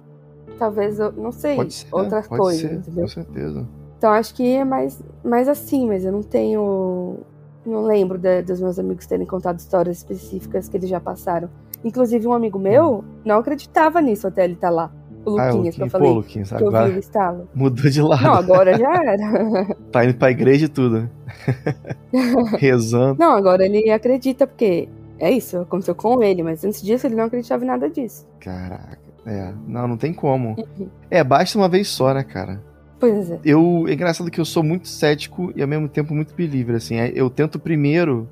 talvez, 0.59 0.99
não 1.17 1.33
sei, 1.33 1.57
Pode 1.57 1.73
ser, 1.73 1.89
outras 1.91 2.29
pode 2.29 2.41
coisas, 2.41 2.61
ser, 2.71 2.75
entendeu? 2.77 3.03
com 3.05 3.09
certeza. 3.09 3.67
Então 3.97 4.11
acho 4.13 4.35
que 4.35 4.47
é 4.57 4.65
mais, 4.65 5.03
mais 5.25 5.49
assim, 5.49 5.89
mas 5.89 6.05
eu 6.05 6.13
não 6.13 6.23
tenho. 6.23 7.17
Não 7.65 7.83
lembro 7.85 8.19
de- 8.19 8.43
dos 8.43 8.61
meus 8.61 8.79
amigos 8.79 9.07
terem 9.07 9.27
contado 9.27 9.59
histórias 9.59 9.97
específicas 9.99 10.69
que 10.69 10.77
eles 10.77 10.89
já 10.91 11.01
passaram. 11.01 11.49
Inclusive, 11.85 12.27
um 12.27 12.33
amigo 12.33 12.59
meu 12.59 13.03
não 13.25 13.39
acreditava 13.39 14.01
nisso 14.03 14.27
até 14.27 14.45
ele 14.45 14.55
estar 14.55 14.71
lá. 14.71 14.91
O 15.25 15.39
Ah, 15.39 15.51
Luquinhas, 15.51 15.75
que 15.75 15.83
eu 15.83 15.85
Luquinhas, 15.87 15.93
falei. 15.93 16.09
pô, 16.09 16.15
Luquinhas, 16.15 16.49
que 16.51 16.63
eu 16.63 16.71
vi 16.71 16.97
o 16.97 16.99
estalo. 16.99 17.49
mudou 17.55 17.91
de 17.91 18.01
lado. 18.03 18.23
Não, 18.23 18.35
agora 18.35 18.77
já 18.79 18.89
era. 19.05 19.75
Tá 19.91 20.05
indo 20.05 20.15
pra 20.15 20.31
igreja 20.31 20.67
e 20.67 20.69
tudo. 20.69 21.09
Rezando. 22.59 23.17
Não, 23.19 23.33
agora 23.33 23.65
ele 23.67 23.91
acredita, 23.91 24.47
porque 24.47 24.89
é 25.19 25.31
isso, 25.31 25.59
aconteceu 25.59 25.95
com 25.95 26.23
ele, 26.23 26.43
mas 26.43 26.65
antes 26.65 26.83
disso 26.83 27.07
ele 27.07 27.15
não 27.17 27.25
acreditava 27.25 27.65
em 27.65 27.67
nada 27.67 27.89
disso. 27.91 28.27
Caraca. 28.41 28.99
É, 29.27 29.53
não, 29.67 29.87
não 29.89 29.97
tem 29.97 30.13
como. 30.15 30.57
Uhum. 30.79 30.89
É, 31.11 31.23
basta 31.23 31.59
uma 31.59 31.69
vez 31.69 31.89
só, 31.89 32.15
né, 32.15 32.23
cara? 32.23 32.63
Pois 32.99 33.31
é. 33.31 33.39
Eu, 33.45 33.85
é 33.89 33.93
engraçado 33.93 34.31
que 34.31 34.41
eu 34.41 34.45
sou 34.45 34.63
muito 34.63 34.89
cético 34.89 35.53
e 35.55 35.63
ao 35.63 35.69
mesmo 35.69 35.89
tempo 35.89 36.15
muito 36.15 36.35
believer, 36.35 36.77
assim. 36.77 36.97
É, 36.97 37.13
Eu 37.15 37.29
tento 37.31 37.59
primeiro 37.59 38.29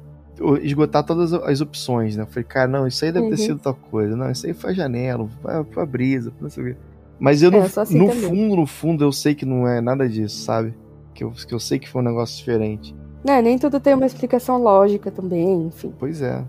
esgotar 0.62 1.02
todas 1.04 1.32
as 1.32 1.60
opções, 1.60 2.16
né? 2.16 2.22
Eu 2.22 2.26
falei, 2.26 2.44
cara, 2.44 2.68
não, 2.68 2.86
isso 2.86 3.04
aí 3.04 3.12
deve 3.12 3.26
ter 3.26 3.32
Uhum. 3.32 3.36
sido 3.38 3.58
tal 3.58 3.74
coisa. 3.74 4.16
Não, 4.16 4.30
isso 4.30 4.46
aí 4.46 4.52
foi 4.54 4.70
a 4.70 4.74
janela, 4.74 5.28
foi 5.42 5.52
a, 5.54 5.64
foi 5.64 5.82
a 5.82 5.86
brisa, 5.86 6.32
não 6.40 6.48
sei 6.50 6.62
o 6.62 6.66
quê. 6.68 6.76
Mas 7.18 7.42
eu, 7.42 7.50
É, 7.50 7.58
no, 7.58 7.64
assim 7.64 7.98
no 7.98 8.10
fundo, 8.10 8.56
no 8.56 8.66
fundo, 8.66 9.04
eu 9.04 9.12
sei 9.12 9.34
que 9.34 9.46
não 9.46 9.66
é 9.66 9.80
nada 9.80 10.08
disso, 10.08 10.42
sabe? 10.44 10.74
Que 11.14 11.24
eu, 11.24 11.30
que 11.30 11.54
eu 11.54 11.60
sei 11.60 11.78
que 11.78 11.88
foi 11.88 12.02
um 12.02 12.04
negócio 12.04 12.36
diferente. 12.36 12.94
né, 13.24 13.40
nem 13.40 13.58
tudo 13.58 13.80
tem 13.80 13.94
uma 13.94 14.04
explicação 14.06 14.58
lógica 14.62 15.10
também, 15.10 15.66
enfim. 15.66 15.92
Pois 15.98 16.20
é. 16.22 16.44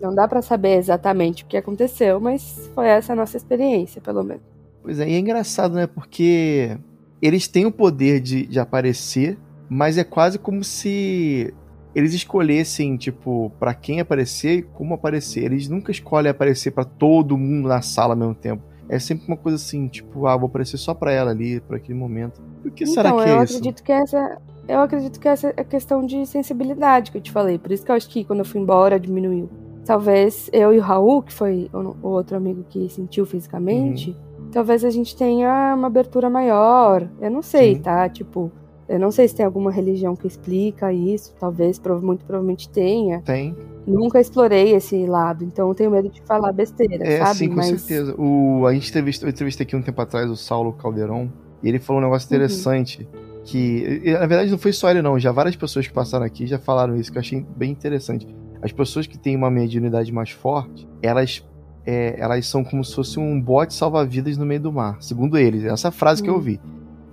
Não 0.00 0.14
dá 0.14 0.26
para 0.26 0.40
saber 0.42 0.76
exatamente 0.76 1.44
o 1.44 1.46
que 1.46 1.56
aconteceu, 1.56 2.20
mas 2.20 2.70
foi 2.74 2.88
essa 2.88 3.12
a 3.12 3.16
nossa 3.16 3.36
experiência, 3.36 4.00
pelo 4.00 4.22
menos. 4.22 4.42
Pois 4.82 4.98
é, 4.98 5.08
e 5.08 5.14
é 5.14 5.18
engraçado, 5.18 5.74
né? 5.74 5.86
Porque 5.86 6.78
eles 7.20 7.46
têm 7.46 7.66
o 7.66 7.72
poder 7.72 8.20
de, 8.20 8.46
de 8.46 8.58
aparecer, 8.58 9.38
mas 9.68 9.98
é 9.98 10.04
quase 10.04 10.38
como 10.38 10.64
se 10.64 11.52
eles 11.94 12.14
escolhessem, 12.14 12.96
tipo, 12.96 13.52
para 13.58 13.74
quem 13.74 14.00
aparecer 14.00 14.58
e 14.58 14.62
como 14.62 14.94
aparecer. 14.94 15.44
Eles 15.44 15.68
nunca 15.68 15.90
escolhem 15.90 16.30
aparecer 16.30 16.70
para 16.70 16.84
todo 16.84 17.36
mundo 17.36 17.68
na 17.68 17.82
sala 17.82 18.14
ao 18.14 18.18
mesmo 18.18 18.34
tempo. 18.34 18.62
É 18.88 18.98
sempre 18.98 19.26
uma 19.28 19.36
coisa 19.36 19.56
assim, 19.56 19.86
tipo, 19.86 20.26
ah, 20.26 20.36
vou 20.36 20.48
aparecer 20.48 20.76
só 20.76 20.94
pra 20.94 21.12
ela 21.12 21.30
ali, 21.30 21.60
por 21.60 21.76
aquele 21.76 21.98
momento. 21.98 22.40
Por 22.62 22.70
que 22.70 22.84
então, 22.84 22.94
será 22.94 23.12
que 23.12 23.20
é 23.20 23.32
eu 23.32 23.42
isso? 23.44 23.56
acredito 23.56 23.82
que 23.82 23.92
essa. 23.92 24.38
Eu 24.68 24.80
acredito 24.80 25.18
que 25.18 25.28
essa 25.28 25.52
é 25.56 25.64
questão 25.64 26.04
de 26.04 26.24
sensibilidade 26.26 27.10
que 27.10 27.18
eu 27.18 27.22
te 27.22 27.30
falei. 27.30 27.58
Por 27.58 27.72
isso 27.72 27.84
que 27.84 27.90
eu 27.90 27.94
acho 27.94 28.08
que 28.08 28.24
quando 28.24 28.40
eu 28.40 28.44
fui 28.44 28.60
embora 28.60 28.98
diminuiu. 28.98 29.48
Talvez 29.84 30.48
eu 30.52 30.72
e 30.72 30.78
o 30.78 30.82
Raul, 30.82 31.22
que 31.22 31.32
foi 31.32 31.70
o 31.72 32.08
outro 32.08 32.36
amigo 32.36 32.64
que 32.68 32.88
sentiu 32.88 33.24
fisicamente, 33.26 34.16
talvez 34.52 34.84
a 34.84 34.90
gente 34.90 35.16
tenha 35.16 35.74
uma 35.76 35.86
abertura 35.88 36.28
maior. 36.30 37.08
Eu 37.20 37.30
não 37.30 37.42
sei, 37.42 37.74
Sim. 37.76 37.82
tá? 37.82 38.08
Tipo, 38.08 38.52
eu 38.88 38.98
não 39.00 39.10
sei 39.10 39.26
se 39.26 39.34
tem 39.34 39.44
alguma 39.46 39.70
religião 39.70 40.14
que 40.14 40.26
explica 40.26 40.92
isso. 40.92 41.34
Talvez, 41.40 41.80
muito 42.02 42.24
provavelmente 42.24 42.68
tenha. 42.68 43.20
Tem. 43.22 43.56
Nunca 43.86 44.20
explorei 44.20 44.74
esse 44.74 45.06
lado, 45.06 45.42
então 45.42 45.68
eu 45.68 45.74
tenho 45.74 45.90
medo 45.90 46.08
de 46.08 46.20
falar 46.22 46.52
besteira, 46.52 47.04
É, 47.04 47.18
sabe? 47.18 47.38
sim, 47.38 47.48
com 47.48 47.56
Mas 47.56 47.66
certeza. 47.80 48.14
O, 48.18 48.66
a 48.66 48.74
gente 48.74 48.88
entrevistou, 48.90 49.26
eu 49.28 49.30
entrevistei 49.32 49.64
aqui 49.66 49.74
um 49.74 49.82
tempo 49.82 50.00
atrás 50.00 50.30
o 50.30 50.36
Saulo 50.36 50.72
Caldeirão, 50.74 51.32
e 51.62 51.68
ele 51.68 51.78
falou 51.78 52.00
um 52.00 52.04
negócio 52.04 52.28
Uhum. 52.30 52.36
interessante. 52.36 53.08
Que, 53.42 54.02
e, 54.04 54.12
na 54.12 54.26
verdade, 54.26 54.50
não 54.50 54.58
foi 54.58 54.72
só 54.72 54.90
ele, 54.90 55.00
não. 55.00 55.18
Já 55.18 55.32
várias 55.32 55.56
pessoas 55.56 55.86
que 55.86 55.92
passaram 55.92 56.24
aqui 56.26 56.46
já 56.46 56.58
falaram 56.58 56.94
isso, 56.94 57.10
que 57.10 57.16
eu 57.16 57.20
achei 57.20 57.44
bem 57.56 57.70
interessante. 57.70 58.28
As 58.62 58.72
pessoas 58.72 59.06
que 59.06 59.16
têm 59.18 59.36
uma 59.36 59.50
mediunidade 59.50 60.12
mais 60.12 60.30
forte, 60.30 60.86
elas, 61.02 61.42
é, 61.86 62.14
elas 62.18 62.46
são 62.46 62.62
como 62.62 62.84
se 62.84 62.94
fosse 62.94 63.18
um 63.18 63.40
bote 63.40 63.72
salva-vidas 63.74 64.36
no 64.36 64.44
meio 64.44 64.60
do 64.60 64.72
mar. 64.72 64.96
Segundo 65.00 65.38
eles, 65.38 65.64
essa 65.64 65.88
é 65.88 65.90
a 65.90 65.92
frase 65.92 66.22
que 66.22 66.28
eu 66.28 66.34
Hum. 66.34 66.36
ouvi. 66.36 66.60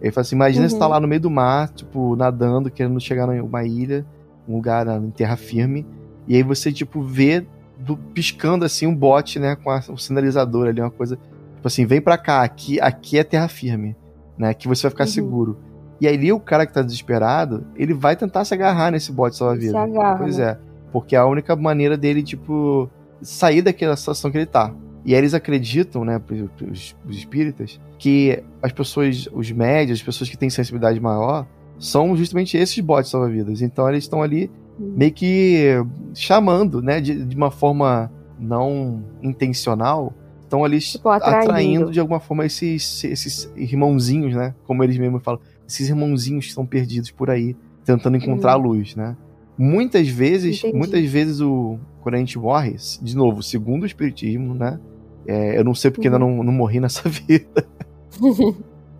Ele 0.01 0.11
falou 0.11 0.21
assim: 0.23 0.35
imagina 0.35 0.67
você 0.67 0.75
Uhum. 0.75 0.79
tá 0.79 0.87
lá 0.87 0.99
no 0.99 1.07
meio 1.07 1.21
do 1.21 1.29
mar, 1.29 1.69
tipo, 1.69 2.15
nadando, 2.15 2.69
querendo 2.69 2.99
chegar 2.99 3.27
numa 3.27 3.63
ilha, 3.63 4.05
um 4.47 4.55
lugar 4.55 4.85
na- 4.85 4.97
em 4.97 5.09
terra 5.09 5.35
firme, 5.37 5.85
e 6.27 6.35
aí 6.35 6.43
você, 6.43 6.71
tipo, 6.71 7.01
vê 7.01 7.45
do, 7.79 7.95
piscando 7.97 8.65
assim 8.65 8.85
um 8.87 8.95
bote, 8.95 9.39
né, 9.39 9.55
com 9.55 9.69
a- 9.69 9.81
o 9.89 9.97
sinalizador 9.97 10.67
ali, 10.67 10.81
uma 10.81 10.91
coisa, 10.91 11.15
tipo 11.55 11.67
assim, 11.67 11.85
vem 11.85 12.01
pra 12.01 12.17
cá, 12.17 12.41
aqui, 12.43 12.79
aqui 12.81 13.17
é 13.17 13.23
terra 13.23 13.47
firme, 13.47 13.95
né, 14.37 14.49
aqui 14.49 14.67
você 14.67 14.83
vai 14.83 14.91
ficar 14.91 15.03
Uhum. 15.05 15.09
seguro. 15.09 15.57
E 16.01 16.07
aí 16.07 16.31
o 16.31 16.39
cara 16.39 16.65
que 16.65 16.73
tá 16.73 16.81
desesperado, 16.81 17.65
ele 17.75 17.93
vai 17.93 18.15
tentar 18.15 18.45
se 18.45 18.53
agarrar 18.53 18.91
nesse 18.91 19.11
bote 19.11 19.35
salva-vida. 19.37 19.71
se 19.71 19.77
agarra. 19.77 20.17
Pois 20.17 20.37
é, 20.39 20.57
porque 21.01 21.15
é 21.15 21.19
a 21.19 21.25
única 21.25 21.55
maneira 21.55 21.97
dele, 21.97 22.23
tipo, 22.23 22.89
sair 23.21 23.61
daquela 23.61 23.95
situação 23.95 24.31
que 24.31 24.37
ele 24.37 24.45
tá. 24.45 24.73
E 25.05 25.13
eles 25.13 25.33
acreditam, 25.33 26.03
né, 26.03 26.21
os, 26.69 26.95
os 27.07 27.17
espíritas, 27.17 27.79
que 27.97 28.43
as 28.61 28.71
pessoas, 28.71 29.27
os 29.31 29.49
médios, 29.51 29.99
as 29.99 30.05
pessoas 30.05 30.29
que 30.29 30.37
têm 30.37 30.49
sensibilidade 30.49 30.99
maior, 30.99 31.47
são 31.79 32.15
justamente 32.15 32.57
esses 32.57 32.79
botes 32.79 33.09
salva-vidas. 33.11 33.61
Então 33.61 33.87
eles 33.87 34.03
estão 34.03 34.21
ali 34.21 34.51
Hum. 34.79 34.93
meio 34.95 35.11
que 35.11 35.71
chamando, 36.13 36.81
né, 36.83 37.01
de, 37.01 37.25
de 37.25 37.35
uma 37.35 37.49
forma 37.49 38.11
não 38.39 39.03
intencional, 39.23 40.13
estão 40.43 40.63
ali 40.63 40.79
Tipo, 40.79 41.09
atraindo. 41.09 41.91
de 41.91 41.99
alguma 41.99 42.19
forma 42.19 42.45
esses, 42.45 43.03
esses 43.03 43.51
irmãozinhos, 43.55 44.35
né, 44.35 44.53
como 44.65 44.83
eles 44.83 44.97
mesmos 44.97 45.23
falam, 45.23 45.39
esses 45.67 45.89
irmãozinhos 45.89 46.45
que 46.45 46.49
estão 46.49 46.65
perdidos 46.65 47.09
por 47.11 47.29
aí, 47.29 47.55
tentando 47.83 48.17
encontrar 48.17 48.51
a 48.53 48.55
luz, 48.55 48.95
né. 48.95 49.15
Muitas 49.57 50.07
vezes, 50.07 50.59
Entendi. 50.59 50.77
muitas 50.77 51.03
vezes 51.05 51.41
o 51.41 51.77
quando 52.01 52.15
a 52.15 52.19
gente 52.19 52.37
morre, 52.39 52.75
de 53.01 53.15
novo, 53.17 53.43
segundo 53.43 53.83
o 53.83 53.85
espiritismo, 53.85 54.53
né, 54.53 54.79
é, 55.27 55.57
eu 55.57 55.63
não 55.63 55.75
sei 55.75 55.91
porque 55.91 56.07
Uhum. 56.07 56.13
ainda 56.15 56.25
não, 56.25 56.43
não 56.43 56.53
morri 56.53 56.79
nessa 56.79 57.01
vida. 57.09 57.67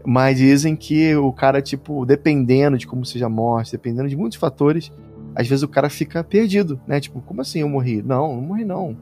Mas 0.06 0.38
dizem 0.38 0.76
que 0.76 1.16
o 1.16 1.32
cara, 1.34 1.62
tipo, 1.62 2.06
dependendo 2.06 2.78
de 2.78 2.88
como 2.88 3.06
seja 3.06 3.26
a 3.26 3.30
morte, 3.30 3.72
dependendo 3.72 4.08
de 4.10 4.16
muitos 4.16 4.38
fatores, 4.38 4.92
às 5.36 5.48
vezes 5.48 5.64
o 5.64 5.68
cara 5.68 5.90
fica 5.90 6.24
perdido, 6.24 6.80
né? 6.88 7.00
Tipo, 7.00 7.20
como 7.22 7.42
assim 7.42 7.60
eu 7.60 7.70
morri? 7.70 8.02
Não, 8.02 8.36
não 8.36 8.42
morri 8.42 8.66
não. 8.66 8.96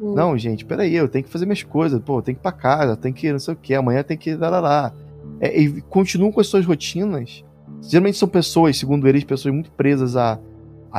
Hum. 0.00 0.14
Não, 0.14 0.36
gente, 0.36 0.64
peraí, 0.64 0.94
eu 0.94 1.08
tenho 1.08 1.24
que 1.24 1.30
fazer 1.30 1.46
minhas 1.46 1.62
coisas, 1.62 2.00
pô, 2.00 2.18
eu 2.18 2.22
tenho 2.22 2.36
que 2.36 2.40
ir 2.40 2.42
pra 2.42 2.52
casa, 2.52 2.96
tenho 2.96 3.14
que 3.14 3.30
não 3.32 3.38
sei 3.38 3.54
o 3.54 3.56
que, 3.56 3.74
amanhã 3.74 4.02
tem 4.02 4.16
que 4.16 4.36
dar 4.36 4.50
lá. 4.60 4.92
É, 5.40 5.60
e 5.60 5.80
continuam 5.82 6.30
com 6.32 6.40
as 6.40 6.46
suas 6.48 6.64
rotinas. 6.66 7.44
Geralmente 7.82 8.18
são 8.18 8.28
pessoas, 8.28 8.76
segundo 8.76 9.06
eles, 9.08 9.22
pessoas 9.24 9.54
muito 9.54 9.70
presas 9.72 10.16
a, 10.16 10.38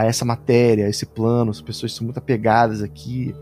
a 0.02 0.06
essa 0.06 0.24
matéria, 0.26 0.86
a 0.86 0.90
esse 0.90 1.06
plano, 1.06 1.54
são 1.54 1.64
pessoas 1.66 1.94
são 1.94 2.06
muito 2.06 2.18
apegadas 2.18 2.82
aqui, 2.82 3.34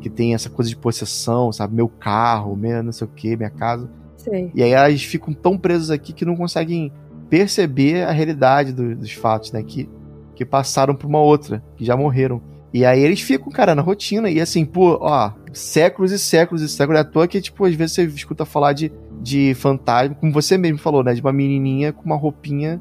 que 0.00 0.08
tem 0.08 0.34
essa 0.34 0.48
coisa 0.48 0.68
de 0.68 0.76
possessão, 0.76 1.52
sabe? 1.52 1.74
Meu 1.74 1.88
carro, 1.88 2.54
minha 2.56 2.82
não 2.82 2.92
sei 2.92 3.06
o 3.06 3.10
que, 3.10 3.36
minha 3.36 3.50
casa. 3.50 3.88
Sei. 4.16 4.50
E 4.54 4.62
aí 4.62 4.70
elas 4.70 5.02
ficam 5.02 5.32
tão 5.34 5.56
presas 5.58 5.90
aqui 5.90 6.12
que 6.12 6.24
não 6.24 6.36
conseguem 6.36 6.92
perceber 7.28 8.04
a 8.04 8.12
realidade 8.12 8.72
do- 8.72 8.94
dos 8.94 9.12
fatos, 9.12 9.52
né? 9.52 9.62
Que, 9.62 9.88
que 10.34 10.44
passaram 10.44 10.94
por 10.94 11.06
uma 11.06 11.20
outra, 11.20 11.62
que 11.76 11.84
já 11.84 11.96
morreram. 11.96 12.40
E 12.72 12.84
aí 12.84 13.00
eles 13.02 13.20
ficam, 13.20 13.50
cara, 13.50 13.74
na 13.74 13.82
rotina. 13.82 14.28
E 14.30 14.40
assim, 14.40 14.64
pô, 14.64 14.98
ó, 15.00 15.32
séculos 15.52 16.12
e 16.12 16.18
séculos 16.18 16.62
e 16.62 16.68
séculos. 16.68 16.98
É 16.98 17.02
à 17.02 17.04
toa 17.04 17.26
que, 17.26 17.40
tipo, 17.40 17.64
às 17.64 17.74
vezes 17.74 17.94
você 17.94 18.04
escuta 18.04 18.44
falar 18.44 18.72
de, 18.74 18.92
de 19.22 19.54
fantasma, 19.54 20.14
como 20.14 20.32
você 20.32 20.56
mesmo 20.58 20.78
falou, 20.78 21.02
né? 21.02 21.14
De 21.14 21.20
uma 21.20 21.32
menininha 21.32 21.92
com 21.92 22.04
uma 22.04 22.16
roupinha 22.16 22.80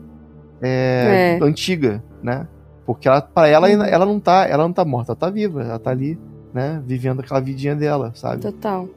é, 0.61 1.37
É. 1.41 1.43
antiga, 1.45 2.03
né? 2.21 2.47
Porque 2.85 3.07
ela, 3.07 3.21
pra 3.21 3.47
ela, 3.47 3.67
Uhum. 3.67 3.83
ela 3.83 4.05
não 4.05 4.19
tá, 4.19 4.45
ela 4.47 4.63
não 4.63 4.73
tá 4.73 4.85
morta, 4.85 5.11
ela 5.11 5.15
tá 5.19 5.29
viva, 5.29 5.63
ela 5.63 5.79
tá 5.79 5.89
ali, 5.91 6.19
né? 6.53 6.81
Vivendo 6.85 7.19
aquela 7.21 7.39
vidinha 7.39 7.75
dela, 7.75 8.11
sabe? 8.15 8.41
Total. 8.41 8.87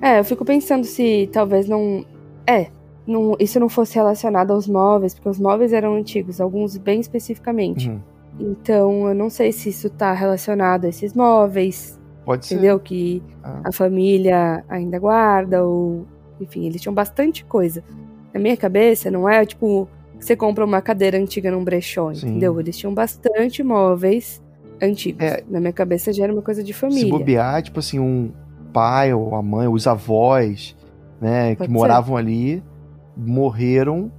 É, 0.00 0.18
eu 0.18 0.24
fico 0.24 0.44
pensando 0.44 0.84
se 0.84 1.28
talvez 1.32 1.68
não. 1.68 2.04
É, 2.46 2.68
não, 3.06 3.34
isso 3.38 3.58
não 3.58 3.68
fosse 3.68 3.94
relacionado 3.94 4.52
aos 4.52 4.66
móveis, 4.68 5.14
porque 5.14 5.28
os 5.28 5.38
móveis 5.38 5.72
eram 5.72 5.94
antigos, 5.94 6.40
alguns 6.40 6.76
bem 6.76 7.00
especificamente. 7.00 7.88
Uhum. 7.90 8.00
Então, 8.40 9.08
eu 9.08 9.14
não 9.14 9.28
sei 9.30 9.52
se 9.52 9.68
isso 9.68 9.90
tá 9.90 10.12
relacionado 10.12 10.84
a 10.86 10.88
esses 10.88 11.12
móveis, 11.14 11.98
Pode 12.24 12.46
ser. 12.46 12.54
entendeu? 12.54 12.78
Que 12.80 13.22
Ah. 13.42 13.60
a 13.64 13.72
família 13.72 14.64
ainda 14.68 14.98
guarda, 14.98 15.64
ou. 15.64 16.06
Enfim, 16.40 16.66
eles 16.66 16.80
tinham 16.80 16.94
bastante 16.94 17.44
coisa. 17.44 17.82
Na 18.32 18.40
minha 18.40 18.56
cabeça, 18.56 19.10
não 19.10 19.28
é 19.28 19.44
tipo. 19.46 19.88
Que 20.22 20.26
Você 20.26 20.36
compra 20.36 20.64
uma 20.64 20.80
cadeira 20.80 21.18
antiga 21.18 21.50
num 21.50 21.64
brechó, 21.64 22.14
Sim. 22.14 22.28
entendeu? 22.28 22.60
Eles 22.60 22.78
tinham 22.78 22.94
bastante 22.94 23.60
móveis 23.62 24.40
antigos. 24.80 25.20
É. 25.24 25.42
Na 25.50 25.58
minha 25.58 25.72
cabeça 25.72 26.12
já 26.12 26.22
era 26.22 26.32
uma 26.32 26.42
coisa 26.42 26.62
de 26.62 26.72
Se 26.72 26.78
família. 26.78 27.10
bobear, 27.10 27.60
tipo 27.60 27.80
assim, 27.80 27.98
um 27.98 28.30
pai 28.72 29.12
ou 29.12 29.34
a 29.34 29.42
mãe, 29.42 29.66
os 29.66 29.84
avós, 29.86 30.76
né, 31.20 31.50
que 31.50 31.58
Pode 31.58 31.70
ser. 31.72 31.76
moravam 31.76 32.16
ali, 32.16 32.62
morreram 33.16 34.10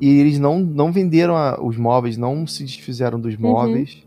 e 0.00 0.18
eles 0.20 0.38
não, 0.40 0.58
não 0.58 0.90
venderam 0.92 1.36
a- 1.36 1.58
os 1.62 1.76
móveis, 1.76 2.16
não 2.16 2.46
se 2.46 2.64
desfizeram 2.64 3.18
dos 3.20 3.34
Uhum. 3.34 3.40
móveis 3.42 4.02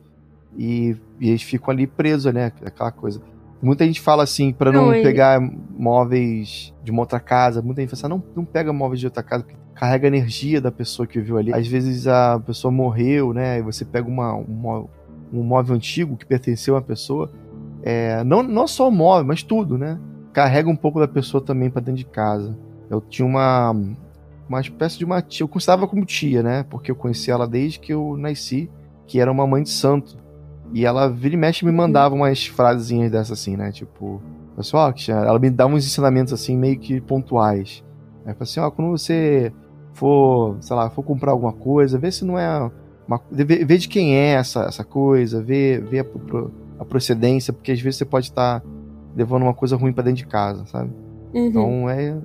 e, 0.58 0.96
e 1.20 1.30
eles 1.30 1.42
ficam 1.44 1.72
ali 1.72 1.88
presos, 1.88 2.34
né, 2.34 2.52
aquela 2.66 2.92
coisa. 2.92 3.22
Muita 3.62 3.86
gente 3.86 4.00
fala 4.02 4.24
assim, 4.24 4.52
pra 4.54 4.72
não, 4.72 4.88
Não, 4.88 4.96
e- 4.96 5.02
pegar 5.02 5.40
móveis 5.78 6.74
de 6.84 6.92
uma 6.92 7.02
outra 7.02 7.20
casa, 7.20 7.62
muita 7.62 7.82
gente 7.82 7.90
fala 7.90 7.98
assim, 7.98 8.06
"Ah, 8.06 8.10
não, 8.10 8.24
não 8.36 8.46
pega 8.46 8.72
móveis 8.72 9.00
de 9.00 9.08
outra 9.08 9.24
casa, 9.24 9.44
porque 9.44 9.58
carrega 9.80 10.08
a 10.08 10.10
energia 10.10 10.60
da 10.60 10.72
pessoa 10.72 11.06
que 11.08 11.20
viveu 11.20 11.38
ali. 11.38 11.54
Às 11.54 11.68
vezes 11.68 12.08
a 12.08 12.40
pessoa 12.40 12.72
morreu, 12.72 13.34
né, 13.34 13.60
e 13.60 13.62
você 13.62 13.86
pega 13.86 14.08
uma, 14.08 14.36
um, 14.36 14.46
mó- 14.48 14.86
um 15.32 15.44
móvel 15.44 15.76
antigo 15.76 16.18
que 16.18 16.26
pertenceu 16.26 16.76
a 16.76 16.80
uma 16.80 16.84
pessoa, 16.84 17.32
é, 17.84 18.24
não, 18.24 18.42
não 18.42 18.68
só 18.68 18.88
o 18.90 18.92
móvel, 18.92 19.26
mas 19.26 19.44
tudo, 19.44 19.78
né? 19.78 20.00
Carrega 20.34 20.70
um 20.70 20.76
pouco 20.76 21.00
da 21.00 21.08
pessoa 21.08 21.44
também 21.44 21.70
pra 21.70 21.80
dentro 21.82 22.00
de 22.00 22.06
casa. 22.06 22.58
Eu 22.90 23.00
tinha 23.02 23.26
uma 23.26 23.76
uma 24.50 24.62
espécie 24.62 24.98
de 24.98 25.04
uma 25.04 25.22
tia, 25.22 25.44
eu 25.44 25.48
considerava 25.48 25.88
como 25.88 26.06
tia, 26.06 26.42
né? 26.42 26.64
Porque 26.70 26.90
eu 26.90 26.96
conheci 26.96 27.30
ela 27.30 27.46
desde 27.46 27.80
que 27.80 27.94
eu 27.94 28.16
nasci, 28.18 28.70
que 29.06 29.20
era 29.20 29.32
uma 29.32 29.46
mãe 29.46 29.62
de 29.62 29.70
santo. 29.70 30.18
E 30.74 30.86
ela 30.86 31.10
vira 31.10 31.36
e 31.36 31.38
mexe 31.38 31.66
me 31.66 31.72
mandava 31.72 32.16
umas 32.16 32.46
frasezinhas 32.48 33.12
dessas 33.12 33.40
assim, 33.40 33.58
né? 33.58 33.72
Tipo, 33.72 34.22
pessoal, 34.56 34.94
ela 35.10 35.38
me 35.38 35.50
dá 35.50 35.66
uns 35.66 35.86
ensinamentos 35.86 36.32
assim 36.34 36.58
meio 36.58 36.80
que 36.80 37.02
pontuais. 37.02 37.84
Aí 38.26 38.34
fala 38.34 38.44
assim, 38.44 38.60
ó, 38.60 38.72
quando 38.72 38.92
você 38.92 39.52
for, 39.98 40.58
sei 40.62 40.76
lá, 40.76 40.90
for 40.90 41.04
comprar 41.04 41.32
alguma 41.32 41.54
coisa, 41.54 41.98
vê 41.98 42.12
se 42.12 42.24
não 42.24 42.38
é 42.38 42.72
uma, 43.08 43.22
vê, 43.32 43.44
vê 43.44 43.78
de 43.78 43.88
quem 43.88 44.16
é 44.16 44.34
essa, 44.34 44.64
essa 44.64 44.84
coisa, 44.84 45.42
vê, 45.42 45.80
vê 45.80 46.00
a, 46.00 46.06
a 46.80 46.86
procedência, 46.86 47.52
porque 47.52 47.72
às 47.72 47.82
vezes 47.82 47.98
você 47.98 48.06
pode 48.06 48.28
estar 48.28 48.64
levando 49.16 49.44
uma 49.44 49.54
coisa 49.54 49.76
ruim 49.76 49.92
pra 49.92 50.04
dentro 50.04 50.18
de 50.18 50.28
casa, 50.28 50.66
sabe? 50.68 50.92
Uhum. 51.34 51.46
Então 51.48 51.90
é 51.90 52.18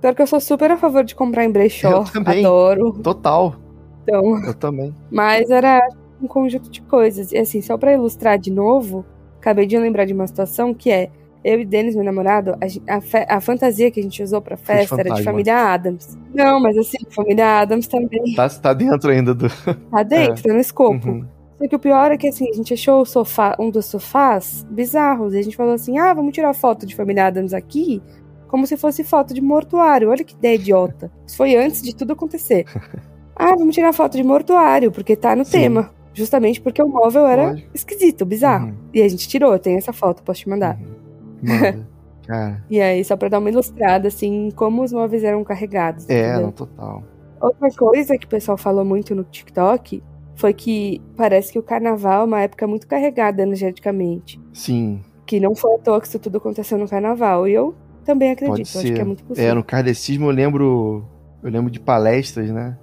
Pior 0.00 0.14
que 0.14 0.22
eu 0.22 0.26
sou 0.26 0.40
super 0.40 0.70
a 0.70 0.76
favor 0.76 1.02
de 1.02 1.14
comprar 1.14 1.44
em 1.44 1.50
brechó. 1.50 1.90
Eu 1.90 2.04
também. 2.04 2.44
Adoro. 2.44 2.92
total. 3.02 3.56
Então, 4.02 4.44
Eu 4.44 4.54
também. 4.54 4.94
mas 5.10 5.50
era 5.50 5.80
um 6.22 6.28
conjunto 6.28 6.70
de 6.70 6.80
coisas. 6.82 7.32
E 7.32 7.38
assim, 7.38 7.60
só 7.60 7.76
pra 7.76 7.92
ilustrar 7.92 8.38
de 8.38 8.52
novo, 8.52 9.04
acabei 9.38 9.66
de 9.66 9.76
lembrar 9.76 10.04
de 10.04 10.12
uma 10.12 10.26
situação 10.26 10.72
que 10.72 10.90
é 10.90 11.10
eu 11.46 11.60
e 11.60 11.64
Denis, 11.64 11.94
meu 11.94 12.04
namorado, 12.04 12.56
a, 12.60 12.96
a 12.96 13.36
a 13.36 13.40
fantasia 13.40 13.88
que 13.88 14.00
a 14.00 14.02
gente 14.02 14.20
usou 14.20 14.42
pra 14.42 14.56
Foi 14.56 14.74
de 14.74 14.80
festa 14.80 15.00
era 15.00 15.14
de 15.14 15.22
família 15.22 15.56
Adams. 15.56 16.18
Não, 16.34 16.60
mas 16.60 16.76
assim, 16.76 16.98
família 17.10 17.60
Adams 17.60 17.86
também 17.86 18.34
Tá, 18.34 18.48
tá 18.48 18.74
dentro 18.74 19.10
ainda 19.10 19.32
do. 19.32 19.48
tá 19.90 20.02
dentro, 20.02 20.42
tá 20.42 20.52
no 20.52 20.58
escopo. 20.58 21.08
Uhum. 21.08 21.24
Só 21.56 21.68
que 21.68 21.76
o 21.76 21.78
pior 21.78 22.10
é 22.10 22.18
que 22.18 22.26
assim, 22.26 22.50
a 22.50 22.52
gente 22.52 22.74
achou 22.74 23.04
sofá, 23.04 23.56
um 23.60 23.70
dos 23.70 23.86
sofás 23.86 24.66
bizarros. 24.68 25.34
E 25.34 25.38
a 25.38 25.42
gente 25.42 25.56
falou 25.56 25.74
assim: 25.74 25.98
ah, 25.98 26.12
vamos 26.12 26.34
tirar 26.34 26.52
foto 26.52 26.84
de 26.84 26.96
família 26.96 27.28
Adams 27.28 27.54
aqui, 27.54 28.02
como 28.48 28.66
se 28.66 28.76
fosse 28.76 29.04
foto 29.04 29.32
de 29.32 29.40
mortuário. 29.40 30.10
Olha 30.10 30.24
que 30.24 30.34
ideia 30.34 30.56
idiota. 30.56 31.12
Isso 31.24 31.36
foi 31.36 31.54
antes 31.54 31.80
de 31.80 31.94
tudo 31.94 32.12
acontecer. 32.12 32.64
ah, 33.36 33.54
vamos 33.56 33.74
tirar 33.74 33.92
foto 33.92 34.16
de 34.16 34.24
mortuário, 34.24 34.90
porque 34.90 35.14
tá 35.14 35.36
no 35.36 35.44
Sim. 35.44 35.52
tema. 35.52 35.90
Justamente 36.12 36.60
porque 36.60 36.82
o 36.82 36.88
móvel 36.88 37.26
era 37.26 37.62
esquisito, 37.74 38.24
bizarro. 38.24 38.68
Uhum. 38.68 38.74
E 38.92 39.02
a 39.02 39.08
gente 39.08 39.28
tirou, 39.28 39.56
tem 39.58 39.76
essa 39.76 39.92
foto, 39.92 40.22
posso 40.22 40.40
te 40.40 40.48
mandar. 40.48 40.76
Uhum. 40.76 40.95
e 42.70 42.80
aí, 42.80 43.04
só 43.04 43.16
pra 43.16 43.28
dar 43.28 43.38
uma 43.38 43.50
ilustrada, 43.50 44.08
assim, 44.08 44.50
como 44.54 44.82
os 44.82 44.92
móveis 44.92 45.24
eram 45.24 45.42
carregados. 45.44 46.08
É, 46.08 46.38
no 46.38 46.52
total. 46.52 47.02
Outra 47.40 47.68
coisa 47.70 48.16
que 48.16 48.26
o 48.26 48.28
pessoal 48.28 48.56
falou 48.56 48.84
muito 48.84 49.14
no 49.14 49.22
TikTok 49.24 50.02
foi 50.34 50.52
que 50.52 51.00
parece 51.16 51.52
que 51.52 51.58
o 51.58 51.62
carnaval 51.62 52.22
é 52.22 52.24
uma 52.24 52.40
época 52.42 52.66
muito 52.66 52.86
carregada 52.86 53.42
energeticamente. 53.42 54.40
Sim. 54.52 55.00
Que 55.24 55.40
não 55.40 55.54
foi 55.54 55.74
à 55.74 55.78
toa 55.78 56.00
que 56.00 56.06
isso 56.06 56.18
tudo 56.18 56.38
aconteceu 56.38 56.78
no 56.78 56.88
carnaval. 56.88 57.48
E 57.48 57.54
eu 57.54 57.74
também 58.04 58.30
acredito, 58.30 58.78
acho 58.78 58.92
que 58.92 59.00
é 59.00 59.04
muito 59.04 59.24
possível. 59.24 59.50
É, 59.50 59.54
no 59.54 59.64
kardecismo 59.64 60.26
eu 60.26 60.30
lembro. 60.30 61.04
Eu 61.42 61.50
lembro 61.50 61.70
de 61.70 61.80
palestras, 61.80 62.50
né? 62.50 62.76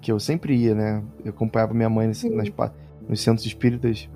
Que 0.00 0.10
eu 0.10 0.18
sempre 0.18 0.54
ia, 0.54 0.74
né? 0.74 1.02
Eu 1.24 1.30
acompanhava 1.30 1.72
minha 1.74 1.88
mãe 1.88 2.06
nas, 2.06 2.22
nos 3.08 3.20
centros 3.20 3.46
espíritas. 3.46 4.08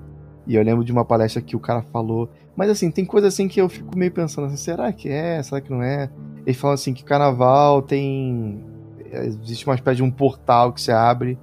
E 0.45 0.55
eu 0.55 0.63
lembro 0.63 0.83
de 0.83 0.91
uma 0.91 1.05
palestra 1.05 1.41
que 1.41 1.55
o 1.55 1.59
cara 1.59 1.81
falou. 1.81 2.29
Mas 2.55 2.69
assim, 2.69 2.91
tem 2.91 3.05
coisa 3.05 3.27
assim 3.27 3.47
que 3.47 3.61
eu 3.61 3.69
fico 3.69 3.97
meio 3.97 4.11
pensando 4.11 4.47
assim, 4.47 4.57
será 4.57 4.91
que 4.91 5.09
é? 5.09 5.41
Será 5.41 5.61
que 5.61 5.71
não 5.71 5.81
é? 5.81 6.09
Eles 6.45 6.59
falam 6.59 6.73
assim 6.73 6.93
que 6.93 7.03
carnaval 7.03 7.81
tem. 7.81 8.63
Existe 9.11 9.65
uma 9.65 9.75
espécie 9.75 9.97
de 9.97 10.03
um 10.03 10.11
portal 10.11 10.71
que 10.71 10.81
se 10.81 10.91
abre 10.91 11.37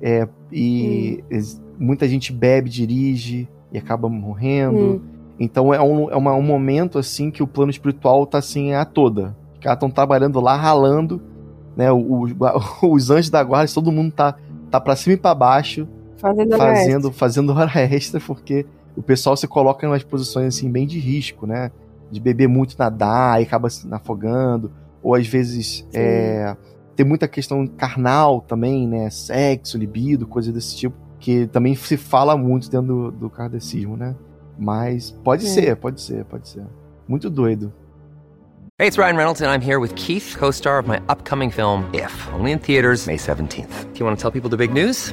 é, 0.00 0.28
e 0.52 1.22
hum. 1.30 1.62
muita 1.78 2.08
gente 2.08 2.32
bebe, 2.32 2.70
dirige 2.70 3.48
e 3.72 3.78
acaba 3.78 4.08
morrendo. 4.08 4.78
Hum. 4.78 5.00
Então 5.38 5.72
é 5.72 5.80
um, 5.80 6.10
é 6.10 6.16
uma, 6.16 6.34
um 6.34 6.42
momento 6.42 6.98
assim 6.98 7.30
que 7.30 7.42
o 7.42 7.46
plano 7.46 7.70
espiritual 7.70 8.26
tá 8.26 8.38
assim 8.38 8.72
a 8.72 8.84
toda. 8.84 9.36
Os 9.54 9.60
caras 9.60 9.76
estão 9.76 9.90
trabalhando 9.90 10.40
lá, 10.40 10.56
ralando, 10.56 11.20
né? 11.76 11.90
O, 11.92 12.24
o, 12.24 12.26
os 12.92 13.10
anjos 13.10 13.30
da 13.30 13.42
guarda, 13.42 13.72
todo 13.72 13.92
mundo 13.92 14.12
tá, 14.12 14.34
tá 14.70 14.80
pra 14.80 14.96
cima 14.96 15.14
e 15.14 15.18
pra 15.18 15.34
baixo. 15.34 15.86
Fazendo 16.16 16.56
fazendo, 16.56 17.04
hora 17.04 17.14
fazendo 17.14 17.52
hora 17.54 17.80
extra, 17.80 18.20
porque 18.20 18.66
o 18.98 19.02
pessoal 19.02 19.36
se 19.36 19.46
coloca 19.46 19.86
em 19.86 19.88
umas 19.88 20.02
posições 20.02 20.56
assim 20.56 20.70
bem 20.70 20.86
de 20.86 20.98
risco, 20.98 21.46
né? 21.46 21.70
De 22.10 22.18
beber 22.18 22.48
muito, 22.48 22.76
nadar 22.76 23.40
e 23.40 23.44
acaba 23.44 23.70
se 23.70 23.86
afogando. 23.92 24.72
Ou 25.00 25.14
às 25.14 25.26
vezes 25.26 25.86
é, 25.94 26.56
tem 26.96 27.06
muita 27.06 27.28
questão 27.28 27.64
carnal 27.66 28.40
também, 28.40 28.88
né? 28.88 29.08
Sexo, 29.08 29.78
libido, 29.78 30.26
coisa 30.26 30.52
desse 30.52 30.76
tipo, 30.76 30.96
que 31.20 31.46
também 31.46 31.76
se 31.76 31.96
fala 31.96 32.36
muito 32.36 32.68
dentro 32.68 32.86
do, 32.86 33.10
do 33.12 33.30
kardecismo, 33.30 33.96
né? 33.96 34.16
Mas 34.58 35.12
pode 35.12 35.46
é. 35.46 35.48
ser, 35.48 35.76
pode 35.76 36.00
ser, 36.00 36.24
pode 36.24 36.48
ser. 36.48 36.66
Muito 37.06 37.30
doido. 37.30 37.72
Hey, 38.80 38.86
it's 38.86 38.98
Ryan 38.98 39.16
Reynolds 39.16 39.40
and 39.40 39.50
I'm 39.50 39.60
here 39.60 39.78
with 39.78 39.94
Keith, 39.94 40.36
co-star 40.36 40.78
of 40.78 40.88
my 40.88 41.00
upcoming 41.08 41.50
film 41.50 41.88
If, 41.92 42.12
only 42.32 42.52
in 42.52 42.58
theaters 42.58 43.06
May 43.06 43.16
17th. 43.16 43.92
Do 43.92 43.98
you 43.98 44.06
want 44.06 44.18
to 44.18 44.22
tell 44.22 44.32
people 44.32 44.50
the 44.50 44.56
big 44.56 44.72
news? 44.72 45.12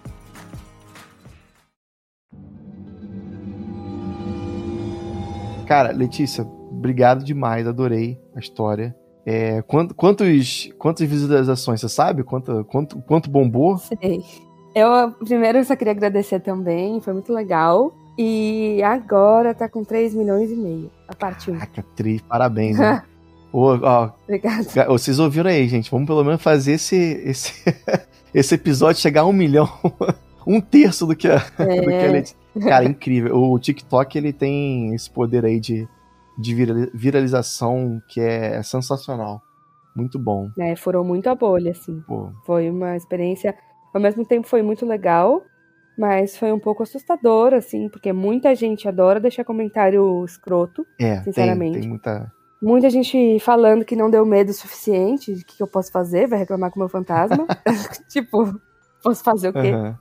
Cara, 5.71 5.93
Letícia, 5.93 6.43
obrigado 6.69 7.23
demais, 7.23 7.65
adorei 7.65 8.19
a 8.35 8.39
história. 8.41 8.93
É, 9.25 9.61
quanto, 9.61 9.95
quantos, 9.95 10.69
quantas 10.77 11.07
visualizações, 11.07 11.79
você 11.79 11.87
sabe? 11.87 12.25
Quanto, 12.25 12.65
quanto, 12.65 13.01
quanto 13.03 13.29
bombou? 13.29 13.77
Sei. 13.77 14.21
Eu 14.75 15.13
primeiro 15.23 15.63
só 15.63 15.73
queria 15.77 15.93
agradecer 15.93 16.41
também, 16.41 16.99
foi 16.99 17.13
muito 17.13 17.31
legal. 17.31 17.93
E 18.17 18.83
agora 18.83 19.53
tá 19.53 19.69
com 19.69 19.81
3 19.81 20.13
milhões 20.13 20.51
e 20.51 20.57
meio, 20.57 20.91
a 21.07 21.15
parte 21.15 21.49
1. 21.49 21.53
Caraca, 21.53 21.85
tri, 21.95 22.19
parabéns, 22.27 22.77
né? 22.77 23.03
Ó, 23.53 24.09
Obrigada. 24.25 24.65
Vocês 24.89 25.19
ouviram 25.19 25.49
aí, 25.49 25.69
gente? 25.69 25.89
Vamos 25.89 26.05
pelo 26.05 26.25
menos 26.25 26.41
fazer 26.41 26.73
esse, 26.73 26.97
esse, 26.97 27.53
esse 28.35 28.55
episódio 28.55 28.99
chegar 28.99 29.21
a 29.21 29.25
um 29.25 29.31
milhão. 29.31 29.69
um 30.45 30.59
terço 30.59 31.07
do 31.07 31.15
que 31.15 31.29
a, 31.29 31.41
é. 31.59 31.79
do 31.79 31.87
que 31.87 31.93
a 31.93 32.01
é. 32.01 32.11
Letícia. 32.11 32.40
Cara, 32.59 32.85
incrível. 32.85 33.35
O 33.35 33.57
TikTok 33.57 34.17
ele 34.17 34.33
tem 34.33 34.93
esse 34.93 35.09
poder 35.09 35.45
aí 35.45 35.59
de 35.59 35.87
de 36.37 36.55
viralização 36.93 38.01
que 38.07 38.19
é 38.19 38.61
sensacional. 38.63 39.41
Muito 39.95 40.17
bom. 40.17 40.49
É, 40.57 40.75
furou 40.75 41.03
muito 41.03 41.27
a 41.27 41.35
bolha, 41.35 41.71
assim. 41.71 42.01
Pô. 42.07 42.31
Foi 42.45 42.69
uma 42.69 42.95
experiência. 42.95 43.55
Ao 43.93 44.01
mesmo 44.01 44.25
tempo 44.25 44.47
foi 44.47 44.61
muito 44.61 44.85
legal, 44.85 45.43
mas 45.97 46.37
foi 46.37 46.51
um 46.51 46.59
pouco 46.59 46.83
assustador, 46.83 47.53
assim, 47.53 47.89
porque 47.89 48.13
muita 48.13 48.55
gente 48.55 48.87
adora 48.87 49.19
deixar 49.19 49.43
comentário 49.43 50.23
escroto. 50.23 50.85
É, 50.99 51.21
sinceramente. 51.21 51.73
Tem, 51.73 51.81
tem 51.81 51.89
muita. 51.89 52.31
Muita 52.63 52.91
gente 52.91 53.39
falando 53.39 53.83
que 53.83 53.95
não 53.95 54.09
deu 54.09 54.23
medo 54.23 54.51
o 54.51 54.53
suficiente, 54.53 55.31
o 55.31 55.35
que, 55.37 55.57
que 55.57 55.63
eu 55.63 55.67
posso 55.67 55.91
fazer? 55.91 56.27
Vai 56.27 56.37
reclamar 56.37 56.69
com 56.69 56.79
o 56.79 56.81
meu 56.81 56.89
fantasma? 56.89 57.47
tipo, 58.07 58.61
posso 59.03 59.23
fazer 59.23 59.49
o 59.49 59.53
quê? 59.53 59.73
Uhum. 59.73 59.95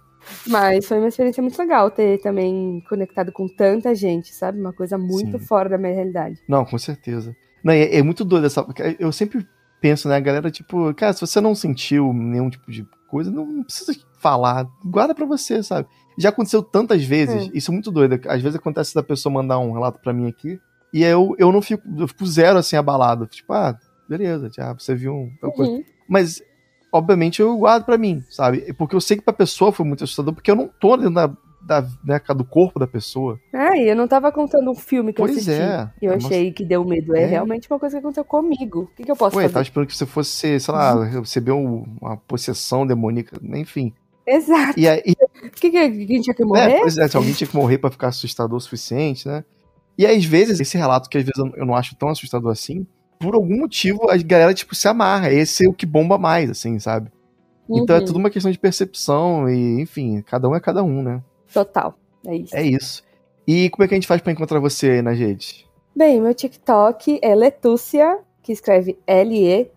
Mas 0.47 0.87
foi 0.87 0.99
uma 0.99 1.09
experiência 1.09 1.43
muito 1.43 1.59
legal 1.59 1.91
ter 1.91 2.21
também 2.21 2.83
conectado 2.89 3.33
com 3.33 3.49
tanta 3.49 3.95
gente, 3.95 4.35
sabe? 4.35 4.59
Uma 4.59 4.73
coisa 4.73 4.97
muito 4.97 5.39
Sim. 5.39 5.45
fora 5.45 5.68
da 5.68 5.79
minha 5.79 5.95
realidade. 5.95 6.41
Não, 6.49 6.64
com 6.64 6.79
certeza. 6.79 7.35
Não, 7.62 7.73
é, 7.73 7.97
é 7.97 8.03
muito 8.03 8.25
doido 8.25 8.47
essa. 8.47 8.66
Eu 8.99 9.12
sempre 9.12 9.47
penso, 9.81 10.09
né, 10.09 10.16
a 10.16 10.21
galera, 10.21 10.51
tipo, 10.51 10.93
cara, 10.95 11.12
se 11.12 11.21
você 11.21 11.41
não 11.41 11.55
sentiu 11.55 12.12
nenhum 12.12 12.51
tipo 12.51 12.71
de 12.71 12.87
coisa, 13.09 13.31
não 13.31 13.62
precisa 13.64 13.93
falar. 14.18 14.68
Guarda 14.85 15.14
pra 15.14 15.27
você, 15.27 15.62
sabe? 15.62 15.89
Já 16.18 16.29
aconteceu 16.29 16.62
tantas 16.62 17.03
vezes, 17.03 17.47
hum. 17.47 17.51
isso 17.55 17.71
é 17.71 17.75
muito 17.75 17.91
doido. 17.91 18.21
Às 18.29 18.43
vezes 18.43 18.57
acontece 18.57 18.95
da 18.95 19.03
pessoa 19.03 19.33
mandar 19.33 19.59
um 19.59 19.73
relato 19.73 19.99
para 20.01 20.12
mim 20.12 20.29
aqui, 20.29 20.61
e 20.93 21.03
eu, 21.03 21.35
eu 21.39 21.53
não 21.53 21.62
fico, 21.62 21.83
eu 21.99 22.09
fico 22.09 22.27
zero 22.27 22.59
assim 22.59 22.77
abalado. 22.77 23.27
Tipo, 23.27 23.53
ah, 23.53 23.79
beleza, 24.09 24.51
já, 24.55 24.73
você 24.73 24.95
viu 24.95 25.12
um, 25.14 25.33
uhum. 25.43 25.85
Mas 26.09 26.43
obviamente 26.93 27.41
eu 27.41 27.57
guardo 27.57 27.84
para 27.84 27.99
mim, 27.99 28.22
sabe? 28.28 28.72
Porque 28.74 28.95
eu 28.95 29.01
sei 29.01 29.16
que 29.16 29.22
pra 29.22 29.32
pessoa 29.32 29.72
foi 29.72 29.86
muito 29.86 30.05
assustador, 30.05 30.34
porque 30.34 30.51
eu 30.51 30.57
não 30.57 30.68
tô 30.68 30.97
dentro 30.97 31.14
da, 31.14 31.30
da, 31.61 31.86
né, 32.05 32.20
do 32.34 32.45
corpo 32.45 32.78
da 32.78 32.86
pessoa. 32.86 33.38
É, 33.53 33.84
e 33.84 33.88
eu 33.88 33.97
não 33.97 34.09
tava 34.09 34.32
contando 34.32 34.70
um 34.70 34.74
filme 34.74 35.12
que 35.12 35.18
pois 35.18 35.32
eu 35.32 35.36
assisti. 35.36 35.61
É. 35.61 35.91
E 36.03 36.07
eu 36.07 36.12
é 36.12 36.16
achei 36.16 36.47
uma... 36.47 36.53
que 36.53 36.64
deu 36.64 36.84
medo. 36.84 37.14
É, 37.14 37.22
é, 37.22 37.26
realmente 37.26 37.68
uma 37.70 37.78
coisa 37.78 37.97
que 37.97 38.01
aconteceu 38.01 38.24
comigo. 38.24 38.82
O 38.82 38.97
que, 38.97 39.05
que 39.05 39.11
eu 39.11 39.16
posso 39.16 39.36
Ué, 39.36 39.45
fazer? 39.45 39.55
Tava 39.55 39.62
esperando 39.62 39.88
que 39.88 39.97
você 39.97 40.07
fosse, 40.07 40.61
sei 40.61 40.74
lá, 40.74 40.97
uhum. 40.97 41.20
receber 41.20 41.53
uma 41.53 42.16
possessão 42.16 42.86
demoníaca, 42.86 43.38
enfim. 43.43 43.93
Exato. 44.26 44.78
E 44.78 44.88
aí... 44.88 45.14
O 45.43 45.51
que, 45.51 45.70
que 45.70 45.78
alguém 45.78 46.20
tinha 46.20 46.34
que 46.34 46.45
morrer? 46.45 46.72
É, 46.72 46.80
pois 46.80 46.99
é, 46.99 47.09
se 47.09 47.16
alguém 47.16 47.32
tinha 47.32 47.49
que 47.49 47.57
morrer 47.57 47.78
pra 47.78 47.91
ficar 47.91 48.09
assustador 48.09 48.57
o 48.57 48.61
suficiente, 48.61 49.26
né? 49.26 49.45
E 49.97 50.07
às 50.07 50.24
vezes, 50.24 50.61
esse 50.61 50.78
relato 50.78 51.09
que 51.09 51.18
às 51.18 51.24
vezes 51.24 51.38
eu 51.57 51.66
não 51.66 51.74
acho 51.74 51.95
tão 51.97 52.09
assustador 52.09 52.53
assim, 52.53 52.86
por 53.21 53.35
algum 53.35 53.59
motivo 53.59 54.11
a 54.11 54.16
galera, 54.16 54.53
tipo, 54.55 54.75
se 54.75 54.89
amarra. 54.89 55.31
Esse 55.31 55.66
é 55.66 55.68
o 55.68 55.75
que 55.75 55.87
bomba 55.87 56.18
mais, 56.18 56.51
assim, 56.51 56.79
sabe? 56.79 57.12
Uhum. 57.68 57.83
Então 57.83 57.95
é 57.97 58.01
tudo 58.01 58.18
uma 58.18 58.31
questão 58.31 58.51
de 58.51 58.59
percepção 58.59 59.49
e, 59.49 59.83
enfim, 59.83 60.23
cada 60.23 60.49
um 60.49 60.57
é 60.57 60.61
cada 60.61 60.83
um, 60.83 61.03
né? 61.03 61.23
Total. 61.53 61.95
É 62.27 62.35
isso. 62.35 62.57
É 62.57 62.62
isso. 62.62 63.05
E 63.47 63.71
como 63.71 63.85
é 63.85 63.89
que 63.89 63.95
a 63.95 63.97
gente 63.97 64.09
faz 64.09 64.21
para 64.23 64.33
encontrar 64.33 64.59
você 64.59 64.91
aí 64.91 65.03
nas 65.03 65.18
redes? 65.18 65.64
Bem, 65.95 66.21
meu 66.21 66.35
TikTok 66.35 67.21
é 67.23 67.35
Letúcia, 67.35 68.18
que 68.43 68.53
escreve 68.53 68.99
L-E-T-U-C-E-A-H, 69.07 69.71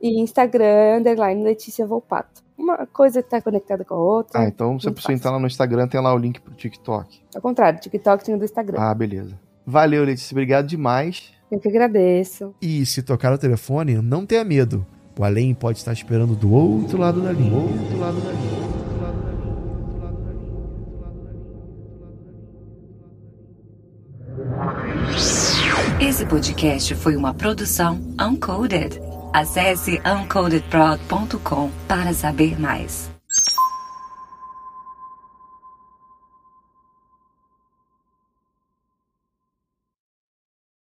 e 0.00 0.20
Instagram, 0.20 0.98
underline 0.98 1.42
Letícia 1.42 1.84
Volpato. 1.84 2.40
Uma 2.56 2.86
coisa 2.86 3.20
que 3.20 3.28
tá 3.28 3.42
conectada 3.42 3.84
com 3.84 3.94
a 3.94 3.98
outra. 3.98 4.40
Ah, 4.40 4.44
então 4.46 4.78
se 4.78 4.88
a 4.88 4.92
pessoa 4.92 5.14
entrar 5.14 5.32
lá 5.32 5.40
no 5.40 5.46
Instagram, 5.46 5.88
tem 5.88 6.00
lá 6.00 6.14
o 6.14 6.18
link 6.18 6.40
pro 6.40 6.54
TikTok. 6.54 7.20
Ao 7.34 7.42
contrário, 7.42 7.80
TikTok 7.80 8.24
tem 8.24 8.34
o 8.34 8.38
do 8.38 8.44
Instagram. 8.44 8.80
Ah, 8.80 8.94
beleza. 8.94 9.38
Valeu, 9.70 10.02
Letícia. 10.02 10.32
Obrigado 10.32 10.66
demais. 10.66 11.30
Eu 11.52 11.60
que 11.60 11.68
agradeço. 11.68 12.54
E 12.62 12.86
se 12.86 13.02
tocar 13.02 13.34
o 13.34 13.38
telefone, 13.38 13.96
não 14.00 14.24
tenha 14.24 14.42
medo. 14.42 14.86
O 15.18 15.22
além 15.22 15.52
pode 15.52 15.76
estar 15.76 15.92
esperando 15.92 16.34
do 16.34 16.50
outro 16.50 16.96
lado 16.96 17.20
da 17.20 17.32
linha. 17.32 17.54
Outro 17.54 17.98
lado 17.98 18.18
da 18.18 18.32
linha. 18.32 18.58
Esse 26.00 26.24
podcast 26.24 26.94
foi 26.94 27.14
uma 27.14 27.34
produção 27.34 28.00
Uncoded. 28.18 28.98
Acesse 29.34 30.00
uncodedprod.com 30.00 31.70
para 31.86 32.14
saber 32.14 32.58
mais. 32.58 33.17